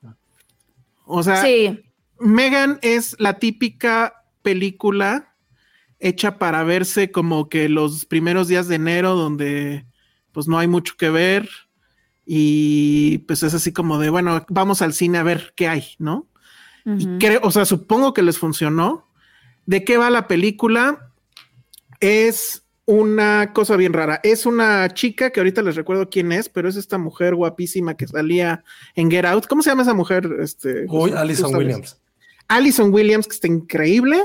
[1.05, 1.83] O sea, Sí,
[2.19, 5.28] Megan es la típica película
[5.99, 9.85] hecha para verse como que los primeros días de enero donde
[10.31, 11.49] pues no hay mucho que ver
[12.25, 16.27] y pues es así como de, bueno, vamos al cine a ver qué hay, ¿no?
[16.85, 19.11] Y creo, o sea, supongo que les funcionó.
[19.65, 21.11] ¿De qué va la película?
[21.99, 24.19] Es una cosa bien rara.
[24.23, 28.07] Es una chica que ahorita les recuerdo quién es, pero es esta mujer guapísima que
[28.07, 28.63] salía
[28.95, 29.45] en Get Out.
[29.47, 30.27] ¿Cómo se llama esa mujer?
[30.39, 30.85] Este,
[31.51, 31.57] sabes.
[31.57, 32.01] Williams.
[32.47, 34.23] Alison Williams, que está increíble.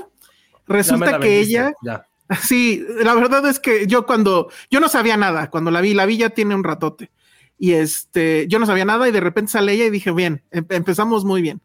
[0.66, 2.07] Ya me Resulta la que vendiste, ella, Ya.
[2.41, 6.07] sí, la verdad es que yo cuando, yo no sabía nada, cuando la vi, la
[6.07, 7.11] vi ya tiene un ratote.
[7.59, 10.66] Y este, yo no sabía nada y de repente sale ella y dije, bien, em-
[10.70, 11.61] empezamos muy bien.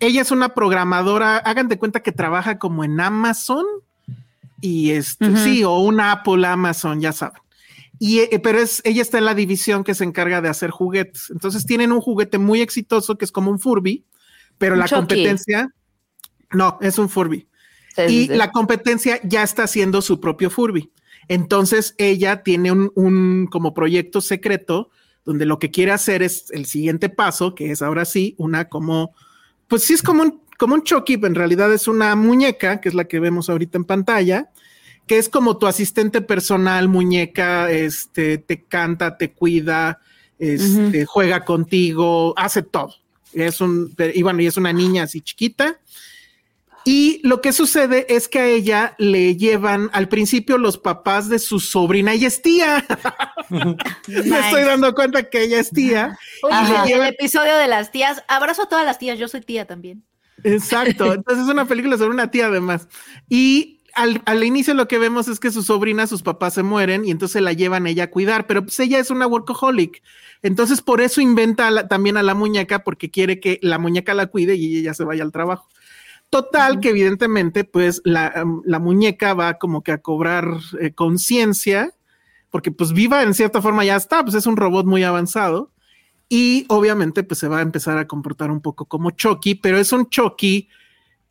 [0.00, 3.64] Ella es una programadora, hagan de cuenta que trabaja como en Amazon
[4.60, 7.40] y este, sí, o una Apple Amazon, ya saben.
[7.98, 11.30] Y, eh, pero es, ella está en la división que se encarga de hacer juguetes.
[11.30, 14.04] Entonces tienen un juguete muy exitoso que es como un Furby,
[14.58, 15.00] pero Un la Chucky.
[15.00, 15.70] competencia,
[16.50, 17.46] no, es un Furby
[17.96, 20.90] Sí, y sí, la competencia ya está haciendo su propio Furby.
[21.28, 24.90] Entonces ella tiene un, un como proyecto secreto
[25.24, 29.14] donde lo que quiere hacer es el siguiente paso, que es ahora sí una como,
[29.68, 32.94] pues sí es como un, como un Chucky, en realidad es una muñeca, que es
[32.94, 34.50] la que vemos ahorita en pantalla,
[35.06, 40.00] que es como tu asistente personal, muñeca, este, te canta, te cuida,
[40.38, 42.94] este, juega contigo, hace todo.
[43.32, 45.80] Es un, y bueno, y es una niña así chiquita.
[46.84, 51.38] Y lo que sucede es que a ella le llevan al principio los papás de
[51.38, 52.84] su sobrina, ella es tía.
[54.08, 56.18] Me estoy dando cuenta que ella es tía.
[56.42, 59.66] Oye, y el episodio de las tías, abrazo a todas las tías, yo soy tía
[59.66, 60.02] también.
[60.42, 61.12] Exacto.
[61.14, 62.88] Entonces es una película sobre una tía además.
[63.30, 67.04] Y al, al inicio lo que vemos es que su sobrina, sus papás se mueren
[67.04, 70.02] y entonces la llevan ella a cuidar, pero pues ella es una workaholic.
[70.42, 74.12] Entonces por eso inventa a la- también a la muñeca porque quiere que la muñeca
[74.12, 75.68] la cuide y ella se vaya al trabajo.
[76.34, 80.48] Total, que evidentemente, pues la, um, la muñeca va como que a cobrar
[80.80, 81.94] eh, conciencia,
[82.50, 85.70] porque pues viva en cierta forma ya está, pues es un robot muy avanzado.
[86.28, 89.92] Y obviamente, pues se va a empezar a comportar un poco como Chucky, pero es
[89.92, 90.68] un Chucky,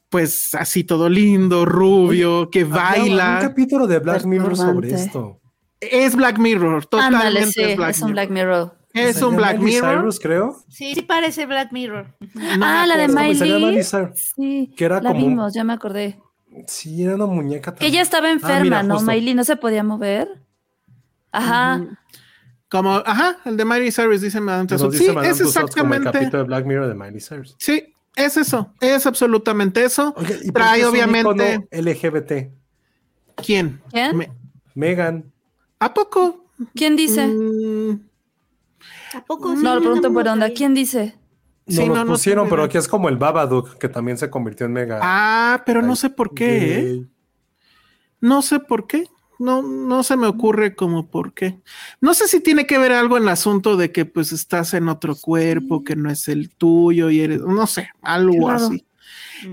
[0.07, 3.39] pues así todo lindo, rubio, que baila.
[3.41, 5.41] Un capítulo de Black Mirror sobre esto.
[5.81, 8.13] Es Black Mirror, totalmente Ándale, sí, es Black es un Mirror.
[8.13, 8.82] Black Mirror.
[8.93, 9.97] Es un Black Miley Mirror.
[9.99, 10.57] Cyrus, creo.
[10.69, 12.15] Sí, sí parece Black Mirror.
[12.57, 13.07] No ah, la de.
[13.07, 13.83] Miley.
[13.83, 14.33] Cyrus.
[14.35, 16.19] Sí, Que era la como vimos, ya me acordé.
[16.67, 17.93] Sí, era una muñeca Que también.
[17.93, 18.95] ella estaba enferma, Ah, mira, ¿no?
[18.95, 19.11] justo.
[19.11, 20.27] Miley no se podía mover.
[21.31, 21.81] Ajá.
[22.69, 24.97] Como, ajá, el de Miley Cyrus, dice Madame Tussauds.
[24.97, 26.11] Sí, Madame es como el exactamente.
[26.11, 27.55] capítulo de Black Mirror de Miley Cyrus.
[27.59, 30.13] Sí, es eso, es absolutamente eso.
[30.17, 31.67] Oye, ¿y por qué Trae es obviamente.
[31.71, 32.51] LGBT.
[33.37, 33.81] ¿Quién?
[33.91, 34.17] ¿Quién?
[34.17, 34.31] Me-
[34.75, 35.31] Megan.
[35.79, 36.45] ¿A poco?
[36.75, 37.25] ¿Quién dice?
[37.27, 37.99] Mm,
[39.13, 39.63] ¿A poco no, sí?
[39.63, 40.49] lo pregunto por onda.
[40.49, 41.15] ¿Quién dice?
[41.65, 44.29] No Sí, nos no, no pusieron, pero aquí es como el Babadook, que también se
[44.29, 44.99] convirtió en Mega.
[45.01, 47.05] ah, pero no sé por qué, ¿eh?
[48.19, 49.05] No sé por qué.
[49.39, 51.59] No, no se me ocurre como por qué.
[51.99, 54.87] No sé si tiene que ver algo en el asunto de que pues estás en
[54.87, 58.85] otro cuerpo que no es el tuyo y eres, no sé, algo así.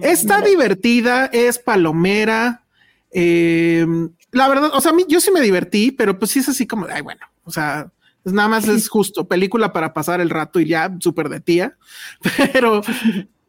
[0.02, 2.64] Está divertida, es palomera.
[3.10, 3.84] eh,
[4.32, 6.66] la verdad, o sea, a mí, yo sí me divertí, pero pues sí es así
[6.66, 7.90] como, ay, bueno, o sea,
[8.22, 11.76] pues nada más es justo película para pasar el rato y ya, súper de tía,
[12.52, 12.82] pero,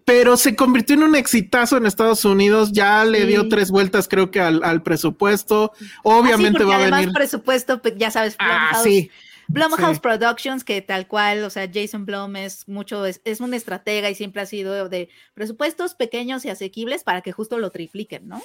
[0.05, 4.31] pero se convirtió en un exitazo en Estados Unidos, ya le dio tres vueltas creo
[4.31, 5.71] que al, al presupuesto,
[6.13, 7.13] Ah, sí, obviamente va a además venir.
[7.13, 9.11] presupuesto, pues, ya sabes, Ah, Blumhouse, sí,
[9.47, 10.01] Blumhouse sí.
[10.01, 14.15] Productions, que tal cual, o sea, Jason Blum es mucho, es, es un estratega y
[14.15, 18.41] siempre ha sido de presupuestos pequeños y asequibles para que justo lo tripliquen, ¿no?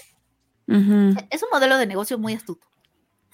[1.31, 2.67] Es un modelo de negocio muy astuto.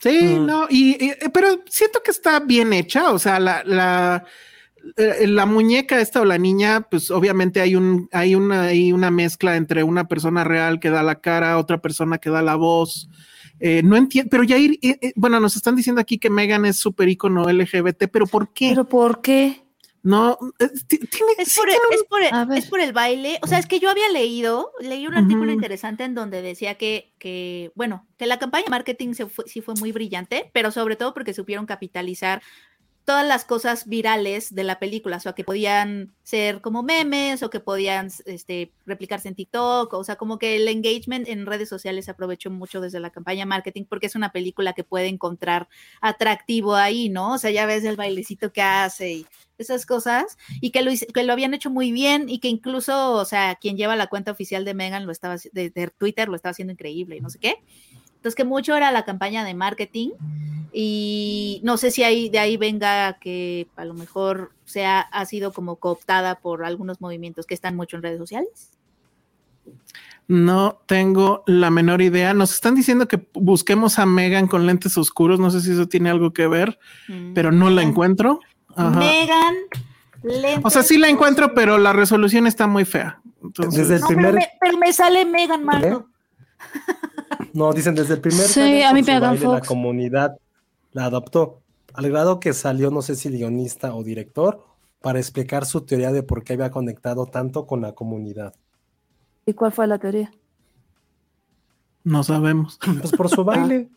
[0.02, 0.46] Sí, Mm.
[0.46, 4.24] no, y, y- pero siento que está bien hecha, o sea, la, la,
[4.96, 9.12] eh, la muñeca esta o la niña, pues obviamente hay un, hay una, hay una
[9.12, 13.08] mezcla entre una persona real que da la cara, otra persona que da la voz.
[13.60, 16.64] Eh, no entiendo, pero ya ir, eh, eh, bueno, nos están diciendo aquí que Megan
[16.64, 18.70] es súper icono LGBT, pero ¿por qué?
[18.70, 19.61] ¿Pero por qué?
[20.02, 23.38] No, eh, ti- tiene, Es sí por, el, es, por el, es por el baile.
[23.42, 27.12] O sea, es que yo había leído, leí un artículo interesante en donde decía que,
[27.18, 30.96] que, bueno, que la campaña de marketing se fue- sí fue muy brillante, pero sobre
[30.96, 32.42] todo porque supieron capitalizar
[33.04, 37.50] todas las cosas virales de la película, o sea, que podían ser como memes o
[37.50, 42.04] que podían este, replicarse en TikTok, o sea, como que el engagement en redes sociales
[42.04, 45.68] se aprovechó mucho desde la campaña marketing porque es una película que puede encontrar
[46.00, 47.34] atractivo ahí, ¿no?
[47.34, 49.26] O sea, ya ves el bailecito que hace y
[49.58, 53.24] esas cosas, y que lo, que lo habían hecho muy bien y que incluso, o
[53.24, 56.50] sea, quien lleva la cuenta oficial de Megan lo estaba, de, de Twitter lo estaba
[56.50, 57.56] haciendo increíble y no sé qué.
[58.22, 60.10] Entonces, que mucho era la campaña de marketing
[60.72, 65.52] Y no sé si ahí, de ahí venga que a lo mejor sea, ha sido
[65.52, 68.70] como cooptada por algunos movimientos que están mucho en redes sociales.
[70.28, 72.32] No tengo la menor idea.
[72.32, 75.40] Nos están diciendo que busquemos a Megan con lentes oscuros.
[75.40, 76.78] No sé si eso tiene algo que ver,
[77.08, 77.34] Mm.
[77.34, 78.40] pero no la encuentro.
[78.74, 78.98] Ajá.
[78.98, 79.54] Megan.
[80.22, 83.20] lentes O sea, sí la encuentro, pero la resolución está muy fea.
[83.42, 84.26] Entonces, Desde el No, primer.
[84.30, 85.98] pero, me, pero me sale Megan Markle.
[87.52, 88.46] No, dicen desde el primer.
[88.46, 89.68] Sí, a mí Megan baile, La Fox.
[89.68, 90.36] comunidad
[90.92, 91.60] la adoptó.
[91.94, 94.64] Al grado que salió, no sé si guionista o director,
[95.00, 98.54] para explicar su teoría de por qué había conectado tanto con la comunidad.
[99.46, 100.30] ¿Y cuál fue la teoría?
[102.04, 102.78] no sabemos.
[103.00, 103.88] Pues por su baile.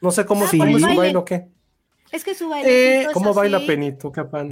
[0.00, 0.98] No sé cómo, Ah, cómo por es el su baile.
[1.00, 1.48] baile o qué.
[2.12, 3.08] Es que su Eh, baile.
[3.12, 4.46] ¿Cómo baila Penito, capaz?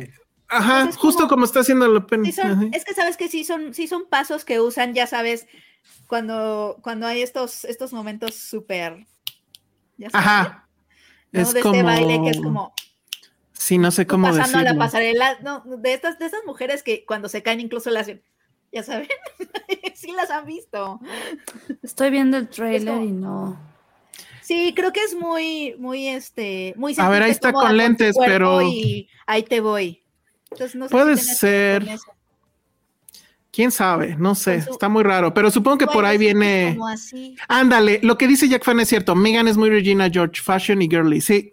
[0.48, 2.24] Ajá, Pues es justo como- como está haciendo la pena.
[2.26, 5.46] Sí son- es que sabes que sí son, sí son pasos que usan, ya sabes,
[6.06, 9.06] cuando, cuando hay estos, estos momentos súper.
[10.12, 10.68] Ajá.
[11.30, 11.40] ¿no?
[11.40, 11.74] Es de como...
[11.74, 12.72] este baile que es como
[13.52, 14.78] Sí, no sé cómo pasando a la decirlo.
[14.84, 18.10] pasarela, no, de estas, de esas mujeres que cuando se caen incluso las
[18.72, 19.06] ya saben,
[19.94, 20.98] sí las han visto.
[21.82, 23.72] Estoy viendo el trailer como- y no.
[24.40, 28.32] Sí, creo que es muy, muy, este, muy A ver, ahí está con lentes, cuerpo
[28.32, 30.02] pero- Y ahí te voy.
[30.50, 31.82] Entonces, no sé si Puede con ser.
[31.88, 32.12] eso.
[33.52, 34.16] ¿Quién sabe?
[34.18, 36.72] No sé, su- está muy raro, pero supongo que por ahí viene...
[36.74, 37.36] como así.
[37.48, 39.14] Ándale, lo que dice Jack Fan es cierto.
[39.14, 41.20] Megan es muy Regina George, fashion y girly.
[41.20, 41.52] Sí,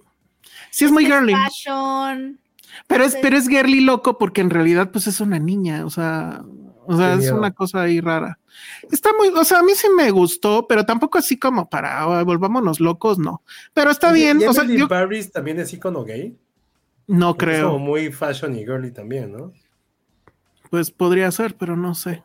[0.72, 2.40] sí es muy girly, fashion.
[2.88, 6.42] pero es, pero es girly loco porque en realidad pues es una niña, o sea,
[6.88, 7.38] o sea, Qué es miedo.
[7.38, 8.40] una cosa ahí rara.
[8.92, 12.24] Está muy, o sea, a mí sí me gustó, pero tampoco así como para "Ah,
[12.24, 13.44] volvámonos locos, no.
[13.74, 16.38] Pero está bien, ¿y o sea, yo Paris también es icono gay?
[17.08, 19.52] no Porque Es como creo, muy fashion y girly también, ¿no?
[20.70, 22.24] Pues podría ser, pero no sé.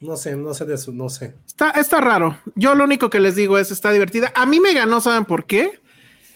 [0.00, 1.34] No sé, no sé de su, no sé.
[1.46, 2.38] Está, está raro.
[2.54, 4.30] Yo lo único que les digo es está divertida.
[4.34, 5.80] A mí me ganó, ¿saben por qué?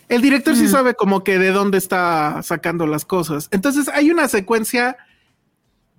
[0.08, 3.48] El director sí sabe como que de dónde está sacando las cosas.
[3.52, 4.96] Entonces hay una secuencia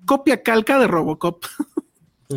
[0.06, 1.46] copia calca de Robocop.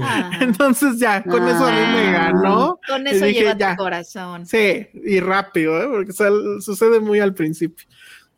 [0.01, 2.31] Ah, Entonces ya, con eso a mí me Ah.
[2.33, 2.79] ganó.
[2.87, 3.71] con eso dije, lleva ya.
[3.77, 4.47] tu corazón.
[4.47, 5.89] Sí, y rápido, ¿eh?
[5.91, 7.87] porque sal- sucede muy al principio.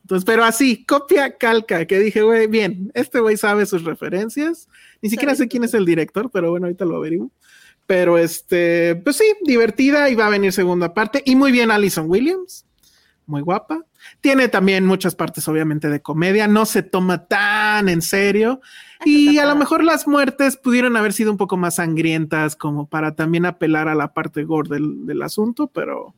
[0.06, 4.68] Entonces, pero así, copia calca, que dije, güey, bien, este güey sabe sus referencias.
[5.02, 7.32] Ni siquiera sé quién es el director, pero bueno, ahorita lo averiguo.
[7.86, 11.24] Pero este, pues sí, divertida y va a venir segunda parte.
[11.26, 12.66] Y muy bien, Alison Williams,
[13.26, 13.84] muy guapa.
[14.20, 16.46] Tiene también muchas partes, obviamente, de comedia.
[16.46, 18.60] No se toma tan en serio.
[19.04, 22.86] Y está a lo mejor las muertes pudieron haber sido un poco más sangrientas, como
[22.86, 26.14] para también apelar a la parte gore del, del asunto, pero,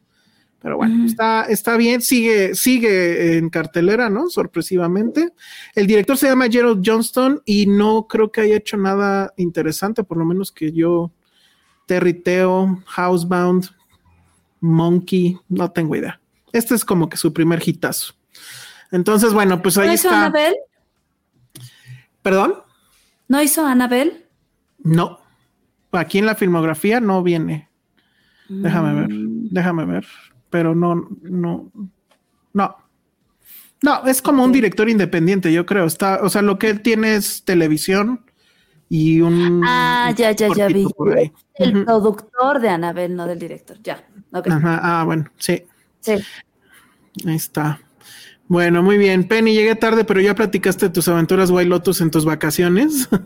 [0.61, 4.29] pero bueno, está, está bien, sigue, sigue en cartelera, ¿no?
[4.29, 5.33] Sorpresivamente.
[5.75, 10.19] El director se llama Gerald Johnston y no creo que haya hecho nada interesante, por
[10.19, 11.13] lo menos que yo,
[11.87, 13.71] Territeo, Housebound,
[14.61, 16.21] Monkey, no tengo idea.
[16.53, 18.15] Este es como que su primer hitazo.
[18.91, 20.27] Entonces, bueno, pues ahí ¿No hizo está.
[20.27, 20.57] Annabelle?
[22.23, 22.55] ¿Perdón?
[23.29, 24.27] ¿No hizo Annabelle?
[24.83, 25.21] No.
[25.93, 27.69] Aquí en la filmografía no viene.
[28.49, 30.07] Déjame ver, Mm, déjame ver.
[30.51, 31.71] Pero no, no,
[32.53, 32.77] no.
[33.81, 35.85] No, es como un director independiente, yo creo.
[35.85, 38.25] Está, o sea, lo que él tiene es televisión
[38.89, 39.63] y un.
[39.65, 40.87] Ah, ya, ya, ya vi.
[41.55, 43.79] El productor de Annabelle, no del director.
[43.83, 44.05] Ya.
[44.33, 45.65] Ajá, ah, bueno, sí,
[46.01, 46.13] Sí.
[47.27, 47.81] ahí está.
[48.49, 49.29] Bueno, muy bien.
[49.29, 53.09] Penny, llegué tarde, pero ya platicaste tus aventuras White Lotus en tus vacaciones.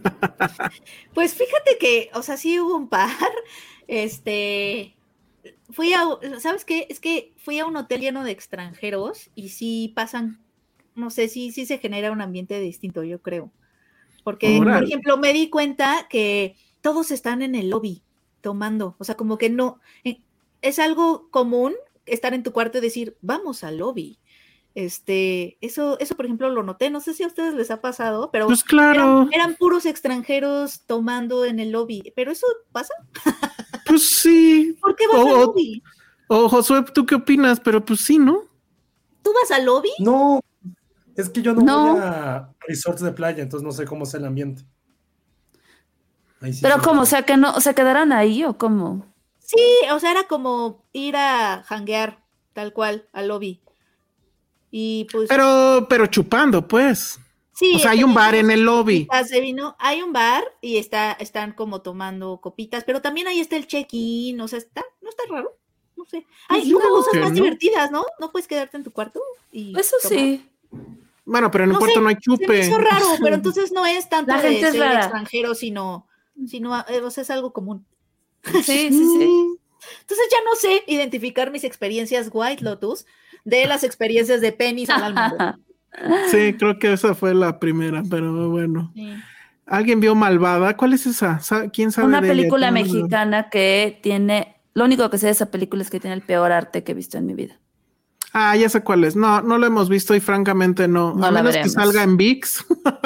[1.15, 3.11] Pues fíjate que, o sea, sí hubo un par.
[3.87, 4.97] Este,
[5.73, 6.05] fui a,
[6.39, 6.87] ¿sabes qué?
[6.89, 10.41] Es que fui a un hotel lleno de extranjeros y sí pasan,
[10.95, 13.51] no sé, sí, sí se genera un ambiente distinto, yo creo.
[14.25, 18.03] Porque, por ejemplo, me di cuenta que todos están en el lobby
[18.41, 20.21] tomando, o sea, como que no, eh,
[20.61, 21.75] es algo común
[22.07, 24.19] estar en tu cuarto y decir, vamos al lobby.
[24.75, 28.31] Este, eso, eso, por ejemplo, lo noté, no sé si a ustedes les ha pasado,
[28.31, 32.13] pero pues claro, eran, eran puros extranjeros tomando en el lobby.
[32.17, 32.95] ¿Pero eso pasa?
[33.93, 34.75] pues sí.
[34.81, 35.83] ¿Por qué vas al lobby?
[36.29, 37.61] O Josué, ¿tú qué opinas?
[37.61, 38.45] Pero pues sí, ¿no?
[39.23, 39.91] ¿Tú vas al lobby?
[39.99, 40.41] No,
[41.15, 41.93] es que yo no, No.
[41.93, 44.63] voy a resorts de playa, entonces no sé cómo es el ambiente.
[46.41, 46.81] Ahí sí Pero sí.
[46.83, 47.03] ¿cómo?
[47.03, 49.05] O sea, que no, se quedarán ahí o cómo?
[49.41, 49.61] Sí,
[49.93, 52.25] o sea, era como ir a janguear,
[52.55, 53.61] tal cual, al lobby.
[54.71, 55.29] Y pues.
[55.29, 57.21] Pero, pero chupando, pues.
[57.53, 59.09] Sí, o sea, hay un bar en el lobby.
[59.31, 59.77] de vino.
[59.79, 64.41] Hay un bar y está, están como tomando copitas, pero también ahí está el check-in,
[64.41, 65.57] o sea, está, no está raro,
[65.97, 66.27] no sé.
[66.49, 67.35] Hay Pues cosas que más no.
[67.37, 68.05] divertidas, ¿no?
[68.21, 69.21] No puedes quedarte en tu cuarto
[69.51, 70.19] y Eso tomar.
[70.19, 70.49] sí.
[71.25, 72.67] Bueno, pero en el No puerto sé, no hay Se me chupe.
[72.67, 74.99] hizo raro, pero entonces no es tanto La de gente es ser rara.
[75.03, 76.09] extranjero, sino,
[76.49, 77.87] sino eh, o sea, es algo común.
[78.43, 79.59] Sí, sí, sí.
[80.01, 83.07] Entonces ya no sé identificar mis experiencias White Lotus
[83.45, 85.37] de las experiencias de Penny al mundo.
[86.31, 88.93] Sí, creo que esa fue la primera, pero bueno.
[89.67, 90.77] ¿Alguien vio Malvada?
[90.77, 91.41] ¿Cuál es esa?
[91.73, 92.09] ¿Quién sabe?
[92.09, 96.15] Una película mexicana que tiene, lo único que sé de esa película es que tiene
[96.15, 97.59] el peor arte que he visto en mi vida.
[98.33, 99.15] Ah, ya sé cuál es.
[99.15, 101.11] No, no lo hemos visto y francamente no.
[101.23, 102.65] a menos que salga en VIX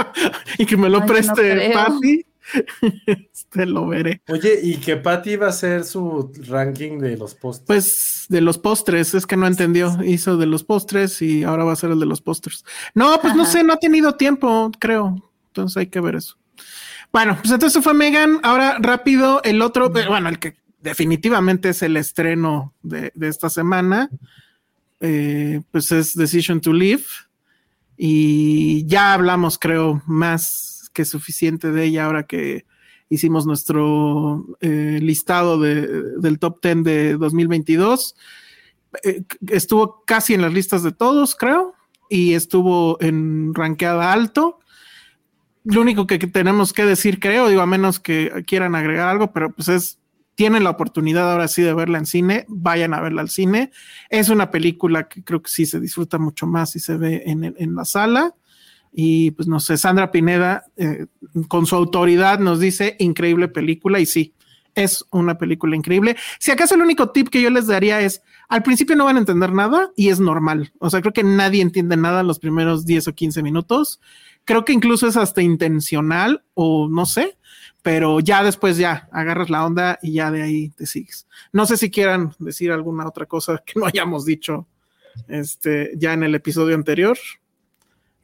[0.58, 2.26] y que me lo preste Patty.
[3.06, 4.23] este lo veré.
[4.28, 7.66] Oye, ¿y que Patty va a hacer su ranking de los postres?
[7.66, 9.98] Pues de los postres, es que no entendió.
[10.05, 12.64] Hizo de los postres y ahora va a ser el de los postres.
[12.94, 15.16] No, pues no sé, no ha tenido tiempo, creo.
[15.48, 16.36] Entonces hay que ver eso.
[17.12, 18.40] Bueno, pues entonces fue Megan.
[18.43, 24.10] Ahora rápido, el otro, bueno, el que definitivamente es el estreno de, esta semana,
[25.01, 27.05] eh, pues es Decision to Live.
[27.97, 32.64] Y ya hablamos, creo, más que suficiente de ella ahora que
[33.10, 38.16] hicimos nuestro eh, listado del top 10 de 2022.
[39.05, 41.74] Eh, estuvo casi en las listas de todos, creo,
[42.09, 44.60] y estuvo en ranqueada alto
[45.66, 49.51] lo único que, tenemos que decir, creo, digo, a menos que quieran agregar algo, pero
[49.52, 49.98] pues es,
[50.36, 53.73] tienen la oportunidad ahora sí de verla en cine, vayan a verla al cine.
[54.09, 57.74] Es una película que creo que sí se disfruta mucho más si se ve en,
[57.74, 58.36] la sala.
[58.98, 61.05] Y pues no sé, Sandra Pineda, eh,
[61.48, 64.32] con su autoridad, nos dice increíble película y sí,
[64.74, 66.16] es una película increíble.
[66.39, 69.20] Si acaso el único tip que yo les daría es, al principio no van a
[69.20, 70.73] entender nada y es normal.
[70.78, 74.01] O sea, creo que nadie entiende nada en los primeros 10 o 15 minutos
[74.47, 77.36] creo que incluso es hasta intencional o no sé,
[77.82, 81.27] pero ya después ya agarras la onda y ya de ahí te sigues.
[81.52, 84.66] No sé si quieran decir alguna otra cosa que no hayamos dicho
[85.28, 87.18] este, ya en el episodio anterior.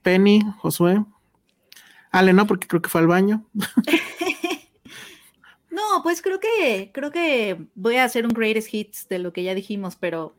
[0.02, 1.04] Penny, Josué.
[2.10, 3.46] Ale, no, porque creo que fue al baño.
[5.70, 9.42] no, pues creo que creo que voy a hacer un greatest hits de lo que
[9.42, 10.36] ya dijimos, pero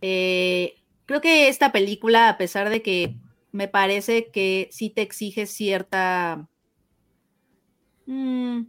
[0.00, 3.16] eh, creo que esta película, a pesar de que
[3.50, 6.48] me parece que sí te exige cierta...
[8.06, 8.62] Mm,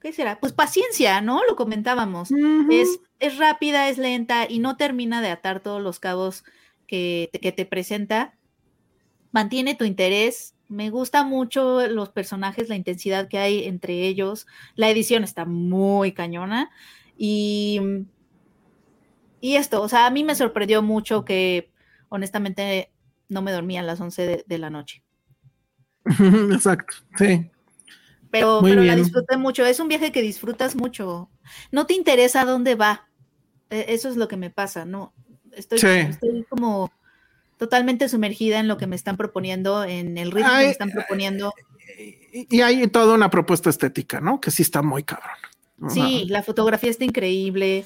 [0.00, 0.38] ¿Qué será?
[0.38, 1.42] Pues paciencia, ¿no?
[1.44, 2.30] Lo comentábamos.
[2.70, 6.44] es, es rápida, es lenta y no termina de atar todos los cabos
[6.86, 8.34] que que te presenta.
[9.34, 10.54] Mantiene tu interés.
[10.68, 14.46] Me gusta mucho los personajes, la intensidad que hay entre ellos.
[14.76, 16.70] La edición está muy cañona.
[17.18, 17.80] Y,
[19.40, 21.72] y esto, o sea, a mí me sorprendió mucho que
[22.10, 22.92] honestamente
[23.28, 25.02] no me dormía a las 11 de, la noche.
[26.52, 27.50] Exacto, sí.
[28.30, 29.66] Pero, pero la disfruté mucho.
[29.66, 31.28] Es un viaje que disfrutas mucho.
[31.72, 33.08] No te interesa dónde va.
[33.68, 35.12] E, eso es lo que me pasa, ¿no?
[35.50, 36.92] Estoy, estoy como
[37.58, 41.54] totalmente sumergida en lo que me están proponiendo, en el ritmo que me están proponiendo.
[42.32, 44.40] Y, hay toda una propuesta estética, ¿no?
[44.40, 45.36] Que sí está muy cabrón.
[45.88, 47.84] Sí, la fotografía está increíble.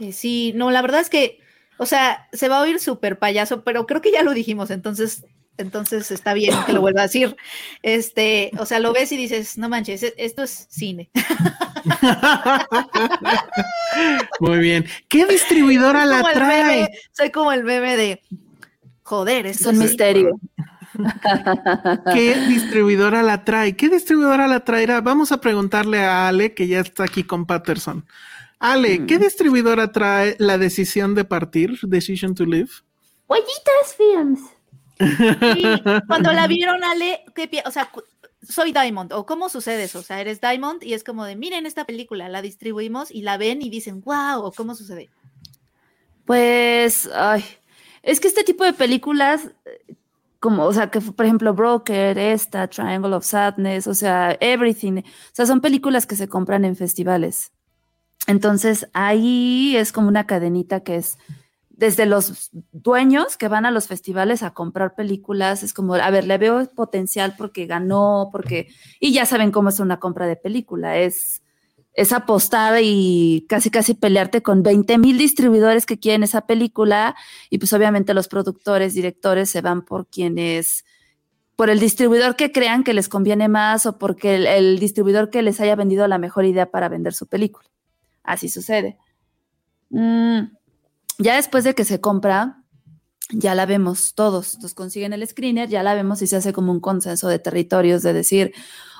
[0.00, 1.40] Eh, sí, no, la verdad es que
[1.78, 5.26] o sea, se va a oír súper payaso, pero creo que ya lo dijimos, entonces,
[5.58, 7.36] entonces está bien que lo vuelva a decir.
[7.82, 11.10] Este, o sea, lo ves y dices, no manches, e-, esto es cine.
[14.40, 14.86] Muy bien.
[15.08, 16.88] ¿Qué distribuidora la trae?
[17.12, 18.22] soy como el bebé de
[19.06, 20.40] joder, es un misterio.
[22.12, 23.76] ¿Qué distribuidora la trae?
[23.76, 25.00] ¿Qué distribuidora la traerá?
[25.00, 28.04] Vamos a preguntarle a Ale, que ya está aquí con Patterson.
[28.58, 29.22] Ale, ¿qué mm.
[29.22, 32.70] distribuidora trae la decisión de partir, Decision to Live?
[33.28, 34.40] Huellitas Films.
[36.08, 37.88] cuando la vieron, Ale, ¿qué o sea,
[38.42, 41.66] soy Diamond, o cómo sucede eso, o sea, eres Diamond y es como de, miren
[41.66, 45.10] esta película, la distribuimos y la ven y dicen, wow, o cómo sucede.
[46.24, 47.44] Pues, ay,
[48.06, 49.50] es que este tipo de películas,
[50.38, 55.02] como, o sea, que por ejemplo Broker, esta, Triangle of Sadness, o sea, Everything, o
[55.32, 57.52] sea, son películas que se compran en festivales.
[58.28, 61.18] Entonces ahí es como una cadenita que es
[61.68, 66.26] desde los dueños que van a los festivales a comprar películas, es como, a ver,
[66.26, 68.68] le veo potencial porque ganó, porque,
[69.00, 71.42] y ya saben cómo es una compra de película, es,
[71.96, 77.16] es apostar y casi casi pelearte con 20 mil distribuidores que quieren esa película.
[77.48, 80.84] Y pues obviamente los productores, directores se van por quienes,
[81.56, 85.58] por el distribuidor que crean que les conviene más o porque el distribuidor que les
[85.58, 87.66] haya vendido la mejor idea para vender su película.
[88.22, 88.98] Así sucede.
[89.88, 90.40] Mm,
[91.18, 92.62] ya después de que se compra,
[93.30, 96.72] ya la vemos todos, nos consiguen el screener, ya la vemos y se hace como
[96.72, 98.52] un consenso de territorios de decir,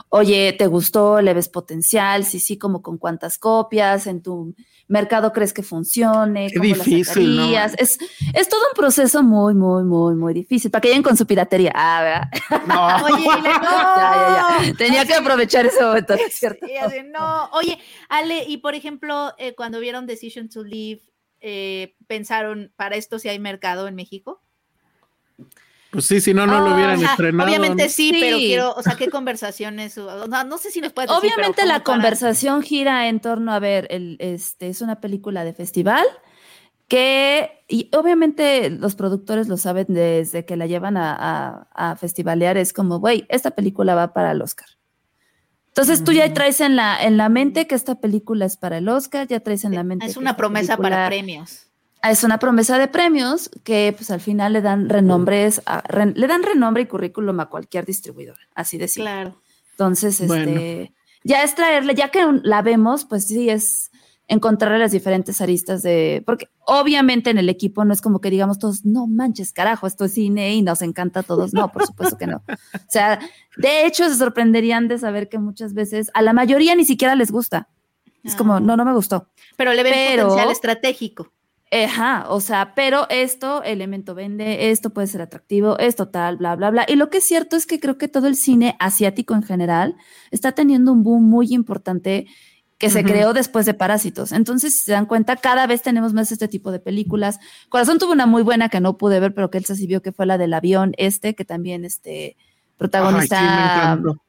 [0.09, 1.21] oye, ¿te gustó?
[1.21, 2.25] ¿Le ves potencial?
[2.25, 4.55] Sí, sí, como con cuántas copias, en tu
[4.89, 7.59] mercado crees que funcione, Qué difícil, ¿no?
[7.59, 7.99] Es,
[8.35, 10.71] es todo un proceso muy, muy, muy, muy difícil.
[10.71, 11.73] Para que lleguen con su piratería.
[11.75, 12.67] Ah, ¿verdad?
[12.67, 13.05] No.
[13.07, 13.87] Oye, Ale, no.
[13.97, 14.75] Ya, ya, ya.
[14.75, 16.67] Tenía que aprovechar ese momento, ¿no es cierto?
[16.67, 17.47] Y así, no.
[17.53, 17.79] Oye,
[18.09, 21.01] Ale, y por ejemplo, eh, cuando vieron Decision to Leave,
[21.41, 24.43] eh, ¿pensaron para esto si hay mercado en México?
[25.97, 27.49] Pues sí, si no, no lo hubieran Ajá, estrenado.
[27.49, 27.89] Obviamente ¿no?
[27.91, 29.97] sí, pero quiero, o sea, ¿qué conversaciones?
[29.97, 31.23] No, no sé si nos puedes decir.
[31.33, 35.53] Obviamente la para- conversación gira en torno a ver, el, este es una película de
[35.55, 36.05] festival
[36.89, 41.17] que, y obviamente los productores lo saben desde que la llevan a,
[41.75, 44.69] a, a festivalear, es como, güey, esta película va para el Oscar.
[45.69, 48.89] Entonces tú ya traes en la, en la mente que esta película es para el
[48.89, 50.07] Oscar, ya traes en la mente.
[50.07, 51.67] Es que una esta promesa para premios.
[52.11, 56.27] Es una promesa de premios que pues al final le dan renombres, a- re- le
[56.27, 59.11] dan renombre y currículum a cualquier distribuidor, así decirlo.
[59.11, 59.43] Claro.
[59.73, 60.51] Entonces, Bueno.
[60.53, 63.91] este, ya es traerle, ya que la vemos, pues sí es
[64.29, 68.59] encontrarle las diferentes aristas de, porque obviamente en el equipo no es como que digamos
[68.59, 71.53] todos, no manches, carajo, esto es cine y nos encanta a todos.
[71.55, 72.39] No, por supuesto que no.
[72.49, 73.21] O sea,
[73.57, 77.31] de hecho se sorprenderían de saber que muchas veces a la mayoría ni siquiera les
[77.31, 77.69] gusta.
[78.25, 78.61] Es como, Ah.
[78.61, 79.29] no, no me gustó.
[79.57, 81.31] Pero le ven Pero- potencial estratégico.
[81.73, 86.71] Ajá, o sea, pero esto, elemento vende, esto puede ser atractivo, esto tal, bla, bla,
[86.71, 86.85] bla.
[86.89, 89.97] Y lo que es cierto es que creo que todo el cine asiático en general
[90.31, 92.29] está teniendo un boom muy importante
[92.79, 94.33] que se creó después de Parásitos.
[94.33, 97.41] Entonces, si se dan cuenta, cada vez tenemos más este tipo de películas.
[97.69, 100.03] Corazón tuvo una muy buena que no pude ver, pero que él se sí vio
[100.03, 102.37] que fue la del avión este, que también este
[102.79, 104.23] Ay, sí, encantó.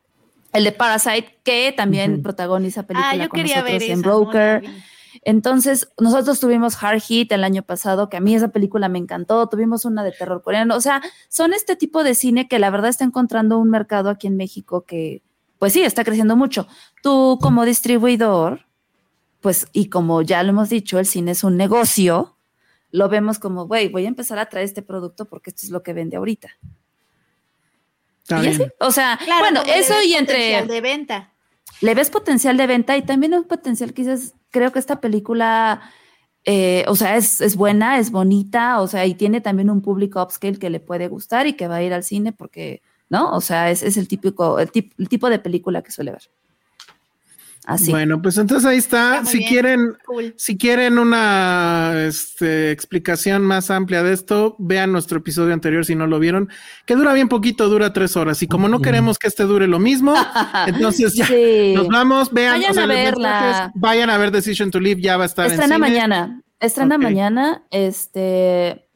[0.53, 4.07] el de Parasite, que también protagoniza película Ah, yo con quería ver nosotros en esa.
[4.07, 4.63] Broker.
[5.27, 9.49] Entonces, nosotros tuvimos Hard Hit el año pasado, que a mí esa película me encantó.
[9.49, 10.73] Tuvimos una de terror coreano.
[10.73, 14.27] O sea, son este tipo de cine que la verdad está encontrando un mercado aquí
[14.27, 15.21] en México que,
[15.59, 16.65] pues sí, está creciendo mucho.
[17.03, 18.67] Tú como distribuidor,
[19.41, 22.37] pues, y como ya lo hemos dicho, el cine es un negocio,
[22.91, 25.83] lo vemos como, güey, voy a empezar a traer este producto porque esto es lo
[25.83, 26.51] que vende ahorita.
[28.21, 31.33] Está Y así, o sea, Claro, bueno, eso y entre de venta.
[31.81, 35.81] Le ves potencial de venta y también un potencial que dices, creo que esta película,
[36.45, 40.21] eh, o sea, es, es buena, es bonita, o sea, y tiene también un público
[40.21, 43.31] upscale que le puede gustar y que va a ir al cine porque, ¿no?
[43.33, 46.29] O sea, es, es el típico, el, tip- el tipo de película que suele ver.
[47.69, 47.91] Así.
[47.91, 49.25] Bueno, pues entonces ahí está.
[49.25, 49.49] Si bien.
[49.49, 50.33] quieren, Cool.
[50.37, 56.07] si quieren una este, explicación más amplia de esto, vean nuestro episodio anterior si no
[56.07, 56.47] lo vieron,
[56.85, 58.41] que dura bien poquito, dura tres horas.
[58.41, 60.13] Y como no queremos que este dure lo mismo,
[60.65, 61.73] entonces ya Sí.
[61.75, 62.31] nos vamos.
[62.31, 63.41] Vean, Vayan a verla.
[63.41, 65.89] mensajes, vayan a ver Decision to Live, ya va a estar Estrena en cine.
[65.89, 66.41] mañana.
[66.61, 67.63] Estrena mañana.
[67.69, 68.86] Este.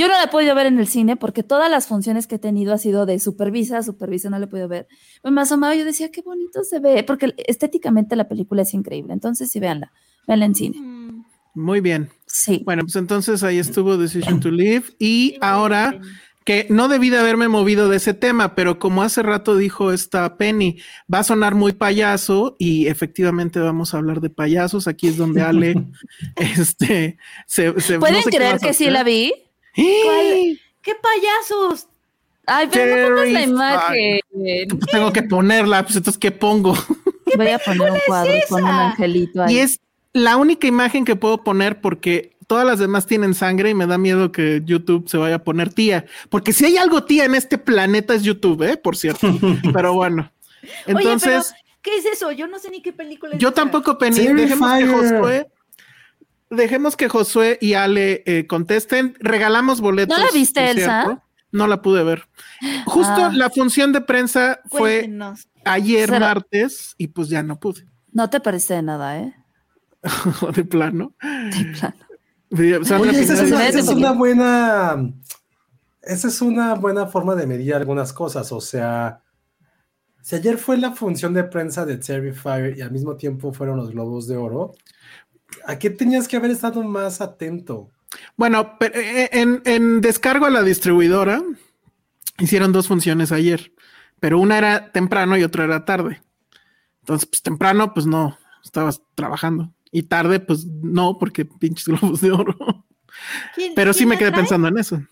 [0.00, 2.38] Yo no la he podido ver en el cine porque todas las funciones que he
[2.38, 4.88] tenido ha sido de supervisa, supervisa, no la he podido ver.
[5.22, 9.12] Me asomaba y yo decía, qué bonito se ve, porque estéticamente la película es increíble.
[9.12, 9.92] Entonces, sí, véanla,
[10.26, 10.78] véanla en cine.
[10.80, 11.24] Mm,
[11.54, 12.08] Muy bien.
[12.26, 12.62] Sí.
[12.64, 14.84] Bueno, pues entonces ahí estuvo Decision to Live.
[14.98, 16.00] Y ahora
[16.44, 20.38] que no debí de haberme movido de ese tema, pero como hace rato dijo esta
[20.38, 20.78] Penny,
[21.12, 24.88] va a sonar muy payaso y efectivamente vamos a hablar de payasos.
[24.88, 25.74] Aquí es donde Ale,
[26.36, 29.32] este, se, se- ¿Pueden no sé creer que sí la vi?
[29.76, 30.56] ¡Eh!
[30.82, 31.88] ¡Qué payasos!
[32.46, 34.20] Ay, pero no pongas la imagen.
[34.32, 36.74] Pues tengo que ponerla, pues entonces ¿qué pongo?
[37.36, 39.54] Voy a poner un cuadro con un angelito ahí.
[39.54, 39.80] Y es
[40.12, 43.98] la única imagen que puedo poner porque todas las demás tienen sangre y me da
[43.98, 46.06] miedo que YouTube se vaya a poner tía.
[46.28, 48.76] Porque si hay algo tía en este planeta es YouTube, ¿eh?
[48.76, 49.28] Por cierto.
[49.72, 50.32] Pero bueno.
[50.86, 52.32] Entonces, Oye, pero, ¿qué es eso?
[52.32, 53.54] Yo no sé ni qué película es yo esa.
[53.54, 53.96] tampoco.
[53.96, 54.34] Terrifier.
[54.34, 55.46] Dejemos que Josué.
[56.50, 59.14] Dejemos que Josué y Ale eh, contesten.
[59.20, 60.18] Regalamos boletos.
[60.18, 61.02] ¿No la viste, Elsa?
[61.04, 61.22] cierto.
[61.52, 62.28] No la pude ver.
[62.86, 63.30] Justo Ah.
[63.32, 65.48] la función de prensa fue Cuéntenos.
[65.64, 67.86] ayer Será- martes y pues ya no pude.
[68.12, 69.34] No te parece de nada, ¿eh?
[70.54, 71.14] de plano.
[71.22, 71.96] De plano.
[72.80, 73.34] O sea, Oye, una esa
[73.68, 75.12] es, esa una buena.
[76.02, 78.50] Esa es una buena forma de medir algunas cosas.
[78.52, 79.20] O sea,
[80.22, 83.90] si ayer fue la función de prensa de Terrifier y al mismo tiempo fueron los
[83.90, 84.74] Globos de Oro,
[85.66, 87.90] ¿a qué tenías que haber estado más atento?
[88.36, 91.42] Bueno, pero, eh, en, en descargo a la distribuidora
[92.38, 93.72] hicieron dos funciones ayer,
[94.18, 96.22] pero una era temprano y otra era tarde.
[97.00, 99.72] Entonces, pues temprano, pues no, estabas trabajando.
[99.92, 102.86] Y tarde, pues no, porque pinches globos de oro.
[103.54, 104.40] ¿Quién- Pero sí me quedé trae?
[104.42, 105.02] pensando en eso.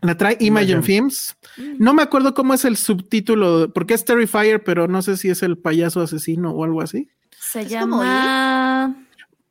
[0.00, 0.82] La trae Imagine Imagine.
[0.82, 1.36] Films.
[1.78, 5.42] No me acuerdo cómo es el subtítulo, porque es Terrifier, pero no sé si es
[5.44, 7.08] el payaso asesino o algo así.
[7.38, 8.96] Se Es llama.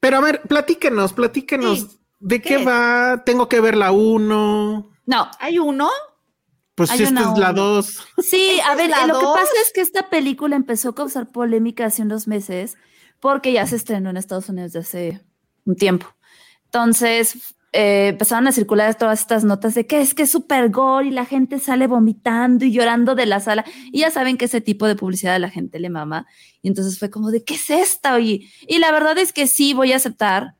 [0.01, 1.79] Pero a ver, platíquenos, platíquenos.
[1.79, 3.23] Sí, ¿De ¿qué va?
[3.25, 4.91] Tengo que ver la uno.
[5.05, 5.89] No, ¿Hay uno?
[6.75, 7.61] Pues Hay si esta es la uno.
[7.61, 8.07] 2.
[8.17, 11.31] Sí, ¿Esta a ver, eh, lo que pasa es que esta película empezó a causar
[11.31, 12.77] polémica hace unos meses
[13.19, 15.25] porque ya se estrenó en Estados Unidos desde hace
[15.65, 16.07] un tiempo.
[16.65, 21.07] Entonces, eh, empezaron a circular todas estas notas de que es que es super gore
[21.07, 23.63] y la gente sale vomitando y llorando de la sala.
[23.91, 26.27] Y ya saben que ese tipo de publicidad a la gente le mama.
[26.61, 28.19] Y entonces fue como de, ¿qué es esto?
[28.19, 30.55] Y, y la verdad es que sí voy a aceptar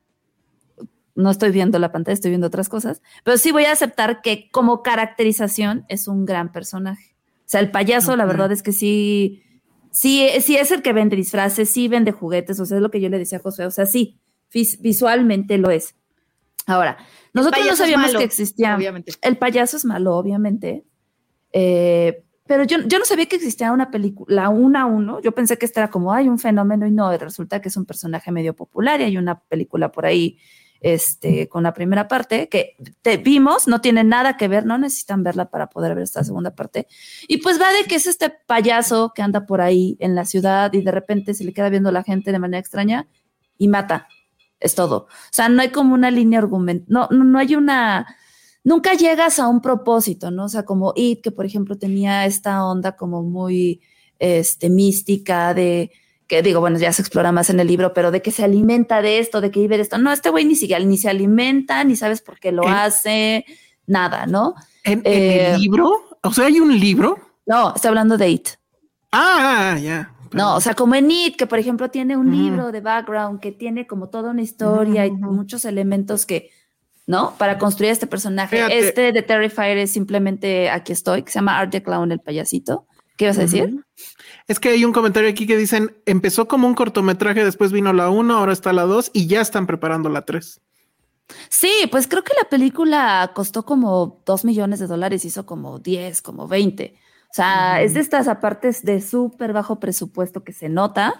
[1.14, 4.48] no estoy viendo la pantalla, estoy viendo otras cosas, pero sí voy a aceptar que
[4.50, 7.14] como caracterización es un gran personaje.
[7.40, 9.42] O sea, el payaso, la verdad es que sí,
[9.90, 12.98] sí, sí es el que vende disfraces, sí vende juguetes, o sea, es lo que
[13.02, 14.16] yo le decía a José, o sea, sí,
[14.50, 15.94] vis- visualmente lo es.
[16.66, 16.96] Ahora,
[17.32, 18.76] nosotros no sabíamos malo, que existía.
[18.76, 19.12] Obviamente.
[19.20, 20.84] El payaso es malo, obviamente.
[21.52, 25.20] Eh, pero yo, yo no sabía que existía una película, una a uno.
[25.20, 27.86] Yo pensé que este era como, hay un fenómeno y no, resulta que es un
[27.86, 30.38] personaje medio popular y hay una película por ahí
[30.82, 35.22] este, con la primera parte que te vimos, no tiene nada que ver, no necesitan
[35.22, 36.88] verla para poder ver esta segunda parte.
[37.28, 40.72] Y pues va de que es este payaso que anda por ahí en la ciudad
[40.72, 43.06] y de repente se le queda viendo a la gente de manera extraña
[43.56, 44.08] y mata.
[44.62, 44.96] Es todo.
[44.96, 48.06] O sea, no hay como una línea argumental, no, no, no hay una,
[48.64, 50.44] nunca llegas a un propósito, ¿no?
[50.44, 53.80] O sea, como It, que por ejemplo tenía esta onda como muy
[54.18, 55.90] este, mística de
[56.28, 59.02] que digo, bueno, ya se explora más en el libro, pero de que se alimenta
[59.02, 59.98] de esto, de que vive de esto.
[59.98, 63.44] No, este güey ni siquiera ni se alimenta, ni sabes por qué lo En- hace,
[63.86, 64.54] nada, ¿no?
[64.84, 65.90] ¿En, en Eh, el libro?
[66.22, 67.18] O sea, hay un libro.
[67.44, 68.48] No, estoy hablando de It.
[69.10, 72.80] Ah, ah, No, o sea, como en It, que por ejemplo tiene un libro de
[72.80, 76.50] background, que tiene como toda una historia y muchos elementos que,
[77.06, 77.34] ¿no?
[77.38, 78.56] Para construir este personaje.
[78.56, 78.78] Fíjate.
[78.78, 82.86] Este de Terrifier es simplemente aquí estoy, que se llama Art the Clown, el payasito.
[83.16, 83.84] ¿Qué ibas a decir?
[84.48, 88.08] Es que hay un comentario aquí que dicen, empezó como un cortometraje, después vino la
[88.08, 90.60] 1, ahora está la 2 y ya están preparando la 3.
[91.48, 96.22] Sí, pues creo que la película costó como dos millones de dólares, hizo como 10,
[96.22, 96.94] como 20.
[97.32, 101.18] O sea, es de estas apartes de súper bajo presupuesto que se nota,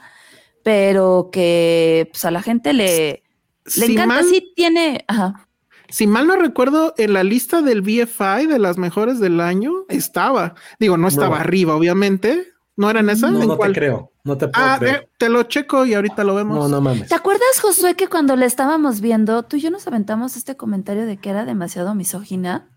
[0.63, 3.23] pero que pues, a la gente le,
[3.65, 4.07] le Si encanta.
[4.17, 5.07] mal, Sí, tiene.
[5.09, 5.49] Ajá.
[5.89, 10.55] si mal no recuerdo, en la lista del BFI de las mejores del año estaba.
[10.79, 11.43] Digo, no estaba No.
[11.43, 12.49] arriba, obviamente.
[12.77, 13.31] ¿No era en esa?
[13.31, 13.73] No, ¿En no te cuál?
[13.73, 14.13] creo.
[14.25, 14.97] No te puedo Ah, creer.
[14.97, 16.57] eh, te lo checo y ahorita lo vemos.
[16.59, 17.09] No, no mames.
[17.09, 21.07] ¿Te acuerdas, Josué, que cuando la estábamos viendo, tú y yo nos aventamos este comentario
[21.07, 22.69] de que era demasiado misógina?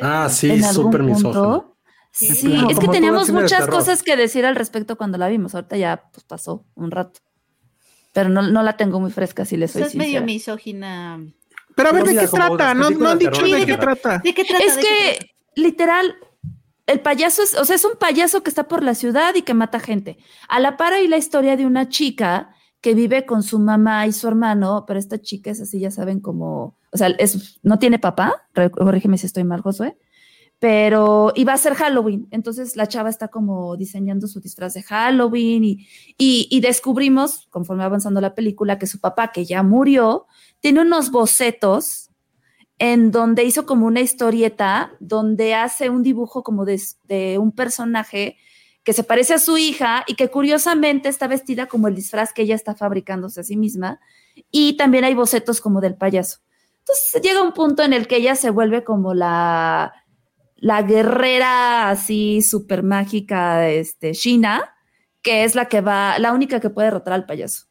[0.00, 1.71] Ah, sí, súper misógino.
[2.12, 2.28] Sí,
[2.70, 5.54] es que teníamos muchas cosas que decir al respecto cuando la vimos.
[5.54, 7.20] Ahorita ya pues, pasó un rato.
[8.12, 11.18] Pero no, no la tengo muy fresca, si le soy Eso es medio misógina.
[11.74, 12.74] Pero a ver, ¿de qué trata?
[12.74, 14.18] No, no han de dicho de qué que- trata.
[14.18, 14.62] ¿De qué trata?
[14.62, 16.14] Es que, literal,
[16.86, 19.54] el payaso es, o sea, es un payaso que está por la ciudad y que
[19.54, 20.18] mata gente.
[20.48, 24.12] A la par hay la historia de una chica que vive con su mamá y
[24.12, 27.98] su hermano, pero esta chica es así, ya saben, como, o sea, es, no tiene
[27.98, 29.96] papá, corrígeme si estoy mal, Josué,
[30.62, 32.28] pero iba a ser Halloween.
[32.30, 37.86] Entonces la chava está como diseñando su disfraz de Halloween y, y, descubrimos, conforme va
[37.86, 40.28] avanzando la película, que su papá, que ya murió,
[40.60, 42.10] tiene unos bocetos
[42.78, 48.36] en donde hizo como una historieta, donde hace un dibujo como de, de un personaje
[48.84, 52.42] que se parece a su hija y que curiosamente está vestida como el disfraz que
[52.42, 53.98] ella está fabricándose a sí misma.
[54.52, 56.38] Y también hay bocetos como del payaso.
[56.78, 60.01] Entonces llega un punto en el que ella se vuelve como la,
[60.62, 64.62] la guerrera así súper mágica, este, China,
[65.20, 67.66] que es la que va, la única que puede derrotar al payaso.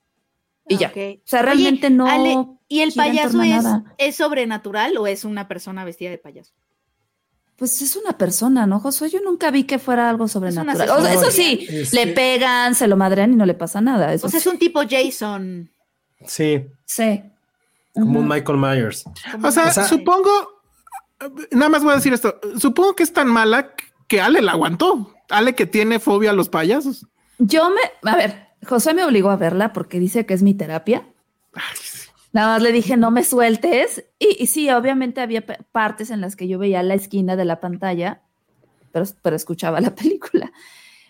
[0.68, 0.90] Y ya.
[0.90, 0.98] Ok.
[1.20, 2.06] O sea, realmente no.
[2.08, 3.66] Ale, ¿Y el payaso es,
[3.98, 6.52] es sobrenatural o es una persona vestida de payaso?
[7.56, 9.10] Pues es una persona, ¿no, Josué?
[9.10, 10.90] Yo nunca vi que fuera algo sobrenatural.
[10.90, 13.54] O sea, asesino eso sí, Es le que- pegan, se lo madrean y no le
[13.54, 14.14] pasa nada.
[14.14, 15.70] Eso O sea, es un tipo Jason.
[16.26, 17.24] Sí, sí.
[17.94, 18.34] como un Ujú.
[18.34, 19.04] Michael Myers.
[19.32, 20.30] como- O sea, O sea- supongo,
[21.52, 23.74] nada más voy a decir esto, supongo que es tan mala
[24.08, 25.14] que Ale la aguantó.
[25.30, 27.08] Ale que tiene fobia a los payasos.
[27.38, 31.08] Yo me, a ver, Josué me obligó a verla porque dice que es mi terapia.
[32.34, 34.06] Nada más le dije, no me sueltes.
[34.20, 37.60] Y, y sí, obviamente había partes en las que yo veía la esquina de la
[37.60, 38.22] pantalla,
[38.92, 40.52] pero, pero escuchaba la película.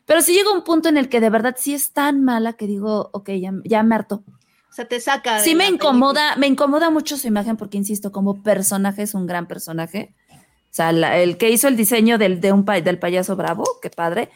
[0.05, 2.67] Pero sí llega un punto en el que de verdad sí es tan mala que
[2.67, 4.23] digo, ok, ya, ya me hartó.
[4.71, 5.37] O sea, te saca.
[5.39, 9.27] de Sí me incomoda, me incomoda mucho su imagen porque, insisto, como personaje es un
[9.27, 10.15] gran personaje.
[10.31, 13.89] O sea, la- el que hizo el diseño del, de un, del payaso bravo, qué
[13.89, 14.29] padre,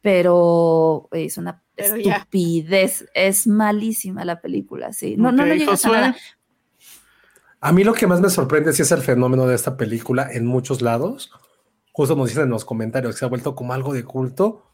[0.00, 2.16] pero es una Pero ya.
[2.16, 5.16] estupidez, es malísima la película, sí.
[5.16, 6.16] No, no, no llegas a nada.
[7.60, 10.46] A mí lo que más me sorprende sí es el fenómeno de esta película en
[10.46, 11.30] muchos lados.
[11.92, 14.64] Justo nos dicen en los comentarios que se ha vuelto como algo de culto.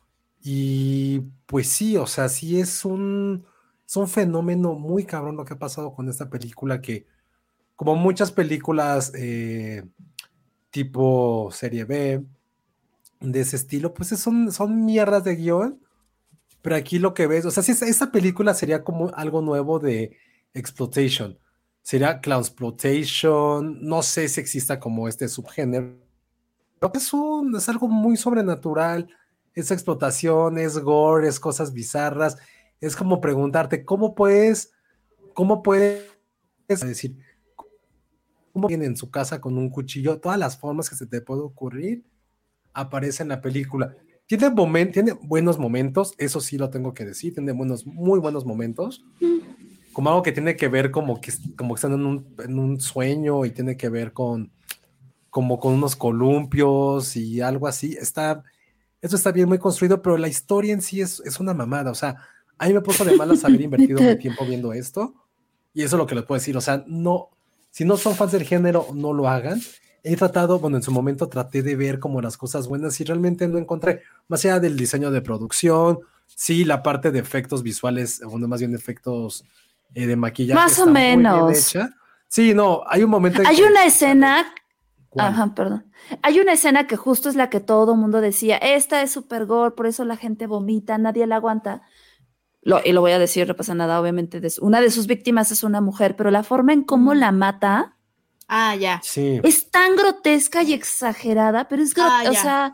[0.43, 3.47] Y pues sí, o sea, sí es un,
[3.93, 7.06] es un fenómeno muy cabrón lo que ha pasado con esta película que,
[7.77, 9.85] como muchas películas eh,
[10.70, 12.24] tipo serie B,
[13.20, 15.78] de ese estilo, pues son, son mierdas de guion,
[16.62, 20.16] pero aquí lo que ves, o sea, si esta película sería como algo nuevo de
[20.55, 21.39] exploitation,
[21.82, 25.98] sería clownsploitation, no sé si exista como este subgénero,
[26.94, 29.14] es, un, es algo muy sobrenatural,
[29.52, 32.39] es explotación, es gore, es cosas bizarras,
[32.82, 34.72] es como preguntarte, ¿cómo puedes,
[35.32, 36.04] cómo puedes
[36.68, 37.16] decir,
[38.52, 41.40] cómo viene en su casa con un cuchillo, todas las formas que se te puede
[41.40, 42.04] ocurrir,
[42.74, 43.96] aparece en la película.
[44.26, 49.04] Tiene, tiene buenos momentos, eso sí lo tengo que decir, tiene buenos, muy buenos momentos,
[49.92, 52.80] como algo que tiene que ver como que, como que están en un, en un
[52.80, 54.50] sueño y tiene que ver con
[55.32, 57.96] como con unos columpios y algo así.
[57.98, 58.42] Está,
[59.00, 61.90] eso está bien muy construido, pero la historia en sí es, es una mamada.
[61.90, 62.16] O sea,
[62.62, 65.14] a mí me puso de malas haber invertido mi tiempo viendo esto.
[65.74, 66.56] Y eso es lo que les puedo decir.
[66.56, 67.30] O sea, no,
[67.70, 69.60] si no son fans del género, no lo hagan.
[70.05, 73.48] He tratado, bueno, en su momento traté de ver como las cosas buenas y realmente
[73.48, 78.47] no encontré, más allá del diseño de producción, sí, la parte de efectos visuales, bueno,
[78.47, 79.44] más bien efectos
[79.94, 80.60] eh, de maquillaje.
[80.60, 81.74] Más o menos.
[82.28, 83.43] Sí, no, hay un momento.
[83.44, 84.55] hay una escena
[85.20, 85.84] Ajá, perdón.
[86.22, 89.74] Hay una escena que justo es la que todo mundo decía, esta es super gore,
[89.74, 91.82] por eso la gente vomita, nadie la aguanta.
[92.62, 94.40] Lo, y lo voy a decir, no pasa nada, obviamente.
[94.60, 97.97] una de sus víctimas es una mujer, pero la forma en cómo la mata
[98.48, 99.01] ah, ya.
[99.02, 99.40] Sí.
[99.43, 102.28] es tan grotesca y exagerada, pero es grotesca.
[102.28, 102.72] Ah, o sea,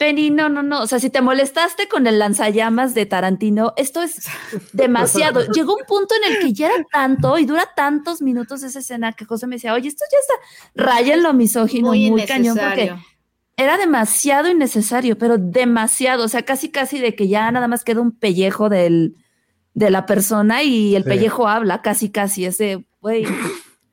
[0.00, 0.80] Penny, no, no, no.
[0.80, 4.28] O sea, si te molestaste con el lanzallamas de Tarantino, esto es
[4.72, 5.44] demasiado.
[5.52, 9.12] Llegó un punto en el que ya era tanto y dura tantos minutos esa escena
[9.12, 12.56] que José me decía, oye, esto ya está, raya en lo misógino, muy, muy cañón,
[12.56, 12.94] porque
[13.60, 16.24] era demasiado innecesario, pero demasiado.
[16.24, 19.16] O sea, casi, casi de que ya nada más queda un pellejo del,
[19.74, 22.46] de la persona y el pellejo habla, casi, casi.
[22.46, 23.26] Ese, güey,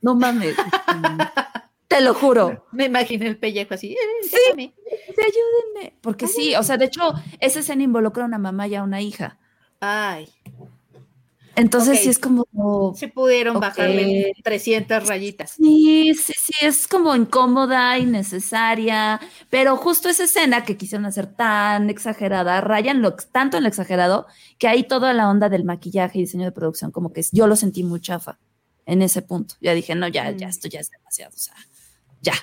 [0.01, 0.55] no mames.
[1.89, 2.65] Te lo juro.
[2.71, 3.91] Me imaginé el pellejo así.
[3.91, 5.97] Eh, sí, ayúdenme.
[6.01, 9.01] Porque sí, o sea, de hecho, esa escena involucra a una mamá y a una
[9.01, 9.37] hija.
[9.81, 10.29] Ay.
[11.57, 12.45] Entonces sí es como...
[12.95, 15.53] Se pudieron bajarle 300 rayitas.
[15.53, 19.19] Sí, sí, sí, es como incómoda, innecesaria,
[19.49, 24.27] pero justo esa escena que quisieron hacer tan exagerada, rayan lo, tanto en lo exagerado,
[24.59, 27.55] que ahí toda la onda del maquillaje y diseño de producción, como que yo lo
[27.55, 28.37] sentí muy chafa
[28.85, 29.55] en ese punto.
[29.59, 30.49] Ya dije, no, ya, ya, mm.
[30.51, 31.55] esto ya es demasiado, o sea,
[32.21, 32.33] ya.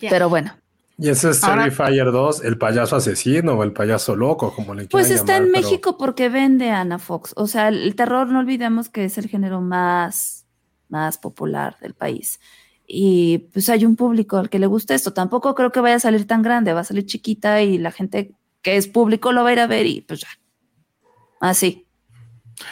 [0.00, 0.56] Pero bueno.
[0.98, 5.10] Y ese es Terrifier 2, el payaso asesino o el payaso loco, como le Pues
[5.10, 7.34] está en México porque vende Ana Fox.
[7.36, 10.46] O sea, el, terror, no olvidemos que es el género más,
[10.88, 12.40] más popular del país.
[12.86, 15.12] Y pues hay un público al que le gusta esto.
[15.12, 18.32] Tampoco creo que vaya a salir tan grande, va a salir chiquita y la gente
[18.62, 20.28] que es público lo va a ir a ver y pues ya.
[21.40, 21.86] Así.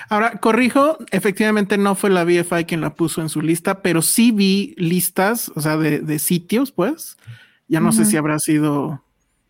[0.09, 4.30] Ahora, corrijo, efectivamente no fue la BFI quien la puso en su lista, pero sí
[4.30, 7.16] vi listas, o sea, de, sitios, pues.
[7.74, 9.02] Ya no sé si habrá sido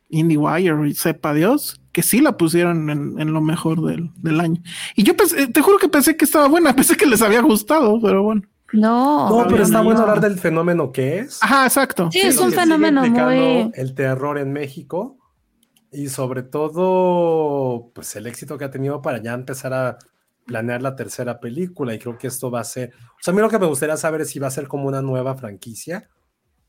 [0.09, 4.63] IndieWire o sepa Dios, que sí la pusieron en, lo mejor del, año.
[4.97, 8.01] Y yo pensé, te juro que pensé que estaba buena, pensé que les había gustado,
[8.01, 8.43] pero bueno.
[8.73, 11.39] No, no, pero está bueno hablar del fenómeno que es.
[11.43, 12.09] Ajá, exacto.
[12.11, 13.71] Sí, es un fenómeno muy.
[13.75, 15.19] El terror en México
[15.93, 19.99] y sobre todo, pues el éxito que ha tenido para ya empezar a
[20.47, 23.41] planear la tercera película y creo que esto va a ser, o sea, a mí
[23.43, 26.09] lo que me gustaría saber es si va a ser como una nueva franquicia,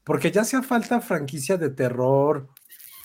[0.06, 2.48] porque ya hacía falta franquicia de terror,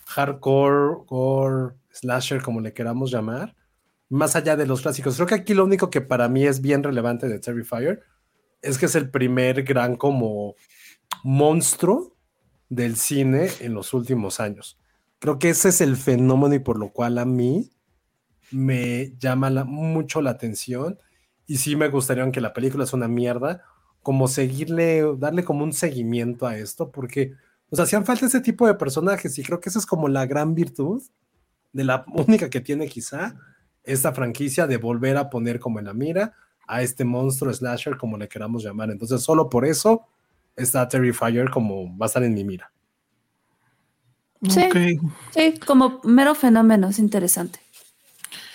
[0.05, 3.55] hardcore, gore, slasher, como le queramos llamar,
[4.07, 5.15] más allá de los clásicos.
[5.15, 8.01] Creo que aquí lo único que para mí es bien relevante de Terrifier
[8.61, 10.55] es que es el primer gran como
[11.23, 12.15] monstruo
[12.69, 14.77] del cine en los últimos años.
[15.19, 17.71] Creo que ese es el fenómeno y por lo cual a mí
[18.51, 20.99] me llama mucho la atención
[21.47, 23.63] y sí me gustaría, aunque la película es una mierda,
[24.03, 27.33] como seguirle, darle como un seguimiento a esto, porque
[27.69, 30.55] nos hacían falta ese tipo de personajes y creo que esa es como la gran
[30.55, 31.01] virtud
[31.73, 33.35] de la única que tiene quizá
[33.83, 36.33] esta franquicia de volver a poner como en la mira
[36.67, 38.91] a este monstruo slasher, como le queramos llamar.
[38.91, 40.05] Entonces, solo por eso
[40.55, 42.71] está Terrifier como va a estar en mi mira.
[44.49, 44.99] Sí,
[45.31, 47.59] sí, como mero fenómeno, es interesante.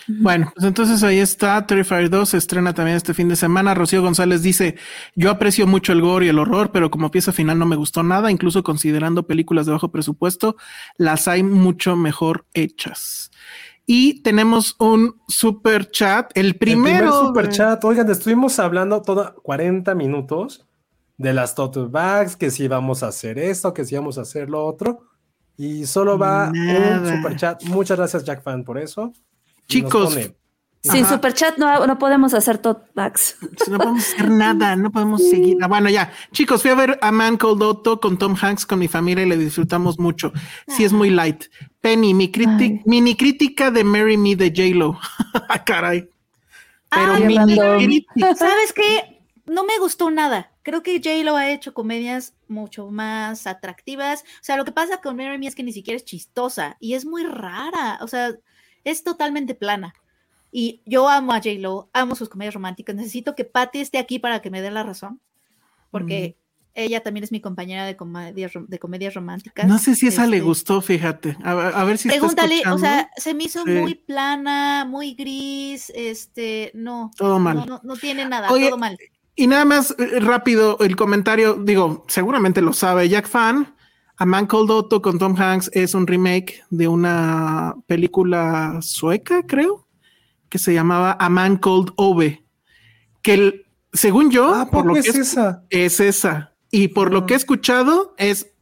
[0.08, 1.66] Bueno, pues entonces ahí está.
[1.66, 3.74] Terrifier 2 se estrena también este fin de semana.
[3.74, 4.76] Rocío González dice:
[5.14, 8.02] Yo aprecio mucho el gore y el horror, pero como pieza final no me gustó
[8.02, 8.30] nada.
[8.30, 10.56] Incluso considerando películas de bajo presupuesto,
[10.96, 13.30] las hay mucho mejor hechas.
[13.84, 16.30] Y tenemos un super chat.
[16.34, 17.06] El primero.
[17.06, 17.84] El super chat.
[17.84, 20.66] Oigan, estuvimos hablando toda 40 minutos
[21.18, 24.50] de las tote bags, que si vamos a hacer esto, que si vamos a hacer
[24.50, 25.00] lo otro.
[25.56, 27.62] Y solo va un super chat.
[27.64, 29.12] Muchas gracias, Jack Fan, por eso.
[29.68, 30.14] Chicos,
[30.82, 31.14] Sin Ajá.
[31.14, 33.36] superchat no, no podemos hacer talkbacks.
[33.68, 35.56] No podemos hacer nada, no podemos seguir.
[35.60, 36.12] Ah, bueno, ya.
[36.32, 39.28] Chicos, fui a ver a Man Called Otto con Tom Hanks con mi familia y
[39.28, 40.32] le disfrutamos mucho.
[40.68, 41.46] Sí, es muy light.
[41.80, 42.82] Penny, mi criti- Ay.
[42.84, 44.98] mini crítica de Marry Me de J-Lo.
[45.48, 46.08] Ah, Caray.
[46.88, 48.06] Pero Ay, mini.
[48.36, 49.20] ¿Sabes qué?
[49.46, 50.52] No me gustó nada.
[50.62, 54.22] Creo que J-Lo ha hecho comedias mucho más atractivas.
[54.22, 56.94] O sea, lo que pasa con Mary Me es que ni siquiera es chistosa y
[56.94, 57.98] es muy rara.
[58.02, 58.32] O sea,
[58.86, 59.92] es totalmente plana.
[60.50, 62.96] Y yo amo a J-Lo, amo sus comedias románticas.
[62.96, 65.20] Necesito que Patty esté aquí para que me dé la razón.
[65.90, 66.36] Porque
[66.74, 69.66] ella también es mi compañera de comedias, rom- de comedias románticas.
[69.66, 71.36] No sé si esa le Este, gustó, fíjate.
[71.42, 73.70] A, ver- a ver si está Pregúntale, o sea, se me hizo Sí.
[73.70, 77.10] muy plana, muy gris, este, no.
[77.16, 77.56] Todo mal.
[77.56, 78.98] No, no, no tiene nada, Oye, todo mal.
[79.34, 83.74] Y nada más eh, rápido el comentario, digo, seguramente lo sabe Jack Fan.
[84.18, 89.86] A Man Called Otto con Tom Hanks es un remake de una película sueca, creo,
[90.48, 92.44] que se llamaba A Man Called Ove,
[93.22, 95.64] que el- según yo, Ah, por ¿poco lo que es es, esa?
[95.70, 96.54] es esa.
[96.70, 97.26] Y por lo Ah.
[97.26, 98.52] que he escuchado es,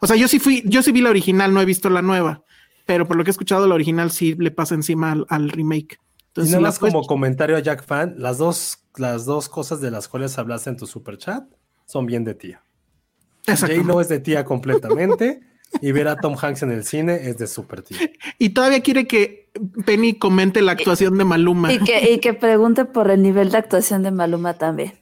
[0.00, 2.42] o sea, yo sí fui, yo sí vi la original, no he visto la nueva,
[2.86, 5.98] pero por lo que he escuchado la original sí le pasa encima al, al remake.
[5.98, 9.48] Y Entonces, nada si la más como comentario a Jack Fan, las dos, las dos
[9.48, 11.44] cosas de las cuales hablaste en tu super chat
[11.86, 12.62] son bien de tía.
[13.56, 15.40] J-Lo es de tía completamente
[15.80, 17.98] y ver a Tom Hanks en el cine es de super tía.
[18.38, 19.50] Y todavía quiere que
[19.86, 21.72] Penny comente la actuación de Maluma.
[21.72, 24.94] Y que, y que pregunte por el nivel de actuación de Maluma también.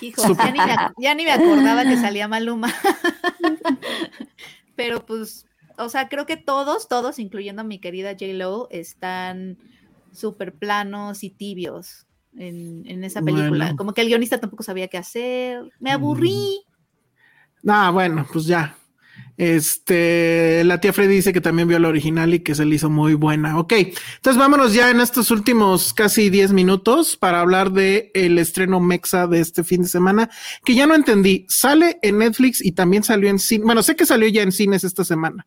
[0.00, 2.72] Hijo, ya ni, me, ya ni me acordaba que salía Maluma.
[4.76, 9.58] Pero pues, o sea, creo que todos, todos, incluyendo a mi querida J-Lo, están
[10.12, 12.06] súper planos y tibios
[12.36, 13.66] en, en esa película.
[13.66, 13.76] Bueno.
[13.76, 15.70] Como que el guionista tampoco sabía qué hacer.
[15.80, 16.64] Me aburrí.
[17.66, 18.76] Ah, bueno, pues ya.
[19.36, 22.88] Este, la tía Freddy dice que también vio la original y que se le hizo
[22.88, 23.58] muy buena.
[23.58, 28.78] Ok, entonces vámonos ya en estos últimos casi 10 minutos para hablar de el estreno
[28.78, 30.30] Mexa de este fin de semana,
[30.64, 31.46] que ya no entendí.
[31.48, 33.64] Sale en Netflix y también salió en cine.
[33.64, 35.46] Bueno, sé que salió ya en cines esta semana,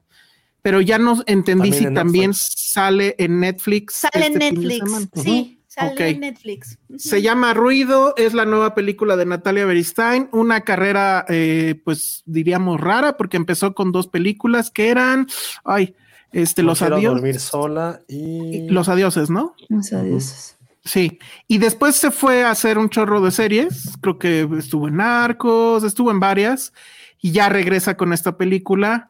[0.62, 3.96] pero ya no entendí También si en también sale en Netflix.
[3.96, 5.14] Sale en este fin de Netflix.
[5.24, 5.57] semana.
[5.78, 6.00] Sí, sale Ok.
[6.00, 6.80] en Netflix.
[6.98, 12.82] Se llama Ruido, es la nueva película de Natalia Beristain, una carrera, eh, pues diríamos
[12.82, 15.28] rara, porque empezó con dos películas que eran,
[15.64, 15.96] ay,
[16.32, 19.54] este, No los adiós, dormir sola y los adioses, ¿no?
[19.70, 20.58] Los adioses.
[20.84, 24.98] Sí, y después se fue a hacer un chorro de series, creo que estuvo en
[24.98, 26.74] Narcos, estuvo en varias,
[27.22, 29.10] y ya regresa con esta película,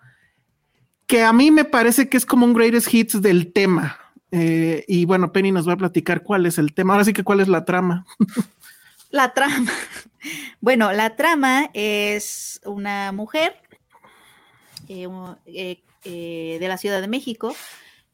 [1.06, 4.00] que a mí me parece que es como un greatest hits del tema.
[4.32, 6.94] Eh, y bueno, Penny nos va a platicar cuál es el tema.
[6.94, 8.06] Ahora sí que cuál es la trama.
[9.10, 9.72] La trama.
[10.60, 13.56] Bueno, la trama es una mujer
[14.90, 15.08] eh,
[16.04, 17.56] eh, de la Ciudad de México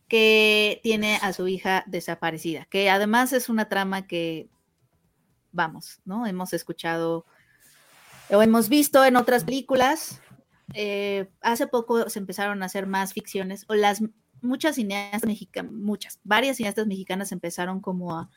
[0.08, 4.50] que tiene a su hija desaparecida, que además es una trama que,
[5.52, 6.28] vamos, ¿no?
[6.28, 7.26] Hemos escuchado
[8.30, 10.22] o hemos visto en otras películas.
[11.42, 14.04] Hace poco se empezaron a hacer más ficciones, o las
[14.44, 18.30] muchas cineastas mexicanas, muchas, varias cineastas mexicanas empezaron como a,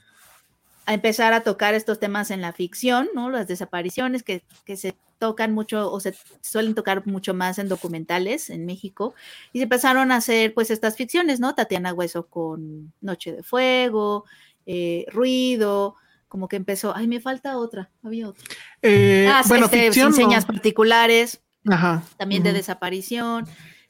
[0.86, 3.30] a empezar a tocar estos temas en la ficción, ¿no?
[3.30, 8.50] Las desapariciones que, que se tocan mucho o se suelen tocar mucho más en documentales
[8.50, 9.14] en México
[9.52, 11.54] y se empezaron a hacer pues estas ficciones, ¿no?
[11.54, 14.24] Tatiana Hueso con Noche de Fuego,
[14.66, 15.96] eh, Ruido,
[16.28, 18.44] como que empezó, ay, me falta otra, había otra.
[18.82, 20.12] Eh, Ah, bueno, este, ficción.
[20.12, 20.28] sin no.
[20.28, 22.02] señas particulares, Ajá.
[22.18, 23.46] también de desaparición.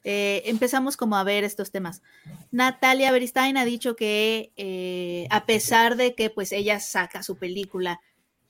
[0.09, 2.01] Eh, empezamos como a ver estos temas.
[2.49, 7.99] Natalia Beristain ha dicho que eh, a pesar de que pues ella saca su película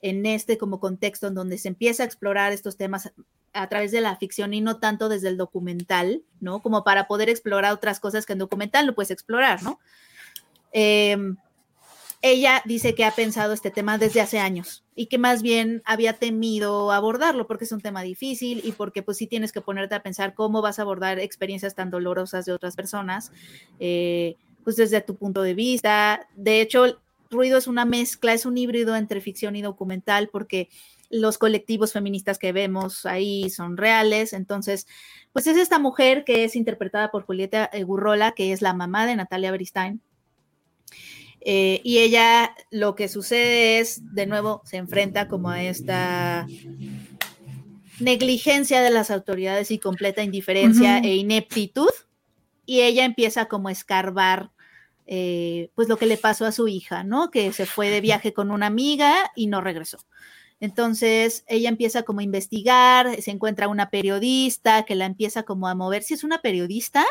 [0.00, 3.12] en este como contexto en donde se empieza a explorar estos temas
[3.52, 6.62] a través de la ficción y no tanto desde el documental, ¿no?
[6.62, 9.80] Como para poder explorar otras cosas que en documental no puedes explorar, ¿no?
[10.70, 11.38] Em,
[12.20, 16.14] ella dice que ha pensado este tema desde hace años y que más bien había
[16.14, 20.02] temido abordarlo porque es un tema difícil y porque pues sí tienes que ponerte a
[20.02, 23.30] pensar cómo vas a abordar experiencias tan dolorosas de otras personas,
[23.78, 24.34] eh,
[24.64, 26.26] pues desde tu punto de vista.
[26.34, 27.00] De hecho,
[27.30, 30.68] Ruido es una mezcla, es un híbrido entre ficción y documental porque
[31.10, 34.32] los colectivos feministas que vemos ahí son reales.
[34.32, 34.86] Entonces,
[35.32, 39.06] pues es esta mujer que es interpretada por Julieta eh, Gurrola, que es la mamá
[39.06, 40.02] de Natalia Beristain.
[41.40, 46.46] Eh, y ella lo que sucede es, de nuevo, se enfrenta como a esta
[48.00, 51.90] negligencia de las autoridades y completa indiferencia e ineptitud.
[52.66, 54.50] Y ella empieza como a escarbar
[55.06, 57.30] eh, pues lo que le pasó a su hija, ¿no?
[57.30, 59.98] Que se fue de viaje con una amiga y no regresó.
[60.60, 65.74] Entonces ella empieza como a investigar, se encuentra una periodista que la empieza como a
[65.74, 66.02] mover.
[66.02, 67.06] Si es una periodista,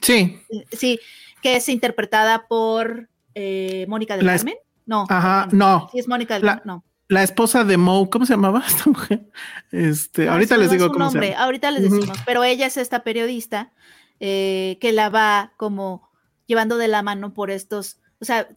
[0.00, 0.40] Sí,
[0.72, 1.00] sí,
[1.42, 3.08] que es interpretada por
[3.40, 4.56] eh, Mónica del La Carmen.
[4.86, 5.06] No.
[5.08, 5.88] Ajá, no.
[5.92, 6.84] Sí, es Mónica del La- Campo, no.
[7.10, 9.28] La esposa de Moe, ¿cómo se llamaba esta mujer?
[9.72, 11.44] Este, No, ahorita les digo su cómo nombre, se llama.
[11.44, 13.72] Ahorita les decimos, pero ella es esta periodista
[14.20, 16.08] eh, que la va como
[16.46, 18.48] llevando de la mano por estos, o sea,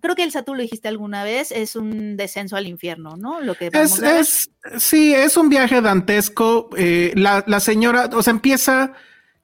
[0.00, 3.40] creo que Elsa tú lo dijiste alguna vez, es un descenso al infierno, ¿no?
[3.40, 4.20] Lo que vamos Es, a ver.
[4.20, 4.50] es,
[4.82, 6.68] sí, es un viaje dantesco.
[6.76, 8.92] eh, la, la señora, o sea, empieza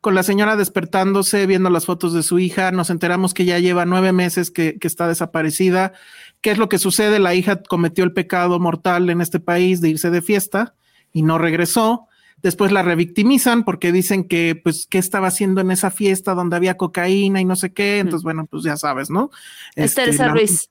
[0.00, 2.70] con la señora despertándose, viendo las fotos de su hija.
[2.70, 5.92] Nos enteramos que ya lleva nueve meses que, que está desaparecida.
[6.40, 7.18] ¿Qué es lo que sucede?
[7.18, 10.74] La hija cometió el pecado mortal en este país de irse de fiesta
[11.12, 12.06] y no regresó.
[12.42, 16.78] Después la revictimizan porque dicen que, pues, qué estaba haciendo en esa fiesta donde había
[16.78, 17.98] cocaína y no sé qué.
[17.98, 19.30] Entonces, bueno, pues ya sabes, ¿no?
[19.76, 20.70] Es Este, Teresa la- Ruiz.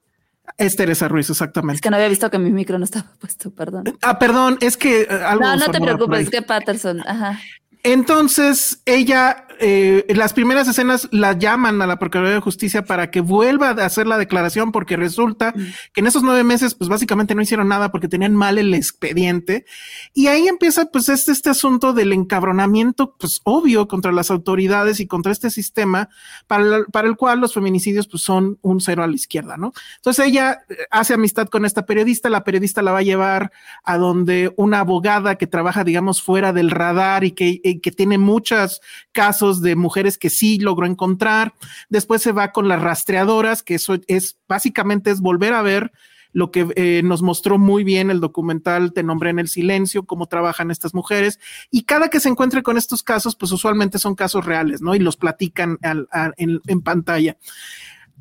[0.57, 1.79] Es Teresa Ruiz, Es exactamente.
[1.79, 3.83] que no había visto que mi micro no estaba puesto, perdón.
[4.01, 5.43] Ah, perdón, es que eh, algo.
[5.43, 7.39] No, no te preocupes, es que Patterson, ajá.
[7.83, 13.21] Entonces, ella, eh, las primeras escenas la llaman a la Procuraduría de Justicia para que
[13.21, 15.53] vuelva a hacer la declaración, porque resulta
[15.93, 19.65] que en esos nueve meses, pues básicamente no hicieron nada porque tenían mal el expediente.
[20.13, 25.07] Y ahí empieza, pues, este, este asunto del encabronamiento, pues obvio, contra las autoridades y
[25.07, 26.09] contra este sistema,
[26.47, 29.71] para, el- para el cual los feminicidios, pues, son un cero a la izquierda, ¿no?
[29.97, 33.51] Entonces ella eh, hace amistad con esta periodista, la periodista la va a llevar
[33.85, 38.17] a donde una abogada que trabaja, digamos, fuera del radar y que, y que tiene
[38.17, 38.81] muchos
[39.11, 41.53] casos de mujeres que sí logró encontrar.
[41.89, 45.91] Después se va con las rastreadoras, que eso es básicamente es volver a ver
[46.31, 50.27] lo que eh, nos mostró muy bien el documental Te nombré en el silencio, cómo
[50.27, 51.39] trabajan estas mujeres.
[51.71, 54.95] Y cada que se encuentre con estos casos, pues usualmente son casos reales, ¿no?
[54.95, 57.37] Y los platican en pantalla.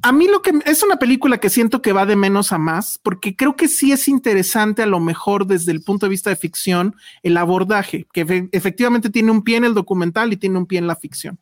[0.02, 3.00] A mí lo que es una película que siento que va de menos a más,
[3.02, 6.36] porque creo que sí es interesante a lo mejor desde el punto de vista de
[6.36, 10.66] ficción el abordaje, que efe- efectivamente tiene un pie en el documental y tiene un
[10.66, 11.38] pie en la ficción.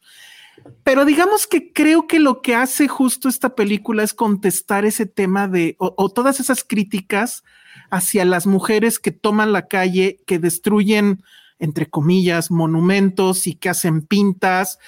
[0.84, 5.48] Pero digamos que creo que lo que hace justo esta película es contestar ese tema
[5.48, 7.44] de, o, o todas esas críticas
[7.90, 11.22] hacia las mujeres que toman la calle, que destruyen,
[11.58, 14.78] entre comillas, monumentos y que hacen pintas.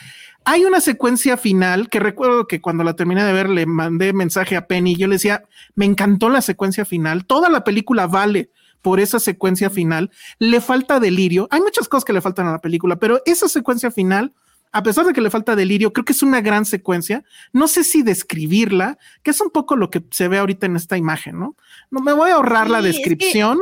[0.50, 4.56] Hay una secuencia final que recuerdo que cuando la terminé de ver le mandé mensaje
[4.56, 5.42] a Penny y yo le decía,
[5.74, 8.50] me encantó la secuencia final, toda la película vale
[8.80, 12.60] por esa secuencia final, le falta delirio, hay muchas cosas que le faltan a la
[12.62, 14.32] película, pero esa secuencia final,
[14.72, 17.84] a pesar de que le falta delirio, creo que es una gran secuencia, no sé
[17.84, 21.56] si describirla, que es un poco lo que se ve ahorita en esta imagen, ¿no?
[21.90, 23.58] No me voy a ahorrar la Sí, es que- descripción.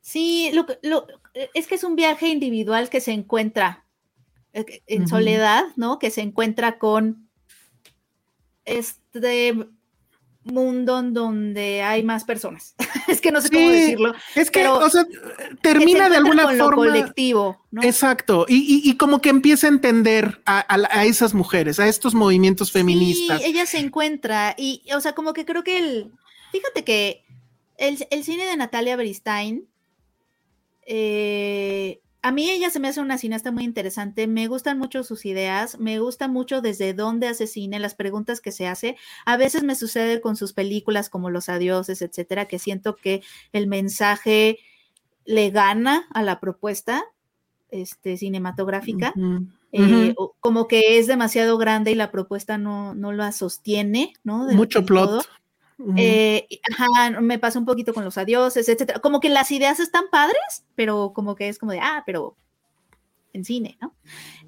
[0.00, 1.06] Sí, lo, lo-
[1.54, 3.84] es que es un viaje individual que se encuentra
[4.56, 5.98] eh, en soledad, ¿no?
[5.98, 7.28] Que se encuentra con
[8.64, 9.54] este
[10.44, 12.74] mundo en donde hay más personas.
[13.08, 14.14] es que no sé cómo decirlo.
[14.34, 15.18] Es que, o sea, que
[15.60, 16.76] termina se de alguna con lo forma.
[16.86, 17.82] colectivo, ¿no?
[17.82, 21.88] Exacto, y, y- y como que empieza a entender a, a- a esas mujeres, a
[21.88, 23.40] estos movimientos feministas.
[23.42, 26.12] Sí, ella se encuentra y, o sea, como que creo que el,
[26.52, 27.24] fíjate que
[27.76, 29.66] el, el cine de Natalia Beristain,
[30.86, 35.24] eh, a mí ella se me hace una cineasta muy interesante, me gustan mucho sus
[35.26, 38.96] ideas, me gusta mucho desde dónde hace cine, las preguntas que se hace.
[39.24, 43.22] A veces me sucede con sus películas como Los Adioses, etcétera, que siento que
[43.52, 44.58] el mensaje
[45.24, 47.04] le gana a la propuesta
[47.70, 49.14] este, cinematográfica
[49.70, 54.48] eh, como que es demasiado grande y la propuesta no, no la sostiene, ¿no?
[54.48, 55.10] Mucho plot.
[55.10, 55.22] todo.
[55.96, 59.00] Eh, ajá, me pasa un poquito con los adioses, etcétera.
[59.00, 62.36] Como que las ideas están padres, pero como que es como de, ah, pero
[63.32, 63.94] en cine, ¿no?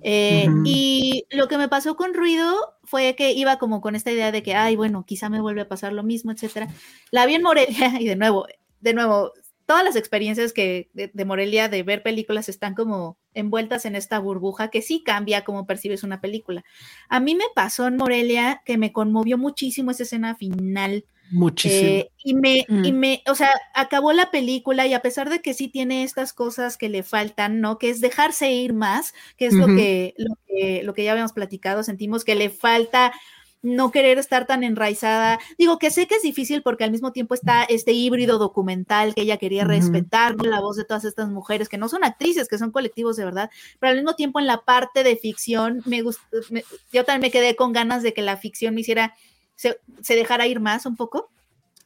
[0.00, 0.48] Eh.
[0.64, 4.42] Y lo que me pasó con Ruido fue que iba como con esta idea de
[4.42, 6.68] que, ay, bueno, quizá me vuelve a pasar lo mismo, etcétera.
[7.10, 7.68] La vi en Morelia
[8.00, 8.46] y de nuevo,
[8.80, 9.32] de nuevo,
[9.66, 14.18] todas las experiencias que de, de Morelia de ver películas están como envueltas en esta
[14.18, 16.64] burbuja que sí cambia cómo percibes una película.
[17.09, 21.05] A mí me pasó en Morelia que me conmovió muchísimo esa escena final.
[21.30, 21.90] Muchísimo.
[21.90, 22.98] Eh, y me, y Mm.
[22.98, 26.76] me, o sea, acabó la película y a pesar de que sí tiene estas cosas
[26.76, 27.78] que le faltan, ¿no?
[27.78, 31.32] Que es dejarse ir más, que es lo que, lo que, lo que ya habíamos
[31.32, 33.12] platicado, sentimos que le falta
[33.60, 35.40] no querer estar tan enraizada.
[35.59, 39.22] Digo que sé que es difícil porque al mismo tiempo está este híbrido documental que
[39.22, 40.44] ella quería respetar, ¿no?
[40.44, 43.50] la voz de todas estas mujeres que no son actrices, que son colectivos de verdad,
[43.80, 47.30] pero al mismo tiempo en la parte de ficción me gustó, me- yo también me
[47.32, 49.16] quedé con ganas de que la ficción me hiciera,
[49.59, 51.30] se, se dejara ir más un poco.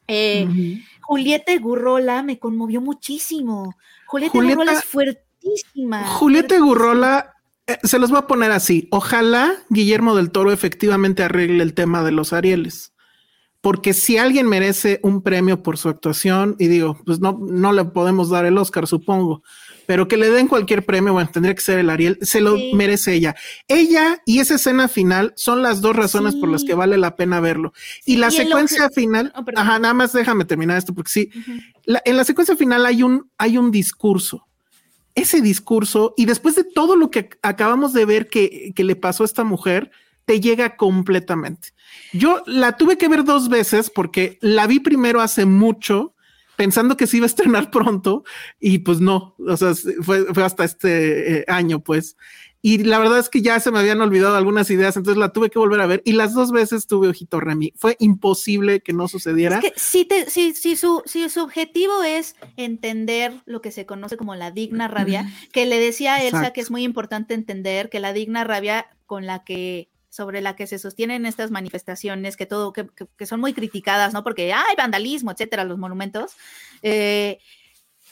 [0.07, 0.47] Eh.
[1.01, 3.75] Julieta Gurrola me conmovió muchísimo.
[4.07, 6.07] Julieta, Julieta- Gurrola es fuertísima.
[6.07, 6.67] Julieta fuertísima.
[6.67, 7.35] Gurrola,
[7.67, 8.89] eh, se los voy a poner así.
[8.91, 12.93] Ojalá Guillermo del Toro efectivamente arregle el tema de los Arieles.
[13.63, 17.85] Porque si alguien merece un premio por su actuación, y digo, pues no, no le
[17.85, 19.43] podemos dar el Oscar, supongo,
[19.93, 22.71] pero que le den cualquier premio, bueno, tendría que ser el Ariel, se lo Sí.
[22.73, 23.37] merece ella.
[23.69, 26.69] Ella y esa escena final son las dos razones por las Sí.
[26.69, 27.75] que vale la pena verlo.
[28.07, 31.29] Y la y secuencia obje- final, Oh, ajá, nada más déjame terminar esto porque sí,
[31.39, 31.59] Ujú.
[31.85, 34.47] la- en la secuencia final hay un, hay un discurso.
[35.15, 38.97] Ese discurso, y después de todo lo que ac- acabamos de ver que, que le
[38.97, 39.91] pasó a esta mujer,
[40.25, 41.69] te llega completamente.
[42.15, 46.15] Yo la tuve que ver dos veces porque la vi primero hace mucho,
[46.57, 48.25] pensando que se iba a estrenar pronto,
[48.61, 52.17] y pues no, o sea, fue, fue hasta este eh, año, pues.
[52.65, 55.51] Y la verdad es que ya se me habían olvidado algunas ideas, entonces la tuve
[55.51, 56.01] que volver a ver.
[56.05, 57.73] Y las dos veces tuve ojito Remy.
[57.77, 59.59] Fue imposible que no sucediera.
[59.59, 63.85] Es que si, te, si, si, su, si su objetivo es entender lo que se
[63.85, 66.53] conoce como la digna rabia, que le decía a Elsa Exacto.
[66.53, 70.67] que es muy importante entender que la digna rabia con la que sobre la que
[70.67, 72.87] se sostienen estas manifestaciones que todo que,
[73.17, 74.23] que- son muy criticadas, ¿no?
[74.23, 76.33] Porque hay vandalismo, etcétera, los monumentos.
[76.83, 77.39] eh,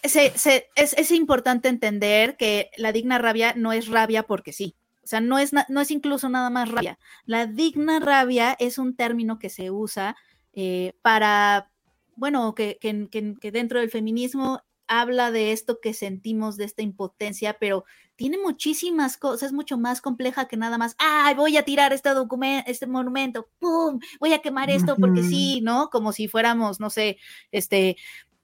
[0.02, 4.74] se- se- es, es importante entender que la digna rabia no es rabia porque sí.
[5.04, 6.98] O sea, no es, no es incluso nada más rabia.
[7.26, 10.16] La digna rabia es un término que se usa
[10.54, 11.70] eh, para,
[12.16, 13.08] bueno, que- que-
[13.40, 17.84] que dentro del feminismo habla de esto que sentimos, de esta impotencia, pero
[18.20, 22.10] tiene muchísimas cosas, es mucho más compleja que nada más, ay, voy a tirar este
[22.10, 23.98] documento, este monumento, ¡pum!
[24.20, 25.88] Voy a quemar esto porque sí, ¿no?
[25.88, 27.16] Como si fuéramos, no sé,
[27.50, 27.96] este,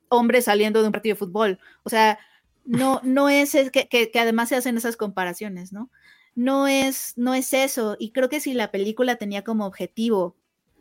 [0.09, 1.59] hombres saliendo de un partido de fútbol.
[1.85, 2.19] O sea,
[2.65, 5.90] no, no es, es que, que- que además se hacen esas comparaciones, ¿no?
[6.35, 7.97] No es, no es eso.
[7.98, 10.36] Y creo que si la película tenía como objetivo,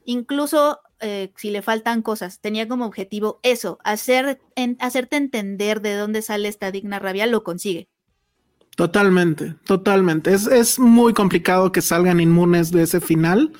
[0.05, 5.95] incluso eh, si le faltan cosas, tenía como objetivo eso, hacer, en- hacerte entender de
[5.95, 7.89] dónde sale esta digna rabia, lo consigue.
[8.75, 10.33] Totalmente, totalmente.
[10.33, 13.53] Es, es muy complicado que salgan inmunes de ese final.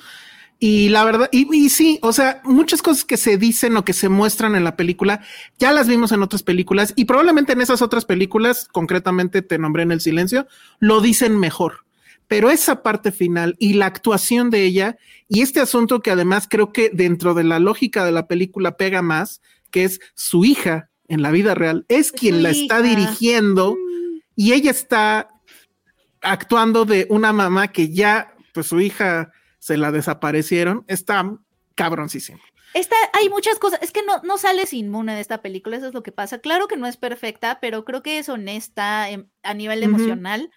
[0.58, 3.92] Y la verdad, y, y sí, o sea, muchas cosas que se dicen o que
[3.92, 5.22] se muestran en la película,
[5.58, 9.82] ya las vimos en otras películas y probablemente en esas otras películas, concretamente te nombré
[9.82, 10.46] en el silencio,
[10.78, 11.84] lo dicen mejor.
[12.28, 14.96] Pero esa parte final y la actuación de ella
[15.28, 19.02] y este asunto que además creo que dentro de la lógica de la película pega
[19.02, 23.76] más, que es su hija en la vida real, es quien la está dirigiendo
[24.36, 25.28] y ella está
[26.20, 31.36] actuando de una mamá que ya, pues su hija se la desaparecieron, está
[31.74, 32.38] cabroncísimo.
[32.74, 35.94] Esta, hay muchas cosas, es que no, no sales inmune de esta película, eso es
[35.94, 36.40] lo que pasa.
[36.40, 40.50] Claro que no es perfecta, pero creo que es honesta em, a nivel emocional.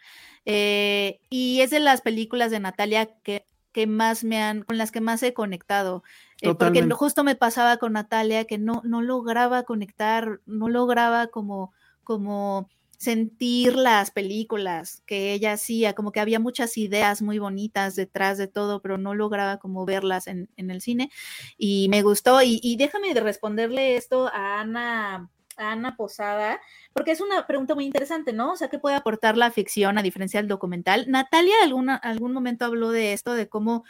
[0.45, 4.91] eh, y es de las películas de Natalia que, que más me han, con las
[4.91, 6.03] que más he conectado.
[6.41, 11.71] eh, porque justo me pasaba con Natalia que no, no lograba conectar, no lograba como,
[12.03, 12.67] como
[12.99, 18.47] sentir las películas que ella hacía, como que había muchas ideas muy bonitas detrás de
[18.47, 21.09] todo, pero no lograba como verlas en, en el cine
[21.57, 22.41] y me gustó.
[22.43, 26.59] Y, déjame de responderle esto a Ana, Ana Posada,
[26.91, 28.51] porque es una pregunta muy interesante, ¿no?
[28.51, 31.05] O sea, ¿qué puede aportar la ficción a diferencia del documental?
[31.07, 33.85] Natalia alguna, algún momento habló de esto, de cómo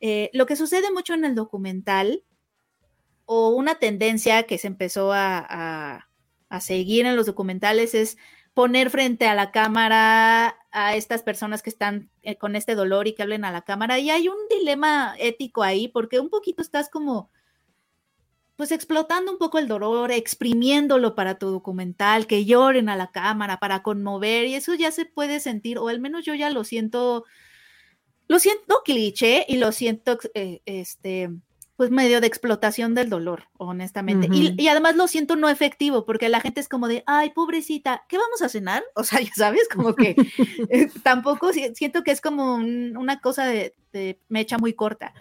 [0.00, 2.24] eh, lo que sucede mucho en el documental
[3.26, 6.08] o una tendencia que se empezó a, a-
[6.48, 8.16] a seguir en los documentales es
[8.54, 13.14] poner frente a la cámara a estas personas que están eh, con este dolor y
[13.14, 13.98] que hablen a la cámara.
[13.98, 17.30] Y hay un dilema ético ahí, porque un poquito estás como,
[18.56, 23.58] pues explotando un poco el dolor, exprimiéndolo para tu documental, que lloren a la cámara
[23.58, 27.24] para conmover, y eso ya se puede sentir, o al menos yo ya lo siento,
[28.28, 31.30] lo siento cliché y lo siento, eh, este,
[31.76, 34.28] pues medio de explotación del dolor, honestamente.
[34.30, 38.16] y, además lo siento no efectivo, porque la gente es como de, ay, pobrecita, ¿qué
[38.16, 38.84] vamos a cenar?
[38.94, 40.14] O sea, ya sabes, como que
[40.70, 45.14] eh, tampoco si- siento que es como un- una cosa de, de mecha muy corta.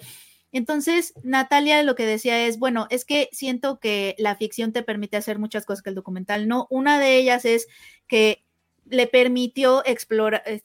[0.51, 5.17] Entonces, Natalia lo que decía es, bueno, es que siento que la ficción te permite
[5.17, 6.67] hacer muchas cosas que el documental no.
[6.69, 7.67] Una de ellas es
[8.07, 8.45] que
[8.85, 10.61] le permitió explorar, eh,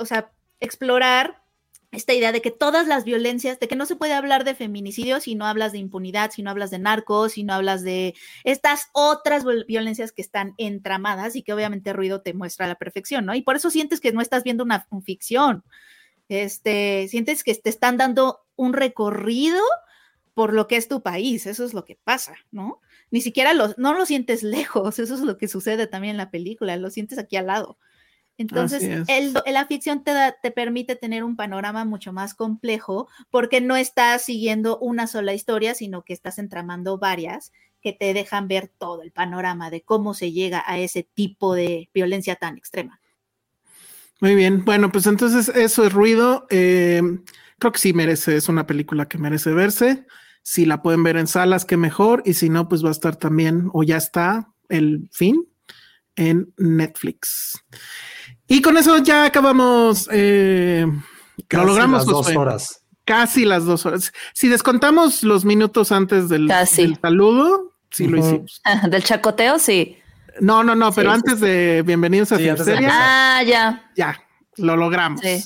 [0.00, 1.39] o sea, explorar
[1.92, 5.20] esta idea de que todas las violencias, de que no se puede hablar de feminicidio
[5.20, 8.14] si no hablas de impunidad, si no hablas de narcos, si no hablas de
[8.44, 12.76] estas otras viol- violencias que están entramadas y que obviamente ruido te muestra a la
[12.76, 13.34] perfección, ¿no?
[13.34, 15.64] Y por eso sientes que no estás viendo una, un ficción,
[16.28, 19.60] este, sientes que te están dando un recorrido
[20.34, 22.80] por lo que es tu país, eso es lo que pasa, ¿no?
[23.10, 26.30] Ni siquiera lo, no lo sientes lejos, eso es lo que sucede también en la
[26.30, 27.78] película, lo sientes aquí al lado.
[28.40, 33.60] Entonces, el la ficción te, da- te permite tener un panorama mucho más complejo porque
[33.60, 37.52] no estás siguiendo una sola historia, sino que estás entramando varias
[37.82, 41.90] que te dejan ver todo el panorama de cómo se llega a ese tipo de
[41.92, 42.98] violencia tan extrema.
[44.22, 46.46] Muy bien, bueno, pues entonces eso es ruido.
[46.48, 47.02] Eh,
[47.58, 50.06] creo que sí merece, es una película que merece verse.
[50.42, 52.22] Si la pueden ver en salas, qué mejor.
[52.24, 55.46] Y si no, pues va a estar también, o ya está, el fin
[56.20, 57.64] en Netflix.
[58.46, 60.06] Y con eso ya acabamos.
[60.12, 60.86] Eh,
[61.48, 62.00] lo logramos.
[62.00, 62.84] Las dos horas.
[63.06, 64.12] Casi las dos horas.
[64.34, 66.52] Si descontamos los minutos antes del,
[67.00, 68.60] saludo, sí lo hicimos.
[68.90, 69.96] Del chacoteo, sí.
[70.40, 73.90] No, no, no, pero Sí, sí, antes de bienvenidos a Sí, de Ah, ya.
[73.96, 74.22] ya,
[74.58, 75.20] lo logramos.
[75.22, 75.42] Sí.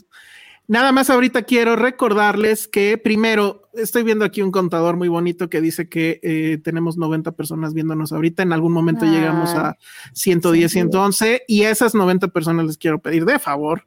[0.66, 5.60] Nada más ahorita quiero recordarles que primero estoy viendo aquí un contador muy bonito que
[5.60, 8.42] dice que eh, tenemos 90 personas viéndonos ahorita.
[8.42, 9.08] En algún momento Ah.
[9.10, 9.76] llegamos a
[10.12, 13.84] 110, 111 y a esas 90 personas les quiero pedir de favor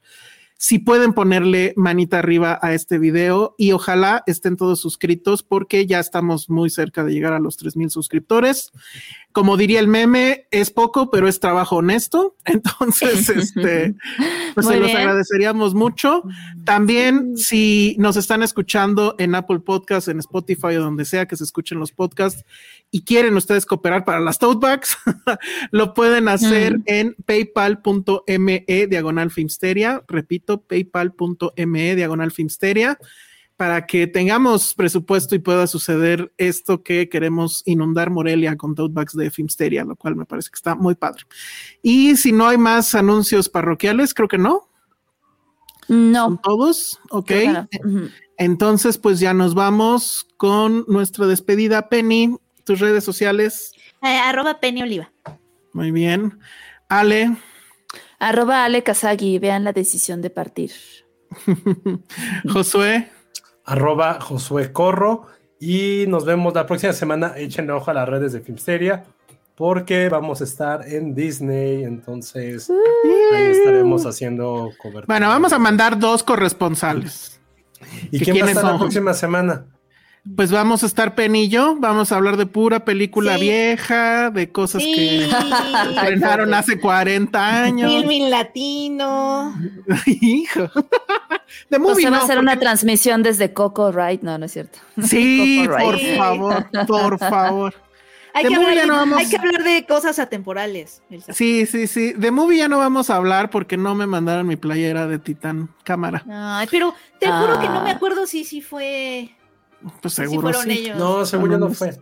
[0.57, 5.99] si pueden ponerle manita arriba a este video y ojalá estén todos suscritos porque ya
[5.99, 8.71] estamos muy cerca de llegar a los 3000 suscriptores.
[9.31, 12.35] Como diría el meme, es poco, pero es trabajo honesto.
[12.45, 13.95] Entonces, este,
[14.55, 16.23] pues Muy se los agradeceríamos mucho.
[16.65, 21.43] También, si nos están escuchando en Apple Podcasts, en Spotify o donde sea que se
[21.43, 22.43] escuchen los podcasts
[22.91, 24.97] y quieren ustedes cooperar para las tote bags,
[25.72, 26.84] lo pueden hacer Mm.
[26.85, 30.03] en paypal.me diagonal filmsteria.
[30.07, 32.97] Repito, paypal.me diagonal filmsteria
[33.57, 39.14] para que tengamos presupuesto y pueda suceder esto que queremos inundar Morelia con tote bags
[39.15, 41.23] de Filmsteria, lo cual me parece que está muy padre.
[41.81, 44.69] Y si no hay más anuncios parroquiales, creo que no.
[45.88, 46.39] ¿Son No.
[46.43, 46.99] todos?
[47.09, 47.27] Ok.
[47.27, 47.68] Claro.
[48.38, 51.89] Entonces, pues ya nos vamos con nuestra despedida.
[51.89, 52.35] Penny,
[52.68, 53.72] tus redes sociales.
[54.03, 55.11] Eh, arroba Penny Oliva.
[55.73, 56.38] Muy bien.
[56.89, 57.35] Ale,
[58.19, 60.72] Arroba Ale Kazagi, vean la decisión de partir.
[62.49, 63.10] Josué,
[63.65, 65.27] Arroba Josué Corro.
[65.60, 67.34] Y nos vemos la próxima semana.
[67.35, 69.06] Echen ojo a las redes de Filmsteria.
[69.56, 71.84] Porque vamos a estar en Disney.
[71.84, 72.69] Entonces
[73.34, 75.06] ahí estaremos haciendo cobertura.
[75.07, 77.39] Bueno, vamos a mandar dos corresponsales.
[78.11, 78.80] ¿Y ¿que quién va a estar la son?
[78.80, 79.65] próxima semana?
[80.36, 81.16] Pues vamos a estar
[81.49, 83.41] yo, vamos a hablar de pura película Sí.
[83.41, 84.94] vieja, de cosas Sí.
[84.94, 85.30] que
[85.95, 87.91] estrenaron hace 40 años.
[87.91, 89.54] Filming latino.
[90.06, 90.70] Hijo.
[91.70, 94.22] De movie, no, a ser una transmisión desde Coco, right?
[94.22, 94.80] No, no es cierto.
[95.02, 97.74] Sí, por favor, por favor.
[98.34, 101.02] Hay De que, movie hablar, ya no vamos- hay que hablar de cosas atemporales.
[101.10, 101.34] Elsa.
[101.34, 102.14] Sí, sí, sí.
[102.14, 105.70] De movie ya no vamos a hablar porque no me mandaron mi playera de Titán
[105.84, 106.24] Cámara.
[106.30, 107.94] Ay, pero te juro que no me Ah.
[107.95, 109.34] acuerdo si sí fue.
[110.02, 110.72] Pues si seguro sí.
[110.72, 110.98] ellos.
[110.98, 111.78] No, según yo no Vámonos.
[111.78, 111.98] fue.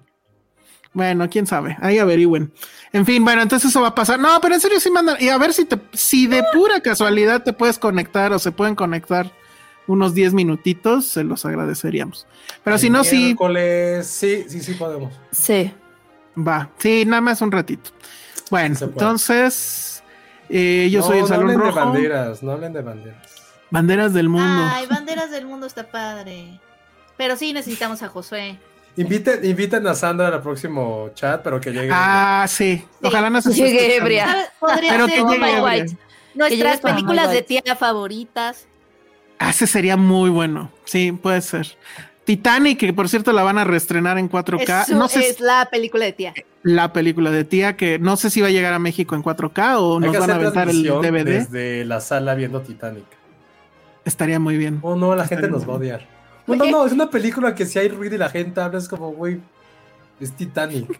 [0.93, 1.75] Bueno, quién sabe.
[1.81, 2.53] Ahí averigüen.
[2.93, 4.17] En fin, bueno, entonces eso va a pasar.
[4.17, 5.17] No, pero en serio sí mandan.
[5.19, 8.75] Y a ver si te, si de pura casualidad te puedes conectar o se pueden
[8.75, 9.29] conectar
[9.87, 12.25] unos 10 minutitos, se los agradeceríamos.
[12.63, 13.35] Pero si no, sí,
[14.03, 15.13] Sí, sí, sí podemos.
[15.31, 15.71] Sí.
[16.37, 16.69] va.
[16.77, 17.89] Sí, nada más un ratito.
[18.49, 20.01] Bueno, entonces,
[20.49, 21.79] eh, yo No, soy el no Salón hablen Rojo.
[21.79, 23.27] de banderas, no hablen de banderas.
[23.69, 24.63] Banderas del mundo.
[24.71, 26.59] Ay, banderas del mundo está padre.
[27.17, 28.57] Pero sí necesitamos a Josué.
[28.97, 31.89] Inviten, inviten a Sandra al próximo chat, pero que llegue.
[31.91, 32.83] Ah, sí.
[33.03, 34.49] Ojalá no se Llegue ebria.
[34.59, 35.61] Podría Pero ser que llegue.
[35.61, 35.97] White.
[36.33, 38.67] Nuestras películas de tía favoritas.
[39.39, 40.71] Ah, ese sería muy bueno.
[40.85, 41.77] Sí, puede ser.
[42.23, 44.83] Titanic, que por cierto la van a reestrenar en 4K.
[44.83, 46.33] Eso no sé es la película de tía.
[46.63, 49.75] la película de tía, que no sé si va a llegar a México en 4K
[49.77, 51.23] o Hay nos van a aventar el DVD.
[51.25, 53.05] desde la sala viendo Titanic.
[54.05, 54.79] Estaría muy bien.
[54.81, 55.95] Oh, no, la Estaría gente nos va a bien.
[55.95, 56.14] odiar.
[56.47, 58.87] No, no, no, es una película que si hay ruido y la gente habla, es
[58.87, 59.39] como, güey,
[60.19, 60.99] es Titanic.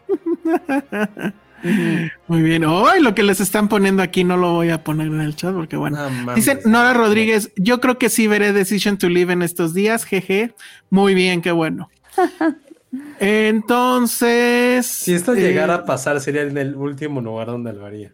[2.28, 2.64] Muy bien.
[2.66, 5.54] Hoy lo que les están poniendo aquí no lo voy a poner en el chat
[5.54, 5.98] porque bueno.
[5.98, 6.36] No mames.
[6.36, 10.54] Dicen Nora Rodríguez, yo creo que sí veré Decision to Live en estos días, jeje.
[10.90, 11.90] Muy bien, qué bueno.
[13.20, 14.86] Entonces.
[14.86, 18.14] Si esto eh, llegara a pasar, sería en el último lugar donde lo haría.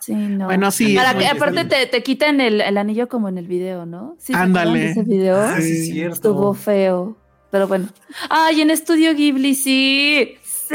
[0.00, 0.46] Sí, no.
[0.46, 0.96] Bueno, sí.
[0.96, 4.16] Para que, aparte te, te quitan el, el anillo como en el video, ¿no?
[4.18, 4.90] Sí, ¿se acuerdan Ándale.
[4.90, 5.72] Ese video Ah, sí, Sí.
[5.72, 6.14] es cierto.
[6.14, 7.16] estuvo feo.
[7.50, 7.88] Pero bueno.
[8.30, 10.36] Ay, en Estudio Ghibli, sí.
[10.42, 10.74] Sí.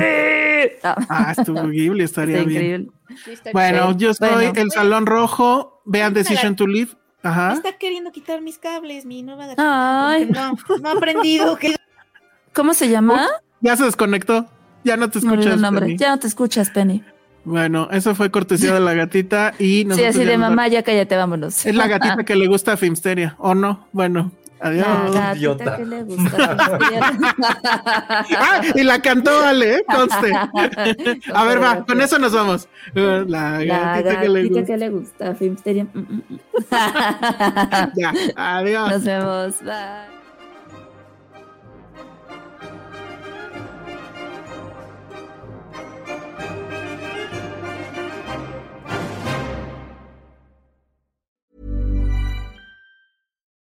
[0.83, 2.61] Ah, Ah, estuvo Ghibli, estaría está bien.
[2.61, 2.91] increíble.
[3.23, 3.97] Sí, está Bueno, Sí.
[3.97, 4.53] yo soy Bueno.
[4.55, 5.81] el Salón Rojo.
[5.85, 6.91] Vean Decision to Live.
[7.23, 7.53] Me Ajá.
[7.53, 9.47] está queriendo quitar mis cables, mi nueva.
[9.57, 10.25] Ay.
[10.31, 11.75] No, no ha aprendido que
[12.53, 13.27] ¿Cómo se llama?
[13.61, 14.45] Ya se desconectó.
[14.83, 15.61] Ya no te Me escuchas.
[15.71, 15.97] Penny.
[15.97, 17.03] Ya no te escuchas, Penny.
[17.45, 21.65] Bueno, eso fue cortesía de la gatita y Sí, así de mamá, ya cállate, vámonos.
[21.65, 23.87] Es la gatita que le gusta a Filmsteria, ¿o no?
[23.91, 24.87] Bueno, adiós.
[24.87, 25.77] La gatita idiota.
[25.77, 26.57] que le gusta.
[28.37, 29.85] Ah, y la cantó Ale, ¿eh?
[29.87, 30.33] conste.
[31.33, 32.67] A ver, va, con eso nos vamos.
[32.93, 34.65] La La gatita que le gusta.
[34.65, 35.35] que le gusta.
[35.35, 35.83] Filmsteria.
[35.93, 36.39] Mm, mm, mm.
[37.95, 38.89] Ya, adiós.
[38.91, 39.61] Nos vemos.
[39.61, 40.14] Bye.